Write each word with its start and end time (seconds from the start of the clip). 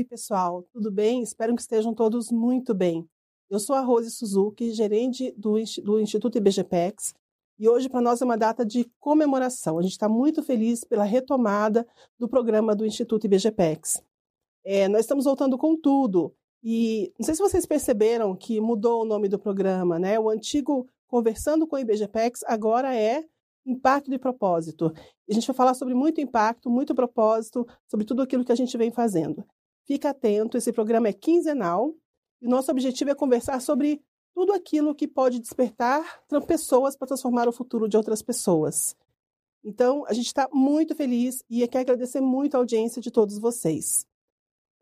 Oi, 0.00 0.04
pessoal, 0.04 0.62
tudo 0.72 0.90
bem? 0.90 1.22
Espero 1.22 1.54
que 1.54 1.60
estejam 1.60 1.92
todos 1.92 2.30
muito 2.30 2.72
bem. 2.72 3.06
Eu 3.50 3.60
sou 3.60 3.76
a 3.76 3.82
Rose 3.82 4.10
Suzuki, 4.10 4.72
gerente 4.72 5.30
do, 5.36 5.58
Instituto 5.58 6.38
IBGPEX, 6.38 7.12
e 7.58 7.68
hoje 7.68 7.86
para 7.86 8.00
nós 8.00 8.22
é 8.22 8.24
uma 8.24 8.38
data 8.38 8.64
de 8.64 8.90
comemoração. 8.98 9.78
A 9.78 9.82
gente 9.82 9.92
está 9.92 10.08
muito 10.08 10.42
feliz 10.42 10.84
pela 10.84 11.04
retomada 11.04 11.86
do 12.18 12.26
programa 12.26 12.74
do 12.74 12.86
Instituto 12.86 13.26
IBGPEX. 13.26 14.02
É, 14.64 14.88
nós 14.88 15.02
estamos 15.02 15.26
voltando 15.26 15.58
com 15.58 15.76
tudo, 15.76 16.34
e 16.64 17.12
não 17.18 17.26
sei 17.26 17.34
se 17.34 17.42
vocês 17.42 17.66
perceberam 17.66 18.34
que 18.34 18.58
mudou 18.58 19.02
o 19.02 19.04
nome 19.06 19.28
do 19.28 19.38
programa, 19.38 19.98
né? 19.98 20.18
O 20.18 20.30
antigo 20.30 20.88
Conversando 21.08 21.66
com 21.66 21.76
o 21.76 21.78
IBGPEX 21.78 22.42
agora 22.46 22.96
é 22.96 23.22
Impacto 23.66 24.14
e 24.14 24.18
Propósito. 24.18 24.94
A 25.28 25.34
gente 25.34 25.46
vai 25.46 25.54
falar 25.54 25.74
sobre 25.74 25.92
muito 25.92 26.22
impacto, 26.22 26.70
muito 26.70 26.94
propósito, 26.94 27.66
sobre 27.86 28.06
tudo 28.06 28.22
aquilo 28.22 28.46
que 28.46 28.52
a 28.52 28.56
gente 28.56 28.78
vem 28.78 28.90
fazendo. 28.90 29.44
Fica 29.90 30.10
atento, 30.10 30.56
esse 30.56 30.72
programa 30.72 31.08
é 31.08 31.12
quinzenal 31.12 31.92
e 32.40 32.46
nosso 32.46 32.70
objetivo 32.70 33.10
é 33.10 33.14
conversar 33.16 33.60
sobre 33.60 34.00
tudo 34.32 34.52
aquilo 34.52 34.94
que 34.94 35.08
pode 35.08 35.40
despertar 35.40 36.22
pessoas 36.46 36.96
para 36.96 37.08
transformar 37.08 37.48
o 37.48 37.52
futuro 37.52 37.88
de 37.88 37.96
outras 37.96 38.22
pessoas. 38.22 38.94
Então, 39.64 40.04
a 40.06 40.12
gente 40.12 40.26
está 40.26 40.48
muito 40.52 40.94
feliz 40.94 41.42
e 41.50 41.66
quer 41.66 41.80
agradecer 41.80 42.20
muito 42.20 42.54
a 42.54 42.58
audiência 42.58 43.02
de 43.02 43.10
todos 43.10 43.36
vocês. 43.36 44.06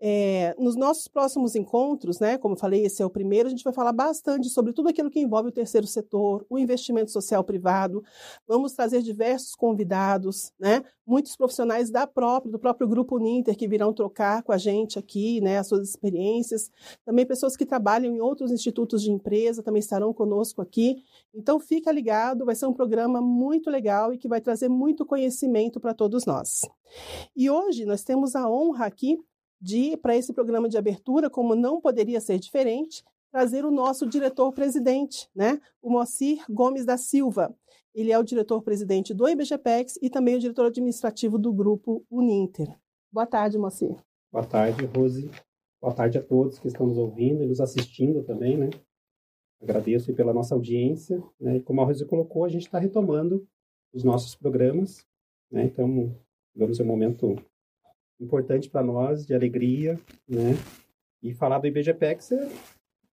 É, 0.00 0.54
nos 0.58 0.76
nossos 0.76 1.08
próximos 1.08 1.56
encontros, 1.56 2.20
né, 2.20 2.38
como 2.38 2.54
eu 2.54 2.58
falei, 2.58 2.84
esse 2.84 3.02
é 3.02 3.06
o 3.06 3.10
primeiro, 3.10 3.48
a 3.48 3.50
gente 3.50 3.64
vai 3.64 3.72
falar 3.72 3.92
bastante 3.92 4.48
sobre 4.48 4.72
tudo 4.72 4.88
aquilo 4.88 5.10
que 5.10 5.18
envolve 5.18 5.48
o 5.48 5.52
terceiro 5.52 5.86
setor, 5.86 6.46
o 6.48 6.58
investimento 6.58 7.10
social 7.10 7.42
privado. 7.42 8.04
Vamos 8.46 8.72
trazer 8.72 9.02
diversos 9.02 9.54
convidados, 9.56 10.52
né, 10.58 10.84
muitos 11.04 11.34
profissionais 11.34 11.90
da 11.90 12.06
própria, 12.06 12.52
do 12.52 12.58
próprio 12.58 12.86
Grupo 12.86 13.16
Uninter 13.16 13.56
que 13.56 13.66
virão 13.66 13.92
trocar 13.92 14.42
com 14.42 14.52
a 14.52 14.58
gente 14.58 14.98
aqui 14.98 15.40
né, 15.40 15.58
as 15.58 15.66
suas 15.66 15.88
experiências. 15.88 16.70
Também 17.04 17.26
pessoas 17.26 17.56
que 17.56 17.66
trabalham 17.66 18.14
em 18.14 18.20
outros 18.20 18.52
institutos 18.52 19.02
de 19.02 19.10
empresa 19.10 19.62
também 19.62 19.80
estarão 19.80 20.12
conosco 20.12 20.62
aqui. 20.62 21.02
Então, 21.34 21.58
fica 21.58 21.90
ligado, 21.90 22.44
vai 22.44 22.54
ser 22.54 22.66
um 22.66 22.72
programa 22.72 23.20
muito 23.20 23.70
legal 23.70 24.12
e 24.12 24.18
que 24.18 24.28
vai 24.28 24.40
trazer 24.40 24.68
muito 24.68 25.06
conhecimento 25.06 25.80
para 25.80 25.94
todos 25.94 26.24
nós. 26.24 26.68
E 27.34 27.50
hoje 27.50 27.84
nós 27.84 28.04
temos 28.04 28.36
a 28.36 28.48
honra 28.48 28.86
aqui 28.86 29.18
de, 29.60 29.96
para 29.96 30.16
esse 30.16 30.32
programa 30.32 30.68
de 30.68 30.78
abertura, 30.78 31.28
como 31.28 31.54
não 31.54 31.80
poderia 31.80 32.20
ser 32.20 32.38
diferente, 32.38 33.04
trazer 33.30 33.64
o 33.64 33.70
nosso 33.70 34.06
diretor-presidente, 34.06 35.28
né? 35.34 35.60
o 35.82 35.90
Moacir 35.90 36.44
Gomes 36.48 36.84
da 36.84 36.96
Silva. 36.96 37.54
Ele 37.94 38.12
é 38.12 38.18
o 38.18 38.22
diretor-presidente 38.22 39.12
do 39.12 39.28
IBGPEX 39.28 39.98
e 40.00 40.08
também 40.08 40.36
o 40.36 40.38
diretor 40.38 40.66
administrativo 40.66 41.38
do 41.38 41.52
grupo 41.52 42.04
Uninter. 42.10 42.68
Boa 43.10 43.26
tarde, 43.26 43.58
Moacir. 43.58 43.96
Boa 44.30 44.44
tarde, 44.44 44.84
Rose. 44.86 45.30
Boa 45.80 45.94
tarde 45.94 46.18
a 46.18 46.22
todos 46.22 46.58
que 46.58 46.68
estão 46.68 46.86
nos 46.86 46.98
ouvindo 46.98 47.42
e 47.42 47.46
nos 47.46 47.60
assistindo 47.60 48.22
também, 48.22 48.56
né? 48.56 48.70
Agradeço 49.60 50.14
pela 50.14 50.32
nossa 50.32 50.54
audiência, 50.54 51.22
né? 51.40 51.56
E 51.56 51.62
como 51.62 51.80
a 51.80 51.84
Rose 51.84 52.04
colocou, 52.04 52.44
a 52.44 52.48
gente 52.48 52.66
está 52.66 52.78
retomando 52.78 53.46
os 53.92 54.04
nossos 54.04 54.34
programas, 54.34 55.06
né? 55.50 55.64
Então, 55.64 56.14
digamos, 56.54 56.78
é 56.78 56.82
um 56.82 56.86
momento 56.86 57.36
importante 58.20 58.68
para 58.68 58.82
nós, 58.82 59.26
de 59.26 59.34
alegria, 59.34 59.98
né? 60.28 60.54
E 61.22 61.32
falar 61.34 61.58
do 61.58 61.66
IBGPEX 61.66 62.32
é 62.32 62.48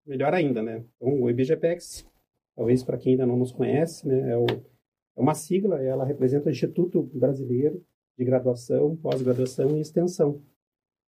melhor 0.06 0.34
ainda, 0.34 0.62
né? 0.62 0.84
Então, 0.96 1.22
o 1.22 1.30
IBGPEX, 1.30 2.06
talvez 2.54 2.82
para 2.82 2.98
quem 2.98 3.12
ainda 3.12 3.26
não 3.26 3.36
nos 3.36 3.52
conhece, 3.52 4.06
né, 4.06 4.32
é, 4.32 4.36
o, 4.36 4.46
é 4.46 5.20
uma 5.20 5.34
sigla, 5.34 5.82
ela 5.82 6.04
representa 6.04 6.48
o 6.48 6.52
Instituto 6.52 7.02
Brasileiro 7.02 7.82
de 8.16 8.24
Graduação, 8.24 8.96
Pós-Graduação 8.96 9.76
e 9.76 9.80
Extensão. 9.80 10.40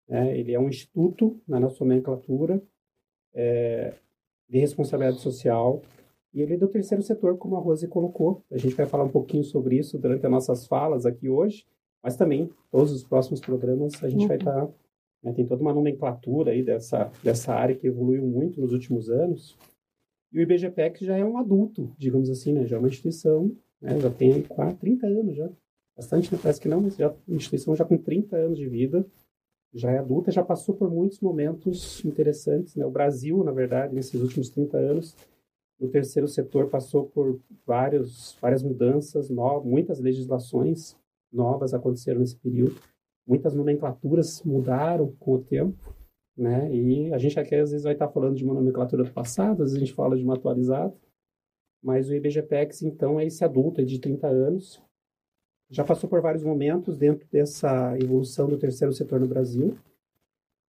É, 0.07 0.38
ele 0.38 0.53
é 0.53 0.59
um 0.59 0.69
instituto, 0.69 1.41
na 1.47 1.59
nossa 1.59 1.84
nomenclatura, 1.84 2.61
é, 3.34 3.94
de 4.47 4.59
responsabilidade 4.59 5.22
social, 5.22 5.81
e 6.34 6.41
ele 6.41 6.53
é 6.53 6.57
do 6.57 6.67
terceiro 6.67 7.01
setor, 7.01 7.38
como 7.38 7.55
a 7.55 7.59
Rose 7.59 7.88
colocou. 7.88 8.44
A 8.51 8.57
gente 8.57 8.75
vai 8.75 8.85
falar 8.85 9.03
um 9.03 9.09
pouquinho 9.09 9.44
sobre 9.44 9.78
isso 9.78 9.97
durante 9.97 10.25
as 10.25 10.31
nossas 10.31 10.67
falas 10.67 11.05
aqui 11.05 11.29
hoje, 11.29 11.66
mas 12.05 12.16
também, 12.16 12.47
todos 12.69 12.91
os 12.91 13.03
próximos 13.03 13.41
programas, 13.41 14.03
a 14.03 14.07
gente 14.07 14.21
uhum. 14.21 14.27
vai 14.27 14.38
estar. 14.38 14.67
Tá, 14.67 14.73
né, 15.23 15.33
tem 15.33 15.43
toda 15.43 15.59
uma 15.63 15.73
nomenclatura 15.73 16.51
aí 16.51 16.61
dessa, 16.61 17.11
dessa 17.23 17.51
área 17.51 17.75
que 17.75 17.88
evoluiu 17.88 18.23
muito 18.23 18.61
nos 18.61 18.71
últimos 18.71 19.09
anos. 19.09 19.57
E 20.31 20.38
o 20.38 20.41
IBGPEC 20.43 21.03
já 21.03 21.17
é 21.17 21.25
um 21.25 21.35
adulto, 21.35 21.91
digamos 21.97 22.29
assim, 22.29 22.53
né? 22.53 22.67
Já 22.67 22.75
é 22.75 22.79
uma 22.79 22.89
instituição, 22.89 23.51
né? 23.81 23.99
já 23.99 24.11
tem 24.11 24.43
quase 24.43 24.75
30 24.75 25.07
anos 25.07 25.35
já. 25.35 25.49
Bastante, 25.97 26.31
né? 26.31 26.39
parece 26.39 26.61
que 26.61 26.67
não, 26.67 26.79
mas 26.79 26.95
já 26.95 27.11
uma 27.27 27.38
instituição 27.38 27.75
já 27.75 27.83
com 27.83 27.97
30 27.97 28.37
anos 28.37 28.59
de 28.59 28.69
vida, 28.69 29.03
já 29.73 29.89
é 29.89 29.97
adulta, 29.97 30.31
já 30.31 30.43
passou 30.43 30.75
por 30.75 30.91
muitos 30.91 31.19
momentos 31.19 32.05
interessantes, 32.05 32.75
né? 32.75 32.85
O 32.85 32.91
Brasil, 32.91 33.43
na 33.43 33.51
verdade, 33.51 33.95
nesses 33.95 34.22
últimos 34.22 34.49
30 34.49 34.77
anos, 34.77 35.16
o 35.79 35.87
terceiro 35.87 36.27
setor 36.27 36.69
passou 36.69 37.07
por 37.07 37.39
vários, 37.66 38.37
várias 38.39 38.61
mudanças, 38.61 39.27
novas, 39.27 39.66
muitas 39.66 39.99
legislações, 39.99 40.95
novas 41.35 41.73
aconteceram 41.73 42.22
nesse 42.22 42.35
período. 42.38 42.79
Muitas 43.28 43.53
nomenclaturas 43.53 44.41
mudaram 44.44 45.12
com 45.19 45.34
o 45.34 45.44
tempo, 45.44 45.96
né? 46.38 46.73
E 46.73 47.13
a 47.13 47.18
gente 47.18 47.40
aqui 47.40 47.56
às 47.56 47.72
vezes 47.72 47.84
vai 47.84 47.94
estar 47.94 48.07
falando 48.07 48.35
de 48.35 48.44
uma 48.44 48.53
nomenclatura 48.53 49.03
do 49.03 49.12
passado, 49.12 49.63
às 49.63 49.69
vezes 49.72 49.75
a 49.75 49.79
gente 49.79 49.94
fala 49.94 50.18
de 50.18 50.23
uma 50.23 50.35
atualizada. 50.35 50.96
Mas 51.84 52.09
o 52.09 52.16
IBGPEX, 52.16 52.81
então, 52.81 53.19
é 53.19 53.25
esse 53.25 53.44
adulto 53.44 53.79
é 53.79 53.84
de 53.84 54.00
30 54.00 54.28
anos. 54.28 54.81
Já 55.69 55.84
passou 55.84 56.09
por 56.09 56.22
vários 56.22 56.44
momentos 56.44 56.97
dentro 56.97 57.28
dessa 57.31 57.96
evolução 58.00 58.47
do 58.47 58.57
terceiro 58.57 58.94
setor 58.94 59.19
no 59.19 59.28
Brasil. 59.28 59.78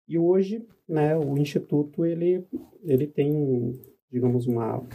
E 0.08 0.18
hoje, 0.18 0.66
né, 0.88 1.16
o 1.16 1.36
Instituto, 1.38 2.04
ele, 2.04 2.46
ele 2.82 3.06
tem, 3.06 3.80
digamos, 4.10 4.46
uma, 4.46 4.86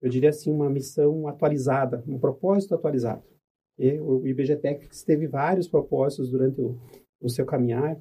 eu 0.00 0.10
diria 0.10 0.30
assim, 0.30 0.50
uma 0.50 0.68
missão 0.68 1.26
atualizada, 1.28 2.02
um 2.06 2.18
propósito 2.18 2.74
atualizado. 2.74 3.22
E 3.82 3.98
o 3.98 4.24
IBGTEC 4.24 4.88
teve 5.04 5.26
vários 5.26 5.66
propósitos 5.66 6.30
durante 6.30 6.60
o, 6.60 6.78
o 7.20 7.28
seu 7.28 7.44
caminhar. 7.44 8.00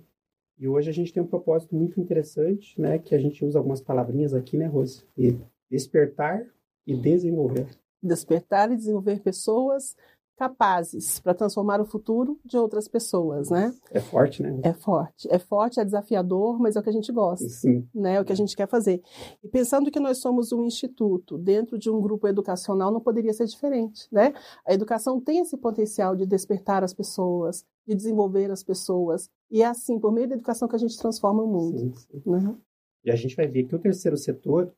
E 0.59 0.67
hoje 0.67 0.91
a 0.91 0.93
gente 0.93 1.11
tem 1.11 1.23
um 1.23 1.25
propósito 1.25 1.75
muito 1.75 1.99
interessante, 1.99 2.79
né? 2.79 2.99
Que 2.99 3.15
a 3.15 3.17
gente 3.17 3.43
usa 3.43 3.57
algumas 3.57 3.81
palavrinhas 3.81 4.31
aqui, 4.31 4.57
né, 4.57 4.67
Rose? 4.67 5.03
E 5.17 5.35
despertar 5.71 6.45
e 6.85 6.95
desenvolver. 6.95 7.65
Despertar 8.03 8.71
e 8.71 8.75
desenvolver 8.75 9.21
pessoas 9.21 9.97
capazes 10.37 11.19
para 11.19 11.33
transformar 11.33 11.79
o 11.79 11.85
futuro 11.85 12.39
de 12.43 12.57
outras 12.57 12.87
pessoas, 12.87 13.49
né? 13.49 13.73
É 13.91 13.99
forte, 13.99 14.41
né? 14.41 14.59
É 14.63 14.73
forte. 14.73 15.27
É 15.29 15.37
forte, 15.37 15.79
é 15.79 15.85
desafiador, 15.85 16.59
mas 16.59 16.75
é 16.75 16.79
o 16.79 16.83
que 16.83 16.89
a 16.89 16.93
gente 16.93 17.11
gosta. 17.11 17.47
Sim. 17.47 17.87
Né? 17.93 18.15
É 18.15 18.21
o 18.21 18.25
que 18.25 18.31
a 18.31 18.35
gente 18.35 18.55
quer 18.55 18.67
fazer. 18.67 19.03
E 19.43 19.47
pensando 19.47 19.91
que 19.91 19.99
nós 19.99 20.17
somos 20.17 20.51
um 20.51 20.65
instituto 20.65 21.37
dentro 21.37 21.77
de 21.77 21.91
um 21.91 22.01
grupo 22.01 22.27
educacional, 22.27 22.91
não 22.91 22.99
poderia 22.99 23.33
ser 23.33 23.45
diferente, 23.45 24.07
né? 24.11 24.33
A 24.65 24.73
educação 24.73 25.21
tem 25.21 25.39
esse 25.39 25.55
potencial 25.57 26.15
de 26.15 26.25
despertar 26.25 26.83
as 26.83 26.93
pessoas, 26.93 27.63
de 27.87 27.95
desenvolver 27.95 28.49
as 28.49 28.63
pessoas. 28.63 29.29
E 29.49 29.61
é 29.61 29.65
assim, 29.65 29.99
por 29.99 30.11
meio 30.11 30.27
da 30.27 30.35
educação 30.35 30.67
que 30.67 30.75
a 30.75 30.79
gente 30.79 30.97
transforma 30.97 31.43
o 31.43 31.47
mundo. 31.47 31.77
Sim, 31.77 31.93
sim. 31.95 32.21
Né? 32.25 32.55
E 33.03 33.11
a 33.11 33.15
gente 33.15 33.35
vai 33.35 33.47
ver 33.47 33.65
que 33.65 33.75
o 33.75 33.79
terceiro 33.79 34.17
setor, 34.17 34.73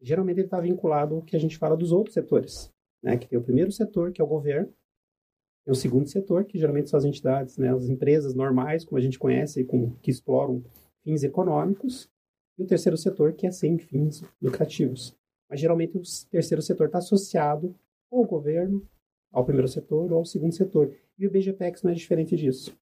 geralmente 0.00 0.38
ele 0.38 0.46
está 0.46 0.60
vinculado 0.60 1.16
ao 1.16 1.22
que 1.22 1.36
a 1.36 1.40
gente 1.40 1.58
fala 1.58 1.76
dos 1.76 1.92
outros 1.92 2.14
setores. 2.14 2.72
Né? 3.02 3.16
Que 3.16 3.28
tem 3.28 3.38
o 3.38 3.42
primeiro 3.42 3.70
setor, 3.70 4.12
que 4.12 4.20
é 4.20 4.24
o 4.24 4.28
governo, 4.28 4.72
tem 5.66 5.72
o 5.72 5.74
segundo 5.74 6.08
setor, 6.08 6.44
que 6.44 6.58
geralmente 6.58 6.88
são 6.88 6.96
as 6.96 7.04
entidades, 7.04 7.58
né, 7.58 7.74
as 7.74 7.88
empresas 7.88 8.34
normais, 8.34 8.84
como 8.84 8.98
a 8.98 9.00
gente 9.00 9.18
conhece, 9.18 9.64
com, 9.64 9.90
que 9.96 10.12
exploram 10.12 10.62
fins 11.02 11.24
econômicos, 11.24 12.08
e 12.56 12.62
o 12.62 12.66
terceiro 12.66 12.96
setor, 12.96 13.32
que 13.32 13.48
é 13.48 13.50
sem 13.50 13.76
fins 13.76 14.22
lucrativos. 14.40 15.14
Mas 15.50 15.58
geralmente 15.58 15.98
o 15.98 16.02
terceiro 16.30 16.62
setor 16.62 16.86
está 16.86 16.98
associado 16.98 17.74
ao 18.10 18.24
governo, 18.24 18.86
ao 19.32 19.44
primeiro 19.44 19.66
setor 19.66 20.12
ou 20.12 20.18
ao 20.18 20.24
segundo 20.24 20.54
setor. 20.54 20.94
E 21.18 21.26
o 21.26 21.30
BGPEX 21.30 21.82
não 21.82 21.90
é 21.90 21.94
diferente 21.94 22.36
disso. 22.36 22.72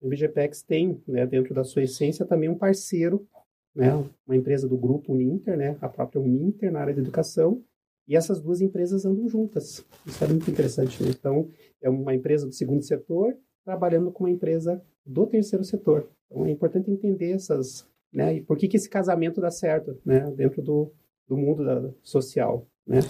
O 0.00 0.08
BGPEX 0.08 0.62
tem, 0.62 1.02
né, 1.08 1.26
dentro 1.26 1.52
da 1.52 1.64
sua 1.64 1.82
essência, 1.82 2.24
também 2.24 2.48
um 2.48 2.56
parceiro, 2.56 3.26
né, 3.74 3.92
uma 4.24 4.36
empresa 4.36 4.68
do 4.68 4.78
grupo 4.78 5.12
Uninter, 5.12 5.56
né, 5.56 5.76
a 5.80 5.88
própria 5.88 6.20
Uninter 6.20 6.70
na 6.70 6.80
área 6.80 6.94
de 6.94 7.00
educação, 7.00 7.62
e 8.08 8.16
essas 8.16 8.40
duas 8.40 8.60
empresas 8.62 9.04
andam 9.04 9.28
juntas. 9.28 9.84
Isso 10.06 10.24
é 10.24 10.26
muito 10.26 10.50
interessante. 10.50 11.02
Né? 11.02 11.10
Então, 11.10 11.48
é 11.82 11.90
uma 11.90 12.14
empresa 12.14 12.46
do 12.46 12.52
segundo 12.52 12.82
setor 12.82 13.36
trabalhando 13.64 14.10
com 14.10 14.24
uma 14.24 14.30
empresa 14.30 14.82
do 15.04 15.26
terceiro 15.26 15.62
setor. 15.62 16.08
Então, 16.26 16.46
é 16.46 16.50
importante 16.50 16.90
entender 16.90 17.32
essas, 17.32 17.86
né? 18.12 18.36
E 18.36 18.40
por 18.40 18.56
que, 18.56 18.66
que 18.66 18.78
esse 18.78 18.88
casamento 18.88 19.40
dá 19.40 19.50
certo, 19.50 19.98
né? 20.04 20.30
Dentro 20.30 20.62
do, 20.62 20.90
do 21.26 21.36
mundo 21.36 21.64
da, 21.64 21.92
social, 22.02 22.66
né? 22.86 23.00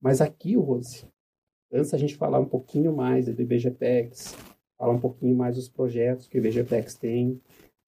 Mas 0.00 0.20
aqui, 0.20 0.54
Rose, 0.56 1.06
antes 1.72 1.94
a 1.94 1.98
gente 1.98 2.16
falar 2.16 2.38
um 2.38 2.48
pouquinho 2.48 2.94
mais 2.94 3.26
do 3.26 3.40
IBGPEX, 3.40 4.36
falar 4.76 4.92
um 4.92 5.00
pouquinho 5.00 5.34
mais 5.34 5.56
dos 5.56 5.68
projetos 5.68 6.26
que 6.26 6.36
o 6.36 6.40
IBGPEX 6.40 6.94
tem, 6.96 7.40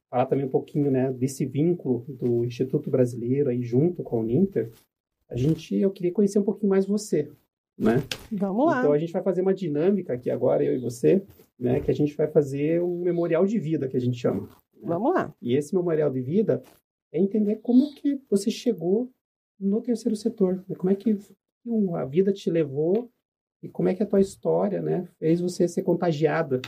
falar 0.08 0.26
também 0.26 0.46
um 0.46 0.50
pouquinho, 0.50 0.90
né, 0.90 1.12
desse 1.12 1.44
vínculo 1.44 2.04
do 2.08 2.44
Instituto 2.44 2.88
Brasileiro 2.88 3.50
aí 3.50 3.62
junto 3.62 4.02
com 4.02 4.20
o 4.20 4.22
Ninter, 4.22 4.70
a 5.28 5.36
gente, 5.36 5.74
eu 5.74 5.90
queria 5.90 6.12
conhecer 6.12 6.38
um 6.38 6.44
pouquinho 6.44 6.70
mais 6.70 6.86
você, 6.86 7.30
né? 7.78 8.02
Vamos 8.30 8.66
lá. 8.66 8.80
Então 8.80 8.92
a 8.92 8.98
gente 8.98 9.12
vai 9.12 9.22
fazer 9.22 9.42
uma 9.42 9.54
dinâmica 9.54 10.12
aqui 10.12 10.30
agora, 10.30 10.64
eu 10.64 10.74
e 10.74 10.78
você, 10.78 11.22
né? 11.58 11.80
Que 11.80 11.90
a 11.90 11.94
gente 11.94 12.16
vai 12.16 12.28
fazer 12.28 12.82
um 12.82 13.00
memorial 13.00 13.44
de 13.46 13.58
vida, 13.58 13.88
que 13.88 13.96
a 13.96 14.00
gente 14.00 14.18
chama. 14.18 14.48
Vamos 14.82 15.14
lá. 15.14 15.34
E 15.40 15.56
esse 15.56 15.74
memorial 15.74 16.10
de 16.10 16.20
vida 16.20 16.62
é 17.12 17.18
entender 17.18 17.56
como 17.56 17.94
que 17.94 18.20
você 18.28 18.50
chegou 18.50 19.10
no 19.58 19.80
terceiro 19.80 20.16
setor, 20.16 20.64
né? 20.68 20.76
como 20.76 20.90
é 20.90 20.94
que 20.94 21.16
a 21.94 22.04
vida 22.04 22.32
te 22.32 22.50
levou 22.50 23.10
e 23.62 23.68
como 23.68 23.88
é 23.88 23.94
que 23.94 24.02
a 24.02 24.06
tua 24.06 24.20
história, 24.20 24.82
né, 24.82 25.08
fez 25.18 25.40
você 25.40 25.66
ser 25.66 25.82
contagiada 25.82 26.60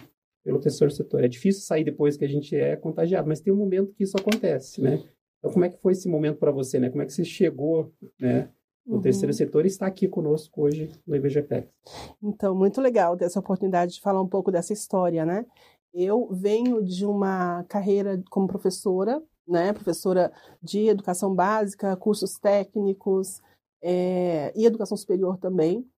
pelo 0.43 0.61
terceiro 0.61 0.91
setor. 0.91 1.23
É 1.23 1.29
difícil 1.29 1.62
sair 1.62 1.85
depois 1.85 2.17
que 2.17 2.25
a 2.25 2.29
gente 2.29 2.56
é 2.56 2.76
contagiado, 2.76 3.29
mas 3.29 3.41
tem 3.41 3.52
um 3.52 3.56
momento 3.56 3.93
que 3.93 4.05
isso 4.05 4.17
acontece, 4.17 4.81
né? 4.81 5.02
Então, 5.46 5.52
como 5.52 5.64
é 5.64 5.69
que 5.69 5.78
foi 5.81 5.93
esse 5.93 6.08
momento 6.08 6.38
para 6.38 6.50
você, 6.50 6.81
né? 6.81 6.90
Como 6.90 7.02
é 7.02 7.06
que 7.06 7.12
você 7.12 7.25
chegou, 7.25 7.93
né, 8.19 8.50
no 8.84 8.96
uhum. 8.96 9.00
terceiro 9.00 9.32
setor 9.32 9.64
e 9.64 9.69
está 9.69 9.87
aqui 9.87 10.08
conosco 10.08 10.62
hoje 10.62 10.90
no 11.06 11.14
IBGPEX? 11.14 11.69
Então, 12.20 12.52
muito 12.52 12.81
legal 12.81 13.16
ter 13.16 13.26
essa 13.26 13.38
oportunidade 13.38 13.94
de 13.94 14.00
falar 14.00 14.20
um 14.20 14.28
pouco 14.28 14.50
dessa 14.50 14.72
história, 14.72 15.25
né? 15.25 15.46
Eu 15.94 16.28
venho 16.32 16.82
de 16.82 17.06
uma 17.06 17.62
carreira 17.64 18.20
como 18.28 18.48
professora, 18.48 19.22
né? 19.46 19.72
Professora 19.72 20.32
de 20.60 20.88
educação 20.88 21.32
básica, 21.32 21.96
cursos 21.96 22.38
técnicos 22.40 23.40
é, 23.81 24.52
e 24.56 24.66
educação 24.66 24.96
superior 24.96 25.38
também 25.38 25.88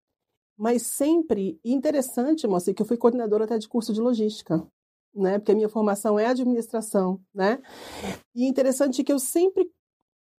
mas 0.58 0.82
sempre 0.82 1.60
interessante, 1.64 2.44
moça, 2.48 2.74
que 2.74 2.82
eu 2.82 2.86
fui 2.86 2.96
coordenadora 2.96 3.44
até 3.44 3.56
de 3.56 3.68
curso 3.68 3.92
de 3.92 4.00
logística, 4.00 4.66
né? 5.18 5.38
Porque 5.38 5.52
a 5.52 5.54
minha 5.54 5.68
formação 5.68 6.18
é 6.18 6.26
administração, 6.26 7.20
né? 7.34 7.58
E 8.34 8.46
interessante 8.46 9.04
que 9.04 9.12
eu 9.12 9.18
sempre 9.18 9.70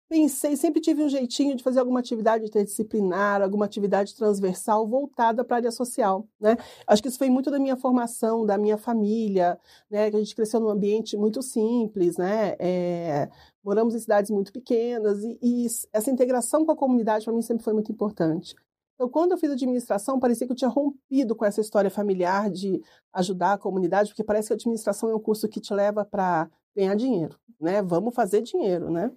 pensei, 0.09 0.57
sempre 0.57 0.81
tive 0.81 1.03
um 1.03 1.09
jeitinho 1.09 1.55
de 1.55 1.63
fazer 1.63 1.79
alguma 1.79 1.99
atividade 1.99 2.43
interdisciplinar, 2.43 3.43
alguma 3.43 3.65
atividade 3.65 4.15
transversal 4.15 4.87
voltada 4.87 5.45
para 5.45 5.57
a 5.57 5.59
área 5.59 5.71
social, 5.71 6.27
né? 6.41 6.57
Acho 6.87 7.01
que 7.01 7.07
isso 7.09 7.17
foi 7.19 7.29
muito 7.29 7.51
da 7.51 7.59
minha 7.59 7.77
formação, 7.77 8.45
da 8.45 8.57
minha 8.57 8.77
família, 8.77 9.59
né? 9.89 10.09
Que 10.09 10.15
a 10.17 10.19
gente 10.19 10.35
cresceu 10.35 10.59
num 10.59 10.69
ambiente 10.69 11.15
muito 11.15 11.41
simples, 11.43 12.17
né? 12.17 12.55
É, 12.59 13.29
moramos 13.63 13.93
em 13.93 13.99
cidades 13.99 14.31
muito 14.31 14.51
pequenas 14.51 15.23
e, 15.23 15.37
e 15.41 15.67
essa 15.93 16.09
integração 16.09 16.65
com 16.65 16.71
a 16.71 16.75
comunidade 16.75 17.25
para 17.25 17.33
mim 17.33 17.43
sempre 17.43 17.63
foi 17.63 17.73
muito 17.73 17.91
importante. 17.91 18.55
Então, 18.99 19.07
quando 19.07 19.31
eu 19.31 19.37
fiz 19.37 19.49
administração, 19.49 20.19
parecia 20.19 20.45
que 20.45 20.51
eu 20.51 20.57
tinha 20.57 20.69
rompido 20.69 21.33
com 21.33 21.45
essa 21.45 21.61
história 21.61 21.89
familiar 21.89 22.49
de 22.51 22.83
ajudar 23.13 23.53
a 23.53 23.57
comunidade, 23.57 24.09
porque 24.09 24.25
parece 24.25 24.49
que 24.49 24.53
a 24.53 24.55
administração 24.55 25.09
é 25.09 25.15
um 25.15 25.19
curso 25.21 25.47
que 25.47 25.61
te 25.61 25.73
leva 25.73 26.03
para 26.03 26.51
ganhar 26.75 26.95
dinheiro, 26.95 27.39
né? 27.61 27.81
Vamos 27.81 28.13
fazer 28.13 28.41
dinheiro, 28.41 28.91
né? 28.91 29.09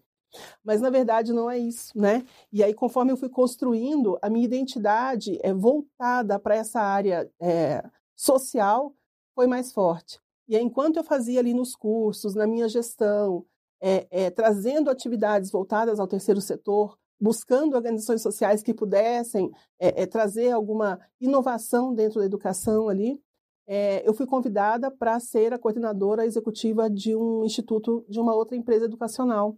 Mas 0.64 0.80
na 0.80 0.88
verdade 0.88 1.32
não 1.32 1.50
é 1.50 1.58
isso, 1.58 1.98
né? 1.98 2.24
E 2.52 2.62
aí, 2.62 2.72
conforme 2.72 3.10
eu 3.10 3.16
fui 3.16 3.28
construindo, 3.28 4.16
a 4.22 4.30
minha 4.30 4.44
identidade 4.44 5.36
é 5.42 5.52
voltada 5.52 6.38
para 6.38 6.54
essa 6.54 6.80
área 6.80 7.28
é, 7.40 7.82
social 8.14 8.94
foi 9.34 9.48
mais 9.48 9.72
forte. 9.72 10.20
E 10.46 10.54
aí, 10.54 10.62
enquanto 10.62 10.98
eu 10.98 11.04
fazia 11.04 11.40
ali 11.40 11.52
nos 11.52 11.74
cursos, 11.74 12.36
na 12.36 12.46
minha 12.46 12.68
gestão, 12.68 13.44
é, 13.80 14.06
é, 14.12 14.30
trazendo 14.30 14.88
atividades 14.88 15.50
voltadas 15.50 15.98
ao 15.98 16.06
terceiro 16.06 16.40
setor, 16.40 16.96
buscando 17.22 17.76
organizações 17.76 18.20
sociais 18.20 18.64
que 18.64 18.74
pudessem 18.74 19.48
é, 19.78 20.02
é, 20.02 20.06
trazer 20.06 20.50
alguma 20.50 20.98
inovação 21.20 21.94
dentro 21.94 22.18
da 22.18 22.26
educação 22.26 22.88
ali, 22.88 23.16
é, 23.64 24.06
eu 24.06 24.12
fui 24.12 24.26
convidada 24.26 24.90
para 24.90 25.20
ser 25.20 25.52
a 25.52 25.58
coordenadora 25.58 26.26
executiva 26.26 26.90
de 26.90 27.14
um 27.14 27.44
instituto 27.44 28.04
de 28.08 28.18
uma 28.18 28.34
outra 28.34 28.56
empresa 28.56 28.86
educacional. 28.86 29.56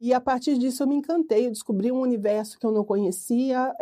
E 0.00 0.12
a 0.12 0.20
partir 0.20 0.58
disso 0.58 0.82
eu 0.82 0.88
me 0.88 0.96
encantei, 0.96 1.46
eu 1.46 1.52
descobri 1.52 1.92
um 1.92 2.00
universo 2.00 2.58
que 2.58 2.66
eu 2.66 2.72
não 2.72 2.84
conhecia, 2.84 3.72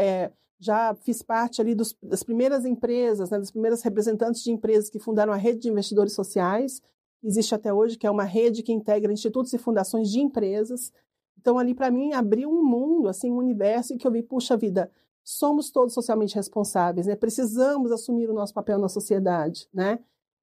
já 0.60 0.94
fiz 0.96 1.22
parte 1.22 1.62
ali 1.62 1.74
dos, 1.74 1.96
das 2.02 2.22
primeiras 2.22 2.66
empresas, 2.66 3.30
né, 3.30 3.38
das 3.38 3.50
primeiras 3.50 3.80
representantes 3.82 4.42
de 4.42 4.50
empresas 4.50 4.90
que 4.90 4.98
fundaram 4.98 5.32
a 5.32 5.36
rede 5.36 5.60
de 5.60 5.68
investidores 5.70 6.12
sociais, 6.12 6.80
que 7.20 7.26
existe 7.26 7.54
até 7.54 7.72
hoje, 7.72 7.96
que 7.96 8.06
é 8.06 8.10
uma 8.10 8.24
rede 8.24 8.62
que 8.62 8.72
integra 8.72 9.10
institutos 9.10 9.54
e 9.54 9.58
fundações 9.58 10.10
de 10.10 10.20
empresas, 10.20 10.92
então, 11.46 11.60
ali, 11.60 11.76
para 11.76 11.92
mim, 11.92 12.12
abriu 12.12 12.50
um 12.50 12.64
mundo, 12.64 13.08
assim, 13.08 13.30
um 13.30 13.36
universo 13.36 13.94
em 13.94 13.96
que 13.96 14.04
eu 14.04 14.10
vi, 14.10 14.20
puxa 14.20 14.56
vida, 14.56 14.90
somos 15.22 15.70
todos 15.70 15.94
socialmente 15.94 16.34
responsáveis, 16.34 17.06
né? 17.06 17.14
Precisamos 17.14 17.92
assumir 17.92 18.28
o 18.28 18.34
nosso 18.34 18.52
papel 18.52 18.80
na 18.80 18.88
sociedade, 18.88 19.68
né? 19.72 20.00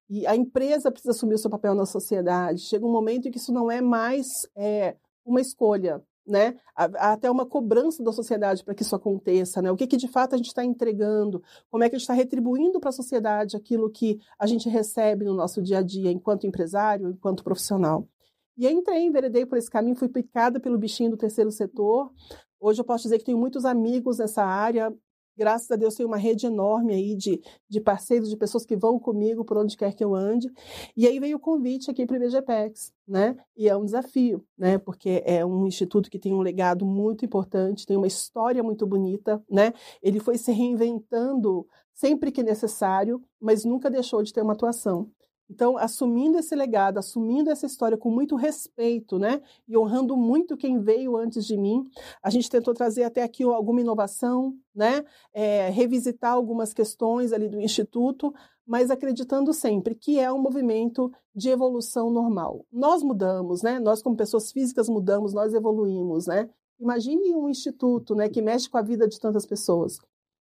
E 0.08 0.26
a 0.26 0.34
empresa 0.34 0.90
precisa 0.90 1.10
assumir 1.10 1.34
o 1.34 1.38
seu 1.38 1.50
papel 1.50 1.74
na 1.74 1.84
sociedade. 1.84 2.62
Chega 2.62 2.86
um 2.86 2.90
momento 2.90 3.28
em 3.28 3.30
que 3.30 3.36
isso 3.36 3.52
não 3.52 3.70
é 3.70 3.82
mais 3.82 4.48
é, 4.56 4.96
uma 5.26 5.42
escolha, 5.42 6.02
né? 6.26 6.56
Há 6.74 7.12
até 7.12 7.30
uma 7.30 7.44
cobrança 7.44 8.02
da 8.02 8.10
sociedade 8.10 8.64
para 8.64 8.74
que 8.74 8.80
isso 8.80 8.96
aconteça, 8.96 9.60
né? 9.60 9.70
O 9.70 9.76
que, 9.76 9.86
que 9.86 9.98
de 9.98 10.08
fato 10.08 10.32
a 10.32 10.38
gente 10.38 10.48
está 10.48 10.64
entregando? 10.64 11.42
Como 11.70 11.84
é 11.84 11.90
que 11.90 11.96
a 11.96 11.98
gente 11.98 12.04
está 12.04 12.14
retribuindo 12.14 12.80
para 12.80 12.88
a 12.88 12.92
sociedade 12.94 13.58
aquilo 13.58 13.90
que 13.90 14.18
a 14.38 14.46
gente 14.46 14.70
recebe 14.70 15.26
no 15.26 15.34
nosso 15.34 15.60
dia 15.60 15.80
a 15.80 15.82
dia, 15.82 16.10
enquanto 16.10 16.46
empresário, 16.46 17.10
enquanto 17.10 17.44
profissional? 17.44 18.08
E 18.56 18.68
entrei, 18.68 19.04
enveredei 19.04 19.44
por 19.44 19.58
esse 19.58 19.70
caminho, 19.70 19.96
fui 19.96 20.08
picada 20.08 20.60
pelo 20.60 20.78
bichinho 20.78 21.10
do 21.10 21.16
terceiro 21.16 21.50
setor. 21.50 22.12
Hoje 22.60 22.80
eu 22.80 22.84
posso 22.84 23.02
dizer 23.02 23.18
que 23.18 23.24
tenho 23.24 23.38
muitos 23.38 23.64
amigos 23.64 24.18
nessa 24.18 24.44
área. 24.44 24.94
Graças 25.36 25.68
a 25.72 25.74
Deus 25.74 25.96
tenho 25.96 26.08
uma 26.08 26.16
rede 26.16 26.46
enorme 26.46 26.94
aí 26.94 27.16
de, 27.16 27.42
de 27.68 27.80
parceiros, 27.80 28.30
de 28.30 28.36
pessoas 28.36 28.64
que 28.64 28.76
vão 28.76 29.00
comigo 29.00 29.44
por 29.44 29.58
onde 29.58 29.76
quer 29.76 29.92
que 29.92 30.04
eu 30.04 30.14
ande. 30.14 30.48
E 30.96 31.08
aí 31.08 31.18
veio 31.18 31.36
o 31.36 31.40
convite 31.40 31.90
aqui 31.90 32.06
para 32.06 32.14
o 32.14 32.22
IBGPEX, 32.22 32.92
né? 33.08 33.36
E 33.56 33.68
é 33.68 33.76
um 33.76 33.84
desafio, 33.84 34.46
né? 34.56 34.78
Porque 34.78 35.20
é 35.26 35.44
um 35.44 35.66
instituto 35.66 36.08
que 36.08 36.20
tem 36.20 36.32
um 36.32 36.40
legado 36.40 36.86
muito 36.86 37.24
importante, 37.24 37.84
tem 37.84 37.96
uma 37.96 38.06
história 38.06 38.62
muito 38.62 38.86
bonita, 38.86 39.42
né? 39.50 39.72
Ele 40.00 40.20
foi 40.20 40.38
se 40.38 40.52
reinventando 40.52 41.66
sempre 41.92 42.30
que 42.30 42.44
necessário, 42.44 43.20
mas 43.40 43.64
nunca 43.64 43.90
deixou 43.90 44.22
de 44.22 44.32
ter 44.32 44.42
uma 44.42 44.52
atuação. 44.52 45.10
Então, 45.54 45.78
assumindo 45.78 46.36
esse 46.36 46.52
legado, 46.56 46.98
assumindo 46.98 47.48
essa 47.48 47.64
história 47.64 47.96
com 47.96 48.10
muito 48.10 48.34
respeito, 48.34 49.20
né? 49.20 49.40
E 49.68 49.78
honrando 49.78 50.16
muito 50.16 50.56
quem 50.56 50.80
veio 50.80 51.16
antes 51.16 51.46
de 51.46 51.56
mim, 51.56 51.88
a 52.20 52.28
gente 52.28 52.50
tentou 52.50 52.74
trazer 52.74 53.04
até 53.04 53.22
aqui 53.22 53.44
alguma 53.44 53.80
inovação, 53.80 54.52
né? 54.74 55.04
É, 55.32 55.70
revisitar 55.70 56.32
algumas 56.32 56.74
questões 56.74 57.32
ali 57.32 57.48
do 57.48 57.60
Instituto, 57.60 58.34
mas 58.66 58.90
acreditando 58.90 59.52
sempre 59.52 59.94
que 59.94 60.18
é 60.18 60.32
um 60.32 60.42
movimento 60.42 61.12
de 61.32 61.50
evolução 61.50 62.10
normal. 62.10 62.66
Nós 62.72 63.04
mudamos, 63.04 63.62
né? 63.62 63.78
Nós, 63.78 64.02
como 64.02 64.16
pessoas 64.16 64.50
físicas, 64.50 64.88
mudamos, 64.88 65.32
nós 65.32 65.54
evoluímos, 65.54 66.26
né? 66.26 66.50
Imagine 66.80 67.32
um 67.32 67.48
instituto, 67.48 68.16
né, 68.16 68.28
que 68.28 68.42
mexe 68.42 68.68
com 68.68 68.76
a 68.76 68.82
vida 68.82 69.06
de 69.06 69.20
tantas 69.20 69.46
pessoas. 69.46 70.00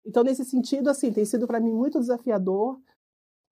Então, 0.04 0.24
nesse 0.24 0.44
sentido, 0.44 0.90
assim, 0.90 1.12
tem 1.12 1.26
sido 1.26 1.46
para 1.46 1.60
mim 1.60 1.74
muito 1.74 2.00
desafiador, 2.00 2.80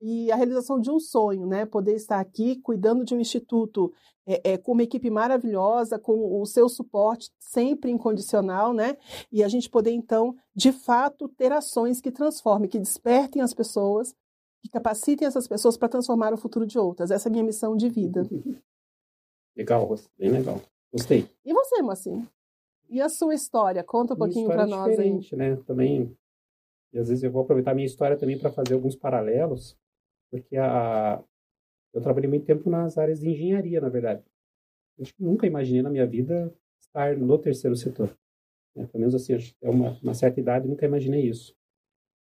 e 0.05 0.29
a 0.29 0.35
realização 0.35 0.81
de 0.81 0.91
um 0.91 0.99
sonho, 0.99 1.47
né? 1.47 1.65
Poder 1.65 1.95
estar 1.95 2.19
aqui 2.19 2.57
cuidando 2.57 3.05
de 3.05 3.15
um 3.15 3.21
instituto 3.21 3.93
é, 4.27 4.51
é, 4.51 4.57
com 4.57 4.73
uma 4.73 4.83
equipe 4.83 5.09
maravilhosa, 5.09 5.97
com 5.97 6.41
o 6.41 6.45
seu 6.45 6.67
suporte 6.67 7.31
sempre 7.39 7.89
incondicional, 7.89 8.73
né? 8.73 8.97
E 9.31 9.41
a 9.41 9.47
gente 9.47 9.69
poder, 9.69 9.91
então, 9.91 10.35
de 10.53 10.73
fato, 10.73 11.29
ter 11.29 11.53
ações 11.53 12.01
que 12.01 12.11
transformem, 12.11 12.69
que 12.69 12.77
despertem 12.77 13.41
as 13.41 13.53
pessoas, 13.53 14.13
que 14.61 14.69
capacitem 14.69 15.25
essas 15.25 15.47
pessoas 15.47 15.77
para 15.77 15.87
transformar 15.87 16.33
o 16.33 16.37
futuro 16.37 16.65
de 16.67 16.77
outras. 16.77 17.09
Essa 17.09 17.29
é 17.29 17.31
a 17.31 17.31
minha 17.31 17.43
missão 17.45 17.73
de 17.77 17.87
vida. 17.87 18.27
Legal, 19.55 19.87
bem 20.17 20.31
legal. 20.31 20.59
Gostei. 20.91 21.29
E 21.45 21.53
você, 21.53 21.79
Moacir? 21.83 22.19
E 22.89 22.99
a 22.99 23.07
sua 23.07 23.35
história? 23.35 23.83
Conta 23.83 24.15
um 24.15 24.17
pouquinho 24.17 24.47
para 24.47 24.65
nós 24.65 24.89
diferente, 24.89 25.35
aí. 25.35 25.39
né? 25.39 25.55
Também, 25.67 26.17
e 26.91 26.97
às 26.97 27.07
vezes 27.07 27.23
eu 27.23 27.31
vou 27.31 27.43
aproveitar 27.43 27.69
a 27.69 27.75
minha 27.75 27.85
história 27.85 28.17
também 28.17 28.37
para 28.37 28.51
fazer 28.51 28.73
alguns 28.73 28.95
paralelos 28.95 29.77
porque 30.33 30.57
a, 30.57 31.23
eu 31.93 32.01
trabalhei 32.01 32.27
muito 32.27 32.43
tempo 32.43 32.67
nas 32.67 32.97
áreas 32.97 33.19
de 33.19 33.29
engenharia, 33.29 33.79
na 33.79 33.87
verdade. 33.87 34.23
Eu 34.97 35.05
nunca 35.19 35.45
imaginei 35.45 35.83
na 35.83 35.91
minha 35.91 36.07
vida 36.07 36.51
estar 36.79 37.15
no 37.15 37.37
terceiro 37.37 37.75
setor. 37.75 38.17
Né? 38.75 38.87
Pelo 38.87 38.99
menos 38.99 39.13
assim, 39.13 39.33
é 39.61 39.69
uma, 39.69 39.91
uma 40.01 40.15
certa 40.15 40.39
idade, 40.39 40.67
nunca 40.67 40.87
imaginei 40.87 41.21
isso. 41.27 41.55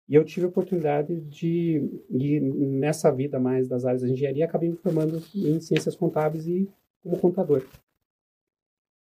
E 0.09 0.15
eu 0.15 0.25
tive 0.25 0.47
a 0.47 0.49
oportunidade 0.49 1.21
de, 1.21 2.03
ir 2.09 2.41
nessa 2.41 3.11
vida 3.13 3.39
mais 3.39 3.69
das 3.69 3.85
áreas 3.85 4.01
de 4.01 4.11
engenharia, 4.11 4.47
acabei 4.47 4.71
me 4.71 4.77
formando 4.77 5.23
em 5.35 5.61
ciências 5.61 5.95
contábeis 5.95 6.47
e 6.47 6.67
como 7.03 7.21
contador. 7.21 7.63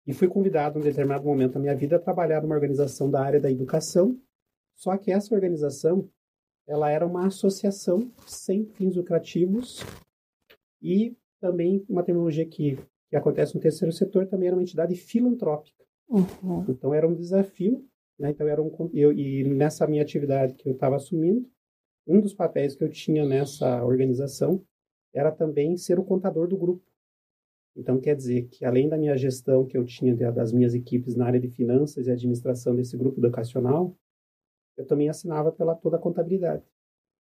E 0.08 0.14
fui 0.14 0.28
convidado, 0.28 0.80
em 0.80 0.82
determinado 0.82 1.24
momento 1.24 1.54
da 1.54 1.60
minha 1.60 1.76
vida, 1.76 1.98
a 1.98 2.00
trabalhar 2.00 2.42
numa 2.42 2.56
organização 2.56 3.10
da 3.10 3.22
área 3.24 3.40
da 3.40 3.52
educação. 3.52 4.20
Só 4.76 4.98
que 4.98 5.12
essa 5.12 5.36
organização, 5.36 6.10
ela 6.68 6.90
era 6.90 7.06
uma 7.06 7.28
associação 7.28 8.12
sem 8.26 8.66
fins 8.66 8.96
lucrativos 8.96 9.84
e 10.82 11.16
também 11.40 11.86
uma 11.88 12.04
tecnologia 12.04 12.46
que, 12.46 12.78
que 13.10 13.16
acontece 13.16 13.56
no 13.56 13.62
terceiro 13.62 13.94
setor 13.94 14.26
também 14.28 14.48
era 14.48 14.56
uma 14.56 14.64
entidade 14.64 14.96
filantrópica. 14.96 15.84
Uhum. 16.10 16.66
Então 16.70 16.94
era 16.94 17.08
um 17.08 17.14
desafio, 17.14 17.88
né? 18.18 18.32
Então 18.32 18.48
era 18.48 18.62
um 18.62 18.72
eu, 18.94 19.12
e 19.12 19.44
nessa 19.44 19.88
minha 19.88 20.02
atividade 20.02 20.54
que 20.56 20.68
eu 20.68 20.74
estava 20.74 20.96
assumindo, 20.96 21.48
um 22.08 22.20
dos 22.20 22.34
papéis 22.34 22.76
que 22.76 22.84
eu 22.84 22.90
tinha 22.90 23.26
nessa 23.26 23.84
organização 23.84 24.64
era 25.14 25.32
também 25.32 25.78
ser 25.78 26.00
o 26.00 26.04
contador 26.04 26.48
do 26.48 26.58
grupo. 26.58 26.84
Então 27.76 28.00
quer 28.00 28.16
dizer 28.16 28.48
que 28.48 28.64
além 28.64 28.88
da 28.88 28.98
minha 28.98 29.18
gestão 29.18 29.66
que 29.66 29.78
eu 29.78 29.84
tinha 29.84 30.16
das 30.32 30.54
minhas 30.54 30.74
equipes 30.74 31.16
na 31.16 31.26
área 31.26 31.40
de 31.40 31.50
finanças 31.50 32.08
e 32.08 32.12
administração 32.12 32.76
desse 32.76 32.96
grupo 32.96 33.20
educacional, 33.20 33.96
eu 34.78 34.86
também 34.86 35.10
assinava 35.10 35.52
pela 35.52 35.76
toda 35.76 35.98
a 35.98 36.00
contabilidade. 36.00 36.64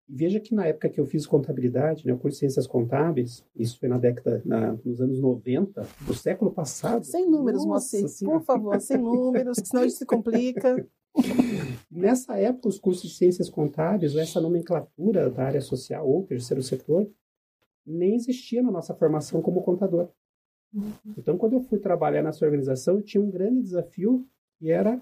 Veja 0.08 0.40
que 0.40 0.54
na 0.54 0.66
época 0.68 0.90
que 0.90 1.00
eu 1.00 1.06
fiz 1.06 1.26
contabilidade, 1.26 2.06
né, 2.06 2.12
eu 2.12 2.18
curso 2.18 2.38
ciências 2.38 2.68
contábeis, 2.68 3.44
isso 3.56 3.80
foi 3.80 3.88
na 3.88 3.98
década, 3.98 4.42
na, 4.46 4.74
nos 4.84 5.00
anos 5.00 5.20
90 5.20 5.82
do 6.06 6.14
século 6.14 6.52
passado. 6.52 7.06
Sem 7.06 7.30
números, 7.30 7.66
Moacir, 7.66 8.06
por 8.26 8.42
favor, 8.42 8.80
sem 8.82 8.98
números, 8.98 9.58
senão 9.64 9.84
gente 9.84 9.96
se 9.96 10.06
complica. 10.06 10.86
Nessa 11.90 12.38
época, 12.38 12.68
os 12.68 12.80
cursos 12.80 13.10
de 13.10 13.16
ciências 13.16 13.50
contábeis, 13.50 14.16
essa 14.16 14.42
nomenclatura 14.42 15.30
da 15.30 15.46
área 15.46 15.62
social 15.62 16.08
ou 16.08 16.26
terceiro 16.26 16.62
setor, 16.62 17.10
nem 17.86 18.16
existia 18.16 18.62
na 18.62 18.72
nossa 18.72 18.94
formação 18.94 19.42
como 19.42 19.64
contador. 19.64 20.10
Uhum. 20.74 20.92
Então, 21.18 21.38
quando 21.38 21.54
eu 21.54 21.62
fui 21.62 21.80
trabalhar 21.80 22.24
nessa 22.24 22.44
organização, 22.44 22.96
eu 22.96 23.04
tinha 23.04 23.24
um 23.24 23.30
grande 23.30 23.62
desafio 23.62 24.28
que 24.58 24.72
era, 24.72 25.02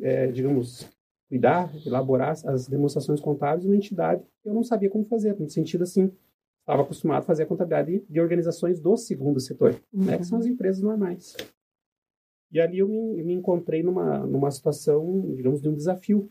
é, 0.00 0.28
digamos, 0.28 0.88
cuidar, 1.32 1.72
elaborar 1.86 2.32
as 2.44 2.68
demonstrações 2.68 3.18
contábeis 3.18 3.62
de 3.62 3.68
uma 3.68 3.76
entidade 3.76 4.22
que 4.42 4.50
eu 4.50 4.52
não 4.52 4.62
sabia 4.62 4.90
como 4.90 5.06
fazer, 5.06 5.34
no 5.40 5.48
sentido 5.48 5.84
assim, 5.84 6.12
estava 6.60 6.82
acostumado 6.82 7.22
a 7.22 7.26
fazer 7.26 7.44
a 7.44 7.46
contabilidade 7.46 8.04
de 8.06 8.20
organizações 8.20 8.78
do 8.78 8.98
segundo 8.98 9.40
setor, 9.40 9.80
uhum. 9.94 10.04
né, 10.04 10.18
que 10.18 10.24
são 10.24 10.38
as 10.38 10.44
uhum. 10.44 10.52
empresas 10.52 10.82
normais. 10.82 11.34
E 12.50 12.60
ali 12.60 12.80
eu 12.80 12.86
me, 12.86 13.22
me, 13.22 13.32
encontrei 13.32 13.82
numa, 13.82 14.26
numa 14.26 14.50
situação, 14.50 15.34
digamos, 15.34 15.62
de 15.62 15.70
um 15.70 15.74
desafio, 15.74 16.30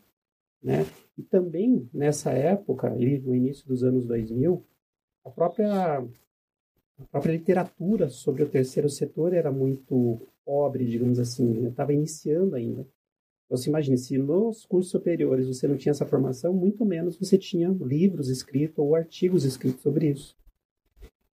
né? 0.61 0.85
E 1.17 1.23
também, 1.23 1.89
nessa 1.91 2.29
época, 2.29 2.85
ali 2.85 3.17
no 3.17 3.35
início 3.35 3.67
dos 3.67 3.83
anos 3.83 4.05
2000, 4.05 4.63
a 5.25 5.31
própria, 5.31 5.97
a 5.97 7.05
própria 7.09 7.31
literatura 7.31 8.07
sobre 8.07 8.43
o 8.43 8.49
terceiro 8.49 8.87
setor 8.87 9.33
era 9.33 9.51
muito 9.51 10.21
pobre, 10.45 10.85
digamos 10.85 11.17
assim, 11.17 11.65
estava 11.65 11.91
né? 11.91 11.97
iniciando 11.97 12.55
ainda. 12.55 12.85
Você 13.51 13.69
imagine, 13.69 13.97
se 13.97 14.17
nos 14.17 14.65
cursos 14.65 14.89
superiores 14.89 15.45
você 15.45 15.67
não 15.67 15.75
tinha 15.75 15.91
essa 15.91 16.05
formação, 16.05 16.53
muito 16.53 16.85
menos 16.85 17.17
você 17.17 17.37
tinha 17.37 17.67
livros 17.67 18.29
escritos 18.29 18.79
ou 18.79 18.95
artigos 18.95 19.43
escritos 19.43 19.81
sobre 19.81 20.09
isso. 20.09 20.37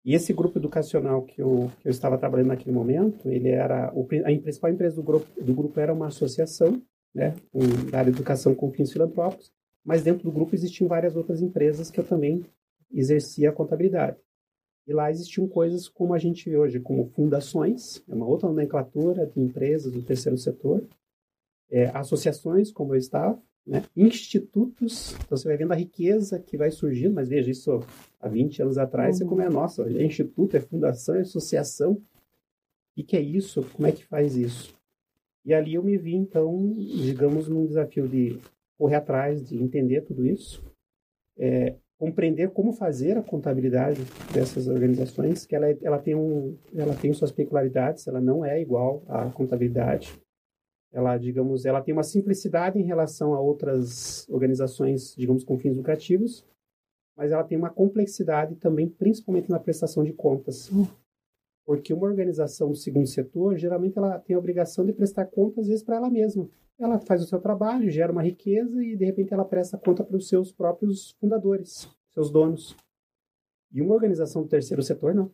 E 0.06 0.14
esse 0.16 0.32
grupo 0.32 0.58
educacional 0.58 1.24
que 1.24 1.42
eu, 1.42 1.70
que 1.82 1.90
eu 1.90 1.92
estava 1.92 2.18
trabalhando 2.18 2.48
naquele 2.48 2.72
momento, 2.72 3.30
ele 3.30 3.50
era 3.50 3.92
o, 3.94 4.04
a 4.04 4.42
principal 4.42 4.72
empresa 4.72 4.96
do 4.96 5.04
grupo, 5.04 5.28
do 5.42 5.54
grupo 5.54 5.78
era 5.78 5.94
uma 5.94 6.08
associação, 6.08 6.82
né, 7.14 7.36
um, 7.54 7.90
da 7.92 8.00
área 8.00 8.12
de 8.14 8.18
educação 8.18 8.56
com 8.56 8.72
fins 8.72 8.94
filantrópicos, 8.94 9.52
mas 9.84 10.02
dentro 10.02 10.24
do 10.24 10.32
grupo 10.32 10.56
existiam 10.56 10.88
várias 10.88 11.18
outras 11.18 11.42
empresas 11.42 11.92
que 11.92 12.00
eu 12.00 12.04
também 12.06 12.46
exercia 12.94 13.50
a 13.50 13.54
contabilidade. 13.54 14.18
E 14.88 14.94
lá 14.94 15.12
existiam 15.12 15.50
coisas 15.50 15.90
como 15.90 16.14
a 16.14 16.18
gente 16.18 16.50
vê 16.50 16.56
hoje, 16.56 16.80
como 16.80 17.10
fundações, 17.10 18.02
é 18.08 18.16
uma 18.16 18.26
outra 18.26 18.48
nomenclatura 18.48 19.26
de 19.26 19.42
empresas 19.42 19.92
do 19.92 20.02
terceiro 20.02 20.38
setor, 20.38 20.82
é, 21.70 21.86
associações, 21.94 22.72
como 22.72 22.94
eu 22.94 22.98
estava, 22.98 23.42
né? 23.66 23.84
institutos. 23.96 25.16
Então 25.26 25.38
você 25.38 25.48
vai 25.48 25.58
vendo 25.58 25.72
a 25.72 25.76
riqueza 25.76 26.40
que 26.40 26.58
vai 26.58 26.72
surgindo, 26.72 27.16
mas 27.16 27.30
veja, 27.30 27.50
isso 27.50 27.80
há 28.20 28.28
20 28.28 28.62
anos 28.62 28.78
atrás, 28.78 29.16
uhum. 29.16 29.20
você 29.20 29.30
como 29.30 29.42
é, 29.42 29.50
nossa, 29.50 29.84
é 29.84 30.04
instituto, 30.04 30.56
é 30.56 30.60
fundação, 30.60 31.16
é 31.16 31.22
associação. 31.22 32.02
O 32.98 33.04
que 33.04 33.18
é 33.18 33.22
isso? 33.22 33.62
Como 33.74 33.88
é 33.88 33.92
que 33.92 34.06
faz 34.06 34.36
isso? 34.36 34.74
E 35.44 35.54
ali 35.54 35.76
eu 35.76 35.84
me 35.84 35.98
vi, 35.98 36.16
então, 36.16 36.74
digamos, 36.74 37.48
num 37.48 37.66
desafio 37.66 38.08
de 38.08 38.40
correr 38.78 38.96
atrás, 38.96 39.48
de 39.48 39.62
entender 39.62 40.02
tudo 40.02 40.26
isso, 40.26 40.64
é, 41.38 41.76
compreender 41.98 42.50
como 42.50 42.74
fazer 42.74 43.18
a 43.18 43.22
contabilidade 43.22 44.02
dessas 44.34 44.68
organizações, 44.68 45.46
que 45.46 45.56
ela, 45.56 45.70
ela, 45.84 46.00
tem 46.00 46.16
um, 46.16 46.58
ela 46.76 46.96
tem 46.96 47.14
suas 47.14 47.32
peculiaridades, 47.32 48.08
ela 48.08 48.20
não 48.20 48.44
é 48.44 48.60
igual 48.60 49.04
à 49.08 49.30
contabilidade 49.30 50.20
ela, 50.96 51.18
digamos, 51.18 51.66
ela 51.66 51.82
tem 51.82 51.94
uma 51.94 52.04
simplicidade 52.04 52.80
em 52.80 52.84
relação 52.84 53.34
a 53.34 53.40
outras 53.42 54.26
organizações, 54.30 55.14
digamos, 55.14 55.44
com 55.44 55.60
fins 55.60 55.76
lucrativos, 55.76 56.46
mas 57.18 57.34
ela 57.34 57.44
tem 57.44 57.58
uma 57.58 57.70
complexidade 57.70 58.56
também, 58.56 58.88
principalmente 58.88 59.50
na 59.50 59.60
prestação 59.60 60.06
de 60.06 60.14
contas. 60.14 60.72
Porque 61.66 61.94
uma 61.94 62.08
organização 62.08 62.70
do 62.70 62.78
segundo 62.78 63.08
setor, 63.08 63.58
geralmente 63.58 63.98
ela 63.98 64.18
tem 64.20 64.38
a 64.38 64.40
obrigação 64.40 64.86
de 64.86 64.94
prestar 64.94 65.26
contas, 65.26 65.64
às 65.64 65.68
vezes, 65.68 65.84
para 65.84 65.98
ela 65.98 66.10
mesma. 66.10 66.50
Ela 66.80 66.98
faz 66.98 67.22
o 67.22 67.28
seu 67.28 67.42
trabalho, 67.42 67.92
gera 67.92 68.14
uma 68.14 68.24
riqueza 68.24 68.82
e, 68.82 68.96
de 68.96 69.04
repente, 69.04 69.34
ela 69.34 69.44
presta 69.44 69.78
conta 69.78 70.02
para 70.02 70.16
os 70.16 70.30
seus 70.30 70.54
próprios 70.54 71.12
fundadores, 71.20 71.90
seus 72.14 72.32
donos. 72.32 72.74
E 73.70 73.82
uma 73.82 73.94
organização 73.96 74.44
do 74.44 74.48
terceiro 74.48 74.82
setor, 74.82 75.14
não 75.14 75.30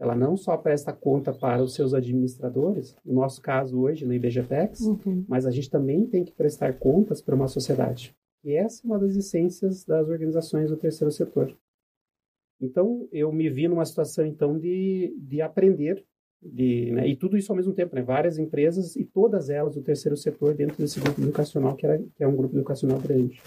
ela 0.00 0.16
não 0.16 0.34
só 0.34 0.56
presta 0.56 0.94
conta 0.94 1.30
para 1.30 1.62
os 1.62 1.74
seus 1.74 1.92
administradores, 1.92 2.96
no 3.04 3.12
nosso 3.12 3.42
caso 3.42 3.78
hoje 3.78 4.06
no 4.06 4.14
IBGPEX, 4.14 4.80
uhum. 4.80 5.26
mas 5.28 5.44
a 5.44 5.50
gente 5.50 5.68
também 5.68 6.06
tem 6.06 6.24
que 6.24 6.32
prestar 6.32 6.78
contas 6.78 7.20
para 7.20 7.34
uma 7.34 7.46
sociedade. 7.46 8.16
E 8.42 8.54
essa 8.54 8.82
é 8.82 8.86
uma 8.86 8.98
das 8.98 9.14
essências 9.14 9.84
das 9.84 10.08
organizações 10.08 10.70
do 10.70 10.76
terceiro 10.78 11.12
setor. 11.12 11.54
Então, 12.58 13.06
eu 13.12 13.30
me 13.30 13.50
vi 13.50 13.68
numa 13.68 13.84
situação, 13.84 14.24
então, 14.24 14.58
de, 14.58 15.14
de 15.18 15.42
aprender, 15.42 16.02
de, 16.42 16.90
né, 16.92 17.06
e 17.06 17.14
tudo 17.14 17.36
isso 17.36 17.52
ao 17.52 17.56
mesmo 17.56 17.74
tempo, 17.74 17.94
né, 17.94 18.00
várias 18.00 18.38
empresas 18.38 18.96
e 18.96 19.04
todas 19.04 19.50
elas 19.50 19.74
do 19.74 19.82
terceiro 19.82 20.16
setor 20.16 20.54
dentro 20.54 20.78
desse 20.78 20.98
grupo 20.98 21.20
educacional, 21.20 21.76
que, 21.76 21.84
era, 21.84 21.98
que 21.98 22.24
é 22.24 22.26
um 22.26 22.36
grupo 22.36 22.56
educacional 22.56 22.98
grande. 22.98 23.38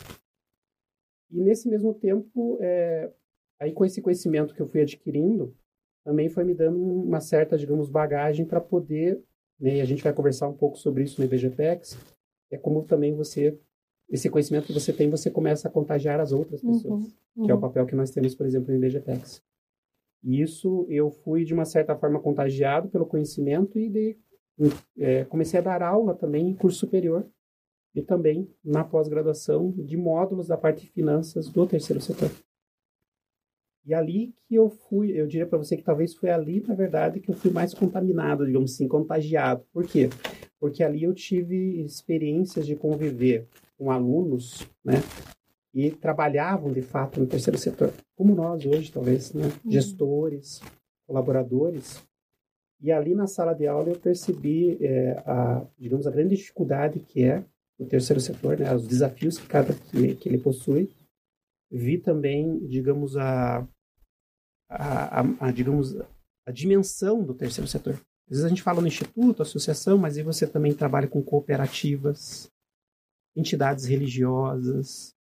E 1.32 1.42
nesse 1.42 1.68
mesmo 1.68 1.96
tempo, 1.96 2.60
é, 2.62 3.12
aí 3.60 3.72
com 3.72 3.84
esse 3.84 4.04
conhecimento 4.04 4.54
que 4.54 4.62
eu 4.62 4.68
fui 4.68 4.82
adquirindo, 4.82 5.56
também 6.04 6.30
foi 6.30 6.44
me 6.44 6.54
dando 6.54 6.78
uma 6.80 7.22
certa, 7.22 7.58
digamos, 7.58 7.90
bagagem 7.90 8.46
para 8.46 8.60
poder, 8.60 9.22
né, 9.60 9.78
e 9.78 9.82
a 9.82 9.86
gente 9.86 10.04
vai 10.04 10.14
conversar 10.14 10.48
um 10.48 10.54
pouco 10.54 10.78
sobre 10.78 11.04
isso 11.04 11.20
no 11.20 11.26
IBGPEX, 11.26 11.98
é 12.52 12.58
como 12.58 12.84
também 12.84 13.16
você, 13.16 13.58
esse 14.10 14.30
conhecimento 14.30 14.68
que 14.68 14.74
você 14.74 14.92
tem, 14.92 15.10
você 15.10 15.30
começa 15.30 15.68
a 15.68 15.72
contagiar 15.72 16.20
as 16.20 16.32
outras 16.32 16.62
uhum, 16.62 16.72
pessoas, 16.72 17.04
uhum, 17.04 17.12
uhum. 17.38 17.46
que 17.46 17.52
é 17.52 17.56
o 17.56 17.60
papel 17.60 17.86
que 17.86 17.96
nós 17.96 18.12
temos, 18.12 18.36
por 18.36 18.46
exemplo, 18.46 18.70
no 18.70 18.78
IBGPEX. 18.78 19.42
E 20.24 20.42
isso 20.42 20.86
eu 20.90 21.10
fui, 21.10 21.44
de 21.44 21.54
uma 21.54 21.66
certa 21.66 21.96
forma, 21.96 22.20
contagiado 22.20 22.90
pelo 22.90 23.06
conhecimento 23.06 23.78
e 23.78 23.90
de, 23.90 24.18
é, 24.98 25.26
comecei 25.26 25.60
a 25.60 25.64
dar 25.64 25.82
aula 25.82 26.14
também 26.14 26.50
em 26.50 26.56
curso 26.56 26.80
superior 26.80 27.26
e 27.94 28.02
também 28.02 28.50
na 28.64 28.84
pós-graduação 28.84 29.72
de 29.72 29.98
módulos 29.98 30.48
da 30.48 30.58
parte 30.58 30.86
de 30.86 30.92
finanças 30.92 31.50
do 31.50 31.68
terceiro 31.68 32.02
setor. 32.02 32.32
E 33.86 33.94
ali 33.94 34.34
que 34.48 34.56
eu 34.56 34.70
fui, 34.70 35.12
eu 35.12 35.28
diria 35.28 35.46
para 35.46 35.58
você 35.58 35.76
que 35.76 35.84
talvez 35.84 36.16
foi 36.16 36.30
ali, 36.30 36.64
na 36.66 36.74
verdade, 36.74 37.20
que 37.20 37.30
eu 37.30 37.36
fui 37.36 37.52
mais 37.52 37.74
contaminado, 37.74 38.46
digamos 38.46 38.74
assim, 38.74 38.88
contagiado. 38.88 39.66
Por 39.74 39.86
quê? 39.86 40.10
Porque 40.60 40.84
ali 40.84 41.04
eu 41.04 41.14
tive 41.14 41.82
experiências 41.84 42.66
de 42.66 42.76
conviver 42.76 43.46
com 43.78 43.92
alunos, 43.92 44.66
né? 44.84 44.96
E 45.74 45.92
trabalhavam, 45.92 46.72
de 46.72 46.82
fato, 46.82 47.20
no 47.20 47.28
terceiro 47.28 47.58
setor, 47.58 47.92
como 48.16 48.34
nós 48.34 48.66
hoje, 48.66 48.92
talvez, 48.92 49.34
né? 49.34 49.46
Uhum. 49.66 49.72
Gestores, 49.72 50.62
colaboradores. 51.06 52.02
E 52.80 52.92
ali 52.92 53.14
na 53.14 53.28
sala 53.28 53.54
de 53.54 53.68
aula 53.68 53.90
eu 53.90 54.00
percebi, 54.00 54.78
é, 54.82 55.22
a, 55.26 55.66
digamos, 55.78 56.08
a 56.08 56.12
grande 56.12 56.36
dificuldade 56.38 57.00
que 57.00 57.24
é 57.24 57.44
o 57.78 57.86
terceiro 57.86 58.22
setor, 58.22 58.60
né? 58.60 58.74
Os 58.74 58.88
desafios 58.88 59.38
que, 59.38 59.48
cada, 59.48 59.74
que, 59.74 60.16
que 60.16 60.30
ele 60.30 60.38
possui 60.38 60.90
vi 61.74 61.98
também, 61.98 62.60
digamos, 62.68 63.18
a, 63.18 63.68
a, 64.74 65.22
a, 65.22 65.48
a, 65.48 65.52
digamos, 65.52 65.96
a 66.46 66.52
dimensão 66.52 67.24
do 67.24 67.34
terceiro 67.34 67.68
setor. 67.68 67.94
Às 67.94 68.30
vezes 68.30 68.46
a 68.46 68.50
gente 68.50 68.64
fala 68.64 68.82
no 68.82 68.88
instituto, 68.88 69.42
associação, 69.42 69.98
mas 69.98 70.18
aí 70.18 70.24
você 70.24 70.48
também 70.48 70.74
trabalha 70.74 71.08
com 71.08 71.22
cooperativas, 71.22 72.50
entidades 73.36 73.86
religiosas. 73.86 75.14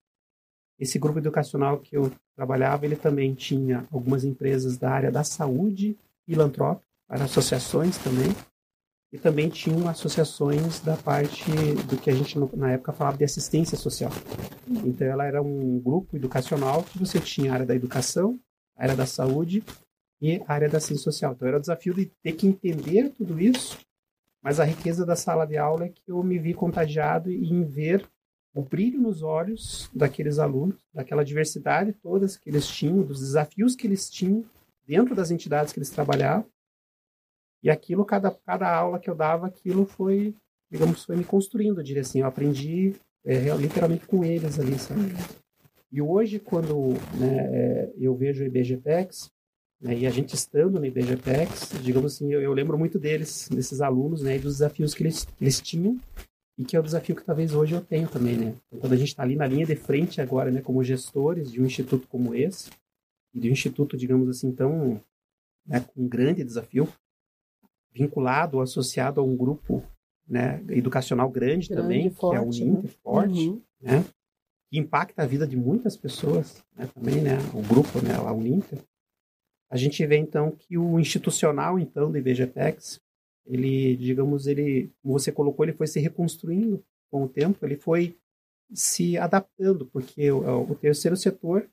Esse 0.79 0.99
grupo 0.99 1.19
educacional 1.19 1.79
que 1.79 1.97
eu 1.97 2.11
trabalhava, 2.37 2.85
ele 2.87 2.97
também 2.97 3.35
tinha 3.35 3.87
algumas 3.91 4.25
empresas 4.25 4.77
da 4.79 4.91
área 4.91 5.11
da 5.11 5.25
saúde, 5.25 5.97
filantrópica, 6.27 6.87
para 7.09 7.25
associações 7.25 7.99
também, 7.99 8.29
e 9.13 9.19
também 9.19 9.49
tinham 9.49 9.89
associações 9.89 10.81
da 10.81 10.97
parte 10.97 11.51
do 11.89 11.97
que 11.97 12.09
a 12.09 12.15
gente 12.15 12.39
na 12.55 12.73
época 12.73 12.93
falava 12.93 13.19
de 13.19 13.25
assistência 13.25 13.77
social. 13.77 14.13
Então 14.69 15.07
ela 15.07 15.27
era 15.27 15.43
um 15.43 15.81
grupo 15.81 16.17
educacional 16.17 16.85
que 16.85 16.99
você 16.99 17.19
tinha 17.19 17.51
a 17.51 17.55
área 17.55 17.67
da 17.67 17.75
educação, 17.75 18.39
a 18.81 18.85
área 18.85 18.97
da 18.97 19.07
saúde 19.07 19.63
e 20.21 20.43
a 20.47 20.53
área 20.55 20.69
da 20.69 20.81
ciência 20.81 21.05
social. 21.05 21.33
Então 21.33 21.47
era 21.47 21.59
o 21.59 21.61
desafio 21.61 21.93
de 21.93 22.07
ter 22.23 22.33
que 22.33 22.47
entender 22.47 23.11
tudo 23.11 23.39
isso, 23.39 23.79
mas 24.43 24.59
a 24.59 24.65
riqueza 24.65 25.05
da 25.05 25.15
sala 25.15 25.45
de 25.45 25.59
aula 25.59 25.85
é 25.85 25.89
que 25.91 26.03
eu 26.09 26.23
me 26.23 26.39
vi 26.39 26.55
contagiado 26.55 27.31
em 27.31 27.63
ver 27.63 28.09
o 28.55 28.63
brilho 28.63 29.01
nos 29.01 29.23
olhos 29.23 29.91
daqueles 29.95 30.39
alunos, 30.39 30.83
daquela 30.93 31.25
diversidade 31.25 31.93
toda 31.93 32.27
que 32.27 32.49
eles 32.49 32.67
tinham, 32.67 33.03
dos 33.03 33.21
desafios 33.21 33.77
que 33.77 33.87
eles 33.87 34.09
tinham 34.09 34.45
dentro 34.87 35.15
das 35.15 35.31
entidades 35.31 35.73
que 35.73 35.79
eles 35.79 35.91
trabalhavam. 35.91 36.47
E 37.63 37.69
aquilo, 37.69 38.05
cada, 38.05 38.31
cada 38.31 38.75
aula 38.75 38.99
que 38.99 39.11
eu 39.11 39.15
dava, 39.15 39.47
aquilo 39.47 39.85
foi, 39.85 40.35
digamos, 40.71 41.05
foi 41.05 41.15
me 41.15 41.25
construindo, 41.25 41.79
eu 41.79 41.85
diria 41.85 42.01
assim. 42.01 42.21
Eu 42.21 42.27
aprendi 42.27 42.95
é, 43.25 43.55
literalmente 43.55 44.07
com 44.07 44.25
eles 44.25 44.59
ali, 44.59 44.79
sabe? 44.79 45.13
E 45.93 46.01
hoje, 46.01 46.39
quando 46.39 46.91
né, 47.19 47.49
é, 47.53 47.93
eu 47.99 48.15
vejo 48.15 48.43
o 48.43 48.47
IBGPEX, 48.47 49.31
né, 49.81 49.99
e 49.99 50.07
a 50.07 50.11
gente 50.11 50.35
estando 50.35 50.79
no 50.79 50.87
IBGPEX, 50.87 51.73
digamos 51.83 52.15
assim, 52.15 52.33
eu, 52.33 52.41
eu, 52.41 52.53
lembro 52.53 52.79
muito 52.79 52.99
deles, 52.99 53.49
desses 53.49 53.81
alunos, 53.81 54.23
né, 54.23 54.37
e 54.37 54.39
dos 54.39 54.55
desafios 54.55 54.95
que 54.95 55.03
eles, 55.03 55.27
eles 55.41 55.61
tinham, 55.61 55.99
e 56.57 56.65
que 56.65 56.77
é 56.77 56.81
o 56.81 56.83
desafio 56.83 57.17
que 57.17 57.25
talvez 57.25 57.55
hoje 57.55 57.75
eu 57.75 57.81
tenho 57.81 58.07
também, 58.07 58.37
né? 58.37 58.55
Quando 58.79 58.93
a 58.93 58.97
gente 58.97 59.09
está 59.09 59.23
ali 59.23 59.35
na 59.35 59.47
linha 59.47 59.65
de 59.65 59.75
frente 59.75 60.21
agora, 60.21 60.51
né, 60.51 60.61
como 60.61 60.85
gestores 60.85 61.51
de 61.51 61.61
um 61.61 61.65
instituto 61.65 62.07
como 62.07 62.35
esse, 62.35 62.71
e 63.35 63.41
de 63.41 63.49
um 63.49 63.53
instituto, 63.53 63.97
digamos 63.97 64.29
assim, 64.29 64.53
tão 64.53 65.01
né, 65.67 65.81
com 65.81 66.03
um 66.03 66.09
grande 66.09 66.45
desafio, 66.45 66.87
vinculado 67.93 68.59
ou 68.59 68.63
associado 68.63 69.21
a 69.21 69.25
um 69.25 69.37
grupo 69.37 69.83
né, 70.29 70.63
educacional 70.69 71.29
grande, 71.29 71.69
grande 71.69 71.83
também, 71.83 72.11
forte, 72.11 72.31
que 72.31 72.37
é 72.37 72.41
o 72.41 72.67
Uninter, 72.69 72.91
né? 72.91 72.97
forte, 73.03 73.49
uhum. 73.49 73.63
né? 73.81 74.05
Que 74.71 74.79
impacta 74.79 75.23
a 75.23 75.27
vida 75.27 75.47
de 75.47 75.57
muitas 75.57 75.97
pessoas, 75.97 76.65
né, 76.77 76.89
também, 76.95 77.21
né? 77.21 77.39
O 77.53 77.63
grupo, 77.63 78.01
né, 78.01 78.15
a 78.15 78.33
Uninter. 78.33 78.79
A 79.69 79.77
gente 79.77 80.05
vê, 80.07 80.17
então, 80.17 80.51
que 80.51 80.79
o 80.79 80.99
institucional, 80.99 81.79
então, 81.79 82.11
do 82.11 82.19
IBGPEX, 82.19 83.01
ele, 83.47 83.97
digamos, 83.97 84.47
ele, 84.47 84.93
como 85.03 85.19
você 85.19 85.33
colocou, 85.33 85.65
ele 85.65 85.73
foi 85.73 85.87
se 85.87 85.99
reconstruindo 85.99 86.83
com 87.11 87.25
o 87.25 87.29
tempo, 87.29 87.65
ele 87.67 87.77
foi 87.77 88.17
se 88.73 89.19
adaptando, 89.19 89.87
porque 89.87 90.31
o, 90.31 90.71
o 90.71 90.75
terceiro 90.75 91.17
setor 91.17 91.69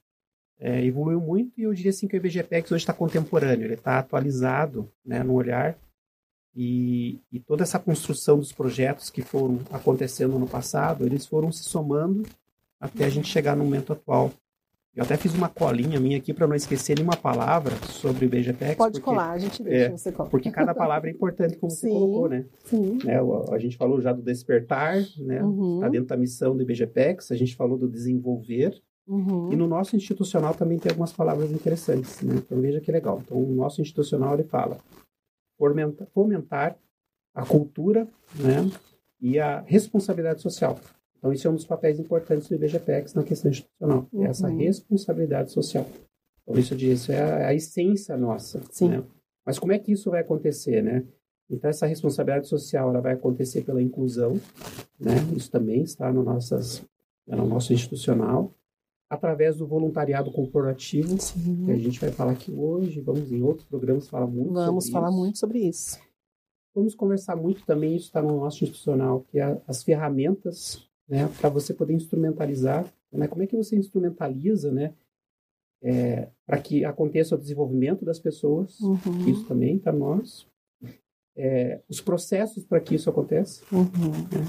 é, 0.60 0.84
evoluiu 0.84 1.22
muito 1.22 1.60
e 1.60 1.63
eu 1.63 1.74
diria 1.74 1.92
assim 1.92 2.08
que 2.08 2.16
o 2.16 2.18
IBGPEX 2.18 2.72
hoje 2.72 2.82
está 2.82 2.94
contemporâneo, 2.94 3.66
ele 3.66 3.75
está 3.75 4.00
atualizado 4.00 4.92
né, 5.06 5.22
no 5.22 5.34
olhar 5.34 5.77
e, 6.56 7.22
e, 7.32 7.39
toda 7.39 7.62
essa 7.62 7.77
construção 7.77 8.39
dos 8.39 8.51
projetos 8.51 9.12
que 9.12 9.22
foram 9.22 9.60
acontecendo 9.72 10.39
no 10.39 10.48
passado, 10.48 11.06
eles 11.06 11.27
foram 11.27 11.51
se 11.51 11.63
somando 11.63 12.24
até 12.79 13.05
a 13.05 13.10
gente 13.10 13.27
chegar 13.27 13.55
no 13.55 13.63
momento 13.63 13.93
atual. 13.93 14.31
Eu 14.96 15.03
até 15.03 15.15
fiz 15.15 15.36
uma 15.36 15.48
colinha 15.48 16.00
minha 16.00 16.17
aqui 16.17 16.34
para 16.34 16.48
não 16.48 16.55
esquecer 16.55 16.96
nenhuma 16.96 17.15
palavra 17.15 17.75
sobre 17.86 18.25
o 18.25 18.29
BGPEX. 18.29 18.75
Pode 18.75 18.93
porque, 18.93 19.05
colar, 19.05 19.29
a 19.29 19.38
gente 19.38 19.62
deixa, 19.62 19.86
é, 19.86 19.89
você 19.91 20.12
cola. 20.12 20.27
Porque 20.27 20.50
cada 20.50 20.74
palavra 20.74 21.07
é 21.07 21.13
importante, 21.13 21.55
como 21.55 21.69
sim, 21.72 21.81
você 21.81 21.89
colocou, 21.89 22.27
né? 22.27 22.46
Sim. 22.65 22.98
Né, 23.03 23.19
a 23.51 23.60
gente 23.60 23.77
falou 23.77 24.01
já 24.01 24.12
do 24.12 24.24
despertar, 24.24 24.98
né? 25.19 25.43
Uhum. 25.43 25.75
Está 25.75 25.89
dentro 25.89 26.07
da 26.07 26.17
missão 26.17 26.57
do 26.57 26.63
IBGPEX. 26.63 27.31
A 27.31 27.36
gente 27.36 27.55
falou 27.55 27.77
do 27.77 27.88
desenvolver. 27.88 28.81
Uhum. 29.07 29.53
E 29.53 29.55
no 29.55 29.67
nosso 29.67 29.96
institucional 29.96 30.55
também 30.55 30.79
tem 30.79 30.89
algumas 30.89 31.13
palavras 31.13 31.51
interessantes, 31.51 32.19
né? 32.24 32.34
Então 32.38 32.60
veja 32.60 32.81
que 32.81 32.91
legal. 32.91 33.22
Então 33.24 33.38
o 33.38 33.53
nosso 33.53 33.81
institucional 33.81 34.34
ele 34.34 34.46
fala 34.46 34.79
fomentar 36.12 36.75
a 37.36 37.46
cultura, 37.46 38.07
né? 38.36 38.69
E 39.22 39.39
a 39.39 39.62
responsabilidade 39.62 40.41
social. 40.41 40.79
Então, 41.27 41.34
isso 41.34 41.48
é 41.48 41.51
um 41.51 41.55
dos 41.55 41.65
papéis 41.65 42.00
importantes 42.00 42.48
do 42.48 42.55
IBGPEX 42.55 43.13
na 43.13 43.24
questão 43.24 43.51
institucional, 43.51 44.07
é 44.13 44.15
uhum. 44.15 44.25
essa 44.25 44.48
responsabilidade 44.48 45.51
social. 45.51 45.86
Então, 46.43 46.57
isso, 46.57 46.74
isso 46.75 47.12
é 47.12 47.19
a, 47.19 47.48
a 47.50 47.53
essência 47.53 48.15
nossa. 48.15 48.62
Sim. 48.72 48.89
Né? 48.89 49.03
Mas 49.46 49.60
como 49.60 49.74
é 49.74 49.79
que 49.79 49.91
isso 49.91 50.10
vai 50.10 50.22
acontecer, 50.22 50.81
né? 50.81 51.03
Então, 51.50 51.69
essa 51.69 51.86
responsabilidade 51.86 52.48
social 52.48 52.89
ela 52.89 53.01
vai 53.01 53.13
acontecer 53.13 53.63
pela 53.63 53.81
inclusão, 53.81 54.39
né? 54.98 55.15
Isso 55.36 55.51
também 55.51 55.81
está 55.81 56.12
no, 56.13 56.24
nossas, 56.24 56.81
no 57.27 57.46
nosso 57.46 57.74
institucional. 57.74 58.53
Através 59.10 59.57
do 59.57 59.67
voluntariado 59.67 60.31
corporativo, 60.31 61.19
Sim. 61.19 61.65
que 61.65 61.72
a 61.72 61.77
gente 61.77 62.00
vai 62.00 62.12
falar 62.12 62.31
aqui 62.34 62.51
hoje, 62.51 63.01
vamos 63.01 63.31
em 63.31 63.41
outros 63.41 63.67
programas 63.67 64.07
falar 64.07 64.27
muito 64.27 64.53
Vamos 64.53 64.89
falar 64.89 65.10
isso. 65.10 65.17
muito 65.17 65.38
sobre 65.38 65.60
isso. 65.60 66.00
Vamos 66.74 66.96
conversar 66.96 67.36
muito 67.36 67.65
também, 67.65 67.96
isso 67.96 68.07
está 68.07 68.22
no 68.22 68.39
nosso 68.39 68.63
institucional, 68.63 69.25
que 69.29 69.39
é 69.39 69.62
as 69.67 69.84
ferramentas 69.84 70.87
né, 71.08 71.30
para 71.40 71.50
você 71.50 71.74
poder 71.74 71.94
instrumentalizar, 71.94 72.86
né, 73.12 73.28
como 73.28 73.44
é 73.44 73.48
que 73.48 73.56
você 73.56 73.76
instrumentaliza, 73.76 74.72
né, 74.72 74.94
é, 75.82 76.28
para 76.46 76.60
que 76.60 76.84
aconteça 76.84 77.36
o 77.36 77.38
desenvolvimento 77.38 78.04
das 78.04 78.20
pessoas, 78.20 78.80
uhum. 78.80 79.30
isso 79.30 79.46
também 79.46 79.78
está 79.78 79.92
nós, 79.92 80.48
é, 81.36 81.82
os 81.88 82.02
processos 82.02 82.66
para 82.66 82.80
que 82.80 82.96
isso 82.96 83.10
aconteça 83.10 83.64
uhum. 83.72 83.86
né, 83.86 84.46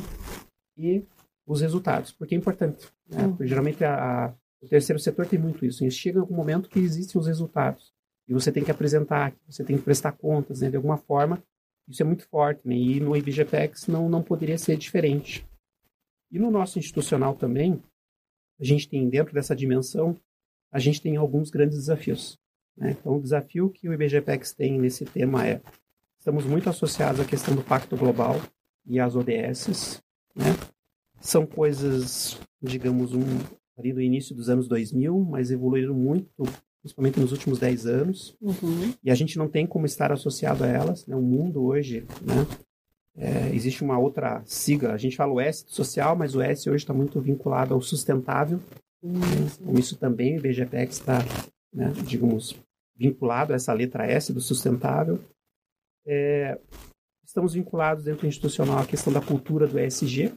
e 0.77 1.05
os 1.47 1.61
resultados, 1.61 2.13
porque 2.13 2.35
é 2.35 2.39
importante, 2.39 2.89
né, 3.09 3.25
uhum. 3.25 3.31
porque 3.31 3.47
geralmente 3.47 3.85
a, 3.85 4.27
a, 4.27 4.35
o 4.61 4.69
terceiro 4.69 5.01
setor 5.01 5.27
tem 5.27 5.39
muito 5.39 5.65
isso, 5.65 5.85
e 5.85 5.91
chega 5.91 6.23
um 6.23 6.35
momento 6.35 6.69
que 6.69 6.79
existem 6.79 7.21
os 7.21 7.27
resultados 7.27 7.93
e 8.27 8.33
você 8.33 8.51
tem 8.51 8.65
que 8.65 8.71
apresentar, 8.71 9.35
você 9.49 9.65
tem 9.65 9.77
que 9.77 9.83
prestar 9.83 10.13
contas, 10.13 10.61
né, 10.61 10.71
de 10.71 10.77
alguma 10.77 10.99
forma, 10.99 11.43
isso 11.87 12.03
é 12.03 12.05
muito 12.05 12.27
forte, 12.29 12.67
né, 12.67 12.75
e 12.75 13.01
no 13.01 13.17
IBGPEX 13.17 13.87
não, 13.87 14.09
não 14.09 14.23
poderia 14.23 14.59
ser 14.59 14.77
diferente. 14.77 15.47
E 16.31 16.39
no 16.39 16.51
nosso 16.51 16.79
institucional 16.79 17.35
também, 17.35 17.83
a 18.61 18.65
gente 18.65 18.89
tem, 18.89 19.09
dentro 19.09 19.33
dessa 19.33 19.55
dimensão, 19.55 20.17
a 20.71 20.79
gente 20.79 21.01
tem 21.01 21.17
alguns 21.17 21.51
grandes 21.51 21.79
desafios. 21.79 22.39
Né? 22.77 22.97
Então, 22.99 23.17
o 23.17 23.23
desafio 23.23 23.71
que 23.71 23.89
o 23.89 23.93
IBGPEX 23.93 24.53
tem 24.53 24.79
nesse 24.79 25.05
tema 25.05 25.47
é: 25.47 25.61
estamos 26.19 26.45
muito 26.45 26.69
associados 26.69 27.21
à 27.21 27.25
questão 27.25 27.55
do 27.55 27.63
Pacto 27.63 27.97
Global 27.97 28.37
e 28.87 29.01
às 29.01 29.17
ODS. 29.17 30.03
Né? 30.35 30.55
São 31.21 31.47
coisas, 31.47 32.39
digamos, 32.63 33.15
um, 33.15 33.25
ali 33.77 33.93
do 33.93 34.01
início 34.01 34.35
dos 34.35 34.49
anos 34.49 34.69
2000, 34.69 35.19
mas 35.21 35.51
evoluíram 35.51 35.95
muito, 35.95 36.45
principalmente 36.81 37.19
nos 37.19 37.33
últimos 37.33 37.59
10 37.59 37.87
anos. 37.87 38.37
Uhum. 38.41 38.93
E 39.03 39.11
a 39.11 39.15
gente 39.15 39.39
não 39.39 39.49
tem 39.49 39.67
como 39.67 39.87
estar 39.87 40.13
associado 40.13 40.63
a 40.65 40.69
elas. 40.69 41.07
Né? 41.07 41.17
O 41.17 41.23
mundo 41.23 41.65
hoje 41.65 42.07
né, 42.23 42.47
é, 43.21 43.53
existe 43.53 43.83
uma 43.83 43.99
outra 43.99 44.43
sigla, 44.47 44.93
a 44.93 44.97
gente 44.97 45.17
fala 45.17 45.33
o 45.33 45.41
S 45.41 45.65
social, 45.67 46.15
mas 46.15 46.37
o 46.37 46.41
S 46.41 46.71
hoje 46.71 46.85
está 46.85 46.95
muito 46.95 47.21
vinculado 47.21 47.75
ao 47.75 47.81
sustentável. 47.81 48.61
Com 49.01 49.77
isso 49.77 49.97
também 49.97 50.37
o 50.37 50.39
IBGPEX 50.39 50.99
está, 50.99 51.19
né, 51.73 51.93
digamos, 52.07 52.55
vinculado 52.95 53.53
a 53.53 53.57
essa 53.57 53.73
letra 53.73 54.07
S 54.07 54.33
do 54.33 54.41
sustentável. 54.41 55.19
É, 56.07 56.61
estamos 57.25 57.55
vinculados 57.55 58.05
dentro 58.05 58.23
do 58.23 58.29
institucional 58.29 58.79
à 58.79 58.87
questão 58.87 59.13
da 59.13 59.21
cultura 59.21 59.67
do 59.67 59.79
ESG, 59.79 60.33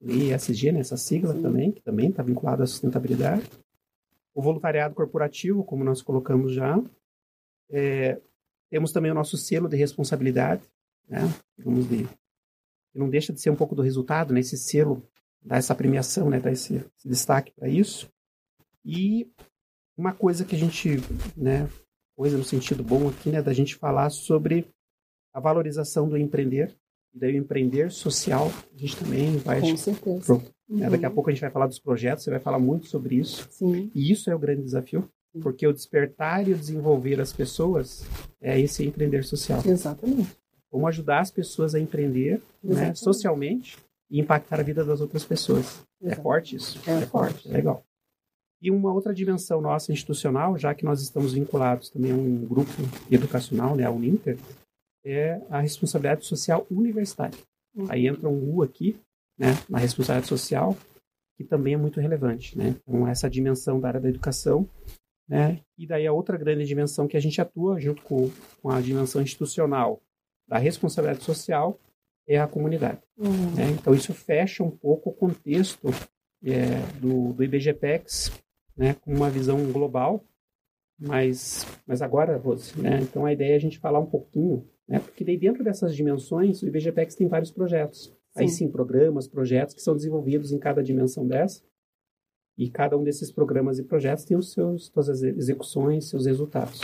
ESG, 0.00 0.72
né, 0.72 0.80
essa 0.80 0.96
sigla 0.96 1.34
Sim. 1.34 1.42
também, 1.42 1.72
que 1.72 1.82
também 1.82 2.10
está 2.10 2.22
vinculado 2.22 2.62
à 2.62 2.66
sustentabilidade. 2.66 3.42
O 4.32 4.40
voluntariado 4.40 4.94
corporativo, 4.94 5.64
como 5.64 5.82
nós 5.82 6.00
colocamos 6.00 6.52
já. 6.52 6.80
É, 7.70 8.20
temos 8.70 8.92
também 8.92 9.10
o 9.10 9.14
nosso 9.14 9.36
selo 9.36 9.68
de 9.68 9.76
responsabilidade, 9.76 10.62
né, 11.08 11.22
digamos, 11.58 11.88
de 11.88 12.08
que 12.92 12.98
não 12.98 13.08
deixa 13.08 13.32
de 13.32 13.40
ser 13.40 13.50
um 13.50 13.56
pouco 13.56 13.74
do 13.74 13.82
resultado, 13.82 14.32
né? 14.32 14.40
Esse 14.40 14.56
selo, 14.56 15.02
dar 15.42 15.56
essa 15.56 15.74
premiação, 15.74 16.28
né? 16.28 16.40
Dar 16.40 16.52
esse, 16.52 16.76
esse 16.76 17.08
destaque 17.08 17.52
para 17.52 17.68
isso. 17.68 18.10
E 18.84 19.30
uma 19.96 20.12
coisa 20.12 20.44
que 20.44 20.56
a 20.56 20.58
gente, 20.58 20.98
né? 21.36 21.68
Coisa 22.16 22.36
no 22.36 22.44
sentido 22.44 22.82
bom 22.82 23.08
aqui, 23.08 23.30
né? 23.30 23.42
Da 23.42 23.52
gente 23.52 23.76
falar 23.76 24.10
sobre 24.10 24.66
a 25.32 25.40
valorização 25.40 26.08
do 26.08 26.16
empreender. 26.16 26.76
E 27.14 27.18
daí 27.18 27.34
o 27.34 27.38
empreender 27.38 27.90
social, 27.90 28.52
a 28.74 28.78
gente 28.78 28.96
também 28.96 29.36
vai... 29.38 29.60
Com 29.60 29.76
certeza. 29.76 30.24
Pro, 30.24 30.42
né? 30.68 30.88
Daqui 30.88 31.04
a 31.04 31.08
uhum. 31.08 31.14
pouco 31.14 31.30
a 31.30 31.32
gente 31.32 31.40
vai 31.40 31.50
falar 31.50 31.66
dos 31.66 31.78
projetos, 31.78 32.22
você 32.22 32.30
vai 32.30 32.38
falar 32.38 32.58
muito 32.58 32.86
sobre 32.86 33.16
isso. 33.16 33.48
Sim. 33.50 33.90
E 33.94 34.12
isso 34.12 34.30
é 34.30 34.34
o 34.34 34.38
grande 34.38 34.62
desafio. 34.62 35.08
Porque 35.40 35.66
o 35.66 35.72
despertar 35.72 36.48
e 36.48 36.52
o 36.52 36.56
desenvolver 36.56 37.20
as 37.20 37.32
pessoas 37.32 38.04
é 38.40 38.58
esse 38.58 38.84
empreender 38.84 39.24
social. 39.24 39.62
Exatamente. 39.64 40.36
Como 40.70 40.86
ajudar 40.86 41.20
as 41.20 41.30
pessoas 41.30 41.74
a 41.74 41.80
empreender 41.80 42.40
né, 42.62 42.94
socialmente 42.94 43.76
e 44.10 44.20
impactar 44.20 44.60
a 44.60 44.62
vida 44.62 44.84
das 44.84 45.00
outras 45.00 45.24
pessoas. 45.24 45.82
É 46.00 46.06
Exato. 46.06 46.20
É 46.20 46.22
forte 46.22 46.56
isso? 46.56 46.78
É, 46.88 46.92
é 46.92 47.06
forte. 47.06 47.32
forte. 47.42 47.48
Legal. 47.48 47.84
E 48.62 48.70
uma 48.70 48.92
outra 48.92 49.14
dimensão 49.14 49.60
nossa 49.60 49.90
institucional, 49.92 50.58
já 50.58 50.74
que 50.74 50.84
nós 50.84 51.00
estamos 51.00 51.32
vinculados 51.32 51.88
também 51.88 52.12
a 52.12 52.14
um 52.14 52.44
grupo 52.46 52.70
educacional, 53.10 53.74
né, 53.74 53.84
a 53.84 53.90
Uninter, 53.90 54.38
é 55.04 55.40
a 55.48 55.60
responsabilidade 55.60 56.26
social 56.26 56.66
universitária. 56.70 57.38
Uhum. 57.74 57.86
Aí 57.88 58.06
entra 58.06 58.28
um 58.28 58.54
U 58.54 58.62
aqui, 58.62 58.96
né, 59.38 59.54
na 59.68 59.78
responsabilidade 59.78 60.28
social, 60.28 60.76
que 61.38 61.44
também 61.44 61.72
é 61.72 61.76
muito 61.76 62.00
relevante, 62.00 62.56
né? 62.58 62.76
Então, 62.86 63.08
essa 63.08 63.30
dimensão 63.30 63.80
da 63.80 63.88
área 63.88 64.00
da 64.00 64.10
educação, 64.10 64.68
né? 65.26 65.60
E 65.78 65.86
daí 65.86 66.06
a 66.06 66.12
outra 66.12 66.36
grande 66.36 66.66
dimensão 66.66 67.08
que 67.08 67.16
a 67.16 67.20
gente 67.20 67.40
atua 67.40 67.80
junto 67.80 68.02
com, 68.02 68.30
com 68.60 68.68
a 68.68 68.78
dimensão 68.78 69.22
institucional 69.22 70.02
da 70.50 70.58
responsabilidade 70.58 71.24
social 71.24 71.78
é 72.26 72.36
a 72.36 72.48
comunidade. 72.48 73.00
Uhum. 73.16 73.54
Né? 73.54 73.70
Então, 73.70 73.94
isso 73.94 74.12
fecha 74.12 74.64
um 74.64 74.70
pouco 74.70 75.10
o 75.10 75.12
contexto 75.12 75.88
é, 76.44 76.80
do, 77.00 77.32
do 77.32 77.44
IBGPEX, 77.44 78.32
né, 78.76 78.94
com 78.94 79.14
uma 79.14 79.30
visão 79.30 79.70
global, 79.70 80.24
mas, 80.98 81.64
mas 81.86 82.02
agora, 82.02 82.36
Rose, 82.36 82.78
né, 82.80 82.98
então 83.00 83.24
a 83.24 83.32
ideia 83.32 83.52
é 83.52 83.56
a 83.56 83.60
gente 83.60 83.78
falar 83.78 84.00
um 84.00 84.06
pouquinho, 84.06 84.68
né, 84.88 84.98
porque 84.98 85.24
daí 85.24 85.38
dentro 85.38 85.62
dessas 85.62 85.94
dimensões, 85.94 86.62
o 86.62 86.66
IBGPEX 86.66 87.14
tem 87.14 87.28
vários 87.28 87.52
projetos. 87.52 88.06
Sim. 88.32 88.40
Aí 88.40 88.48
sim, 88.48 88.70
programas, 88.70 89.28
projetos 89.28 89.74
que 89.74 89.80
são 89.80 89.94
desenvolvidos 89.94 90.50
em 90.50 90.58
cada 90.58 90.82
dimensão 90.82 91.26
dessa, 91.26 91.62
e 92.58 92.68
cada 92.68 92.98
um 92.98 93.04
desses 93.04 93.30
programas 93.30 93.78
e 93.78 93.84
projetos 93.84 94.24
tem 94.24 94.36
os 94.36 94.52
seus, 94.52 94.86
suas 94.86 95.22
execuções, 95.22 96.08
seus 96.08 96.26
resultados. 96.26 96.80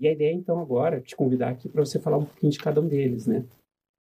E 0.00 0.06
a 0.06 0.12
ideia, 0.12 0.32
então, 0.32 0.58
agora, 0.60 0.98
é 0.98 1.00
te 1.00 1.16
convidar 1.16 1.50
aqui 1.50 1.68
para 1.68 1.84
você 1.84 1.98
falar 1.98 2.18
um 2.18 2.24
pouquinho 2.24 2.52
de 2.52 2.58
cada 2.58 2.80
um 2.80 2.86
deles, 2.86 3.26
né? 3.26 3.44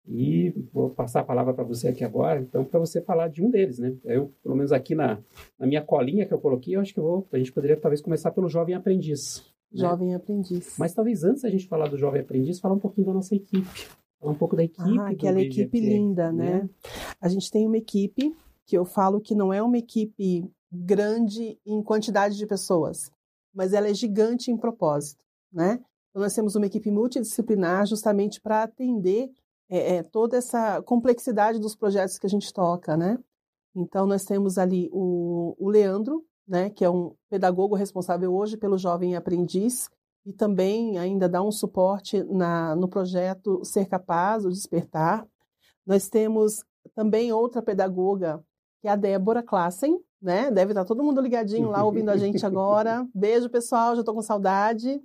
E 0.08 0.50
vou 0.72 0.90
passar 0.90 1.20
a 1.20 1.24
palavra 1.24 1.54
para 1.54 1.62
você 1.62 1.88
aqui 1.88 2.02
agora, 2.02 2.40
então, 2.40 2.64
para 2.64 2.80
você 2.80 3.00
falar 3.00 3.28
de 3.28 3.42
um 3.42 3.50
deles, 3.50 3.78
né? 3.78 3.94
Eu, 4.04 4.32
pelo 4.42 4.56
menos 4.56 4.72
aqui 4.72 4.94
na, 4.94 5.18
na 5.58 5.66
minha 5.66 5.82
colinha 5.82 6.26
que 6.26 6.34
eu 6.34 6.40
coloquei, 6.40 6.74
eu 6.74 6.80
acho 6.80 6.92
que 6.92 6.98
eu 6.98 7.04
vou, 7.04 7.28
a 7.30 7.38
gente 7.38 7.52
poderia 7.52 7.76
talvez 7.76 8.00
começar 8.00 8.30
pelo 8.32 8.48
Jovem 8.48 8.74
Aprendiz. 8.74 9.44
Né? 9.72 9.80
Jovem 9.80 10.14
Aprendiz. 10.14 10.76
Mas 10.78 10.92
talvez 10.92 11.22
antes 11.22 11.44
a 11.44 11.50
gente 11.50 11.68
falar 11.68 11.88
do 11.88 11.96
Jovem 11.96 12.20
Aprendiz, 12.20 12.58
falar 12.58 12.74
um 12.74 12.80
pouquinho 12.80 13.06
da 13.06 13.12
nossa 13.12 13.34
equipe. 13.34 13.88
Falar 14.18 14.32
um 14.32 14.36
pouco 14.36 14.56
da 14.56 14.64
equipe. 14.64 14.98
Ah, 14.98 15.08
aquela 15.08 15.40
equipe 15.40 15.80
linda, 15.80 16.32
né? 16.32 16.62
né? 16.62 16.70
A 17.20 17.28
gente 17.28 17.50
tem 17.50 17.66
uma 17.66 17.78
equipe 17.78 18.34
que 18.66 18.76
eu 18.76 18.84
falo 18.84 19.20
que 19.20 19.34
não 19.34 19.52
é 19.52 19.62
uma 19.62 19.78
equipe 19.78 20.50
grande 20.70 21.58
em 21.66 21.82
quantidade 21.82 22.36
de 22.36 22.46
pessoas, 22.46 23.10
mas 23.54 23.72
ela 23.72 23.88
é 23.88 23.94
gigante 23.94 24.50
em 24.50 24.56
propósito, 24.56 25.22
né? 25.52 25.78
Então, 26.10 26.22
nós 26.22 26.34
temos 26.34 26.54
uma 26.54 26.66
equipe 26.66 26.90
multidisciplinar 26.90 27.86
justamente 27.86 28.40
para 28.40 28.62
atender 28.62 29.30
é, 29.68 29.96
é, 29.96 30.02
toda 30.02 30.36
essa 30.36 30.82
complexidade 30.82 31.58
dos 31.58 31.74
projetos 31.74 32.18
que 32.18 32.26
a 32.26 32.30
gente 32.30 32.52
toca, 32.52 32.96
né? 32.96 33.18
Então, 33.74 34.06
nós 34.06 34.24
temos 34.24 34.58
ali 34.58 34.90
o, 34.92 35.56
o 35.58 35.68
Leandro, 35.70 36.24
né, 36.46 36.68
que 36.68 36.84
é 36.84 36.90
um 36.90 37.14
pedagogo 37.30 37.74
responsável 37.74 38.34
hoje 38.34 38.56
pelo 38.56 38.76
jovem 38.76 39.16
aprendiz 39.16 39.88
e 40.26 40.32
também 40.32 40.98
ainda 40.98 41.28
dá 41.28 41.42
um 41.42 41.50
suporte 41.50 42.22
na, 42.24 42.76
no 42.76 42.88
projeto 42.88 43.64
Ser 43.64 43.86
Capaz, 43.86 44.44
o 44.44 44.50
Despertar. 44.50 45.26
Nós 45.86 46.08
temos 46.08 46.62
também 46.94 47.32
outra 47.32 47.62
pedagoga, 47.62 48.44
que 48.80 48.88
é 48.88 48.90
a 48.90 48.96
Débora 48.96 49.42
Klassen, 49.42 49.98
né? 50.22 50.50
Deve 50.50 50.72
estar 50.72 50.84
todo 50.84 51.02
mundo 51.02 51.20
ligadinho 51.20 51.68
lá 51.68 51.82
ouvindo 51.84 52.10
a 52.10 52.16
gente 52.16 52.46
agora. 52.46 53.06
Beijo, 53.14 53.50
pessoal, 53.50 53.94
já 53.94 54.00
estou 54.00 54.14
com 54.14 54.22
saudade. 54.22 55.02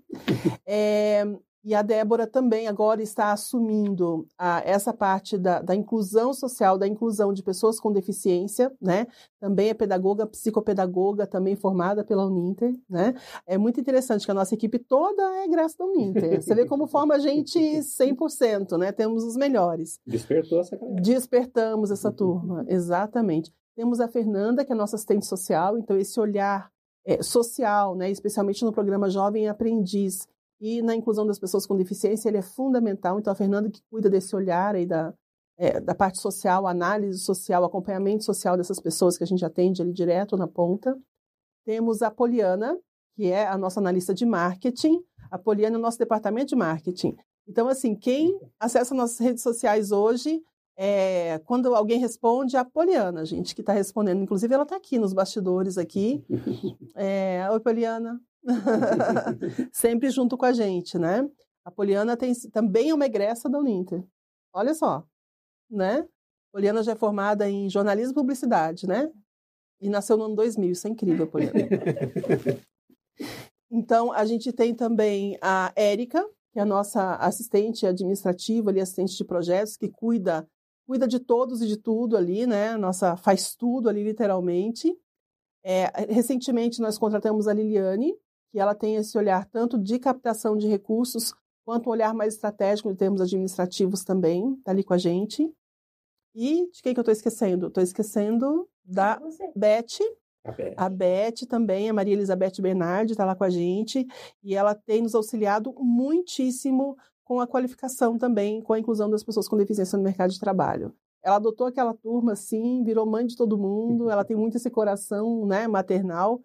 É, 0.65 1.25
e 1.67 1.75
a 1.75 1.81
Débora 1.81 2.25
também 2.25 2.65
agora 2.65 3.01
está 3.01 3.33
assumindo 3.33 4.25
a, 4.37 4.61
essa 4.63 4.93
parte 4.93 5.37
da, 5.37 5.61
da, 5.61 5.75
inclusão 5.75 6.33
social, 6.33 6.77
da 6.77 6.87
inclusão 6.87 7.33
de 7.33 7.43
pessoas 7.43 7.77
com 7.77 7.91
deficiência, 7.91 8.71
né? 8.81 9.05
Também 9.37 9.67
é 9.67 9.73
pedagoga, 9.73 10.25
psicopedagoga, 10.25 11.27
também 11.27 11.57
formada 11.57 12.05
pela 12.05 12.25
Uninter, 12.25 12.73
né? 12.89 13.13
É 13.45 13.57
muito 13.57 13.81
interessante 13.81 14.23
que 14.23 14.31
a 14.31 14.33
nossa 14.33 14.53
equipe 14.53 14.79
toda 14.79 15.21
é 15.43 15.47
graça 15.49 15.75
da 15.77 15.83
Uninter. 15.83 16.41
Você 16.41 16.55
vê 16.55 16.65
como 16.65 16.87
forma 16.87 17.15
a 17.15 17.19
gente 17.19 17.59
100%, 17.59 18.77
né? 18.77 18.93
Temos 18.93 19.25
os 19.25 19.35
melhores. 19.35 19.99
Despertou 20.07 20.61
essa 20.61 20.77
galera. 20.77 21.01
Despertamos 21.01 21.91
essa 21.91 22.13
turma, 22.13 22.63
exatamente. 22.69 23.51
Temos 23.77 24.01
a 24.01 24.09
Fernanda, 24.09 24.65
que 24.65 24.73
é 24.73 24.75
nossa 24.75 24.97
assistente 24.97 25.25
social, 25.25 25.77
então 25.77 25.97
esse 25.97 26.19
olhar 26.19 26.69
é, 27.05 27.23
social, 27.23 27.95
né? 27.95 28.09
Especialmente 28.09 28.65
no 28.65 28.73
programa 28.73 29.09
Jovem 29.09 29.47
Aprendiz, 29.47 30.27
e 30.59 30.81
na 30.81 30.95
inclusão 30.95 31.25
das 31.25 31.39
pessoas 31.39 31.65
com 31.65 31.75
deficiência 31.75 32.29
ele 32.29 32.37
é 32.37 32.41
fundamental. 32.41 33.19
Então, 33.19 33.31
a 33.31 33.35
Fernanda 33.35 33.69
que 33.69 33.81
cuida 33.89 34.09
desse 34.09 34.35
olhar 34.35 34.75
aí 34.75 34.85
da, 34.85 35.13
é, 35.57 35.79
da 35.79 35.93
parte 35.93 36.19
social, 36.19 36.67
análise 36.67 37.19
social, 37.19 37.63
acompanhamento 37.63 38.23
social 38.23 38.57
dessas 38.57 38.79
pessoas 38.79 39.17
que 39.17 39.23
a 39.23 39.27
gente 39.27 39.45
atende 39.45 39.81
ali 39.81 39.93
direto 39.93 40.35
na 40.35 40.47
ponta. 40.47 40.97
Temos 41.65 42.01
a 42.01 42.09
Poliana, 42.09 42.77
que 43.15 43.27
é 43.27 43.47
a 43.47 43.57
nossa 43.57 43.79
analista 43.79 44.13
de 44.13 44.25
marketing. 44.25 44.99
A 45.29 45.37
Poliana 45.37 45.75
é 45.75 45.79
o 45.79 45.81
nosso 45.81 45.99
departamento 45.99 46.47
de 46.47 46.55
marketing. 46.55 47.15
Então, 47.47 47.67
assim, 47.67 47.95
quem 47.95 48.39
acessa 48.59 48.95
nossas 48.95 49.19
redes 49.19 49.43
sociais 49.43 49.91
hoje, 49.91 50.41
é, 50.79 51.39
quando 51.39 51.73
alguém 51.73 51.99
responde, 51.99 52.55
é 52.55 52.59
a 52.59 52.65
Poliana, 52.65 53.25
gente, 53.25 53.55
que 53.55 53.61
está 53.61 53.73
respondendo. 53.73 54.21
Inclusive, 54.21 54.53
ela 54.53 54.61
está 54.61 54.75
aqui 54.75 54.99
nos 54.99 55.11
bastidores 55.11 55.77
aqui. 55.77 56.23
É, 56.95 57.47
Oi, 57.51 57.59
Poliana. 57.59 58.19
Sempre 59.71 60.09
junto 60.09 60.37
com 60.37 60.45
a 60.45 60.51
gente, 60.51 60.97
né? 60.97 61.27
A 61.65 61.71
Poliana 61.71 62.15
tem, 62.17 62.33
também 62.51 62.89
é 62.89 62.93
uma 62.93 63.05
egressa 63.05 63.49
da 63.49 63.59
Uninter. 63.59 64.03
Olha 64.53 64.73
só, 64.73 65.03
né? 65.69 66.07
Poliana 66.51 66.81
já 66.81 66.93
é 66.93 66.95
formada 66.95 67.49
em 67.49 67.69
jornalismo 67.69 68.13
e 68.13 68.15
publicidade, 68.15 68.87
né? 68.87 69.11
E 69.79 69.89
nasceu 69.89 70.17
no 70.17 70.25
ano 70.25 70.35
2000, 70.35 70.71
isso 70.71 70.87
é 70.87 70.89
incrível, 70.89 71.27
Poliana. 71.27 71.53
então, 73.69 74.11
a 74.11 74.25
gente 74.25 74.51
tem 74.51 74.73
também 74.73 75.37
a 75.41 75.71
Érica, 75.75 76.27
que 76.51 76.59
é 76.59 76.61
a 76.63 76.65
nossa 76.65 77.15
assistente 77.17 77.85
administrativa, 77.85 78.69
ali, 78.71 78.79
assistente 78.79 79.15
de 79.15 79.23
projetos, 79.23 79.77
que 79.77 79.89
cuida 79.89 80.47
cuida 80.87 81.05
de 81.05 81.19
todos 81.19 81.61
e 81.61 81.67
de 81.67 81.75
tudo 81.75 82.15
ali, 82.15 82.47
né? 82.47 82.77
Nossa, 82.77 83.17
faz 83.17 83.53
tudo 83.53 83.89
ali, 83.89 84.03
literalmente. 84.03 84.97
É, 85.63 85.91
recentemente, 86.09 86.79
nós 86.79 86.97
contratamos 86.97 87.45
a 87.47 87.53
Liliane, 87.53 88.15
que 88.49 88.57
ela 88.57 88.73
tem 88.73 88.95
esse 88.95 89.17
olhar 89.17 89.45
tanto 89.45 89.77
de 89.77 89.99
captação 89.99 90.55
de 90.57 90.65
recursos, 90.65 91.33
quanto 91.65 91.89
um 91.89 91.91
olhar 91.91 92.13
mais 92.13 92.35
estratégico 92.35 92.89
em 92.89 92.95
termos 92.95 93.19
administrativos 93.19 94.05
também, 94.05 94.53
está 94.53 94.71
ali 94.71 94.81
com 94.81 94.93
a 94.93 94.97
gente. 94.97 95.53
E 96.33 96.69
de 96.71 96.81
quem 96.81 96.93
que 96.93 96.99
eu 96.99 97.01
estou 97.01 97.11
esquecendo? 97.11 97.67
Estou 97.67 97.83
esquecendo 97.83 98.69
da 98.85 99.19
Beth. 99.53 99.99
A 100.45 100.51
Beth. 100.53 100.73
a 100.77 100.87
Beth 100.87 101.45
também, 101.49 101.89
a 101.89 101.93
Maria 101.93 102.13
Elizabeth 102.13 102.61
Bernardi 102.61 103.11
está 103.11 103.25
lá 103.25 103.35
com 103.35 103.43
a 103.43 103.49
gente, 103.49 104.07
e 104.41 104.55
ela 104.55 104.73
tem 104.73 105.01
nos 105.01 105.13
auxiliado 105.13 105.73
muitíssimo 105.77 106.95
com 107.27 107.41
a 107.41 107.45
qualificação 107.45 108.17
também, 108.17 108.61
com 108.61 108.71
a 108.71 108.79
inclusão 108.79 109.09
das 109.09 109.21
pessoas 109.21 109.49
com 109.49 109.57
deficiência 109.57 109.97
no 109.97 110.03
mercado 110.03 110.31
de 110.31 110.39
trabalho. 110.39 110.95
Ela 111.21 111.35
adotou 111.35 111.67
aquela 111.67 111.93
turma 111.93 112.31
assim, 112.31 112.81
virou 112.85 113.05
mãe 113.05 113.27
de 113.27 113.35
todo 113.35 113.57
mundo, 113.57 114.09
ela 114.09 114.23
tem 114.23 114.37
muito 114.37 114.55
esse 114.55 114.69
coração 114.69 115.45
né, 115.45 115.67
maternal, 115.67 116.41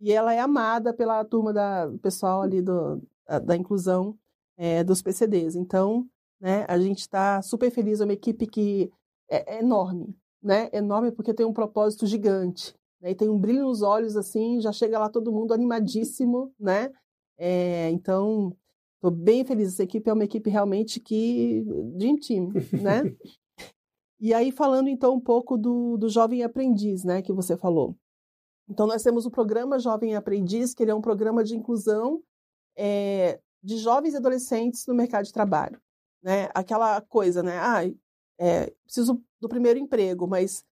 e 0.00 0.10
ela 0.12 0.32
é 0.32 0.40
amada 0.40 0.94
pela 0.94 1.22
turma 1.26 1.52
da 1.52 1.92
pessoal 2.00 2.40
ali 2.40 2.62
do, 2.62 3.02
da, 3.28 3.38
da 3.38 3.54
inclusão 3.54 4.18
é, 4.56 4.82
dos 4.82 5.02
PCDs. 5.02 5.56
Então, 5.56 6.08
né, 6.40 6.64
a 6.68 6.78
gente 6.78 7.00
está 7.00 7.42
super 7.42 7.70
feliz, 7.70 8.00
é 8.00 8.04
uma 8.04 8.14
equipe 8.14 8.46
que 8.46 8.90
é, 9.28 9.56
é, 9.56 9.60
enorme, 9.60 10.16
né? 10.42 10.70
Enorme 10.72 11.12
porque 11.12 11.34
tem 11.34 11.44
um 11.44 11.52
propósito 11.52 12.06
gigante. 12.06 12.74
Né? 12.98 13.10
E 13.10 13.14
tem 13.14 13.28
um 13.28 13.38
brilho 13.38 13.64
nos 13.64 13.82
olhos, 13.82 14.16
assim, 14.16 14.58
já 14.58 14.72
chega 14.72 14.98
lá 14.98 15.10
todo 15.10 15.32
mundo 15.32 15.52
animadíssimo, 15.52 16.50
né? 16.58 16.90
É, 17.36 17.90
então, 17.90 18.56
estou 19.04 19.10
bem 19.10 19.44
feliz. 19.44 19.74
Essa 19.74 19.82
equipe 19.82 20.08
é 20.08 20.12
uma 20.12 20.24
equipe 20.24 20.48
realmente 20.48 20.98
que 20.98 21.62
de 21.96 22.16
time, 22.16 22.52
né? 22.72 23.02
e 24.18 24.32
aí, 24.32 24.50
falando 24.50 24.88
então 24.88 25.14
um 25.14 25.20
pouco 25.20 25.58
do, 25.58 25.98
do 25.98 26.08
jovem 26.08 26.42
aprendiz, 26.42 27.04
né, 27.04 27.20
que 27.20 27.32
você 27.32 27.56
falou. 27.56 27.94
Então, 28.68 28.86
nós 28.86 29.02
temos 29.02 29.26
o 29.26 29.30
programa 29.30 29.78
Jovem 29.78 30.16
Aprendiz, 30.16 30.72
que 30.72 30.82
ele 30.82 30.90
é 30.90 30.94
um 30.94 31.02
programa 31.02 31.44
de 31.44 31.54
inclusão 31.54 32.22
é, 32.74 33.38
de 33.62 33.76
jovens 33.76 34.14
e 34.14 34.16
adolescentes 34.16 34.86
no 34.86 34.94
mercado 34.94 35.26
de 35.26 35.32
trabalho. 35.34 35.78
Né? 36.22 36.48
Aquela 36.54 36.98
coisa, 37.02 37.42
né? 37.42 37.58
Ah, 37.58 37.82
é, 38.38 38.72
preciso 38.86 39.22
do 39.38 39.50
primeiro 39.50 39.78
emprego, 39.78 40.26
mas 40.26 40.64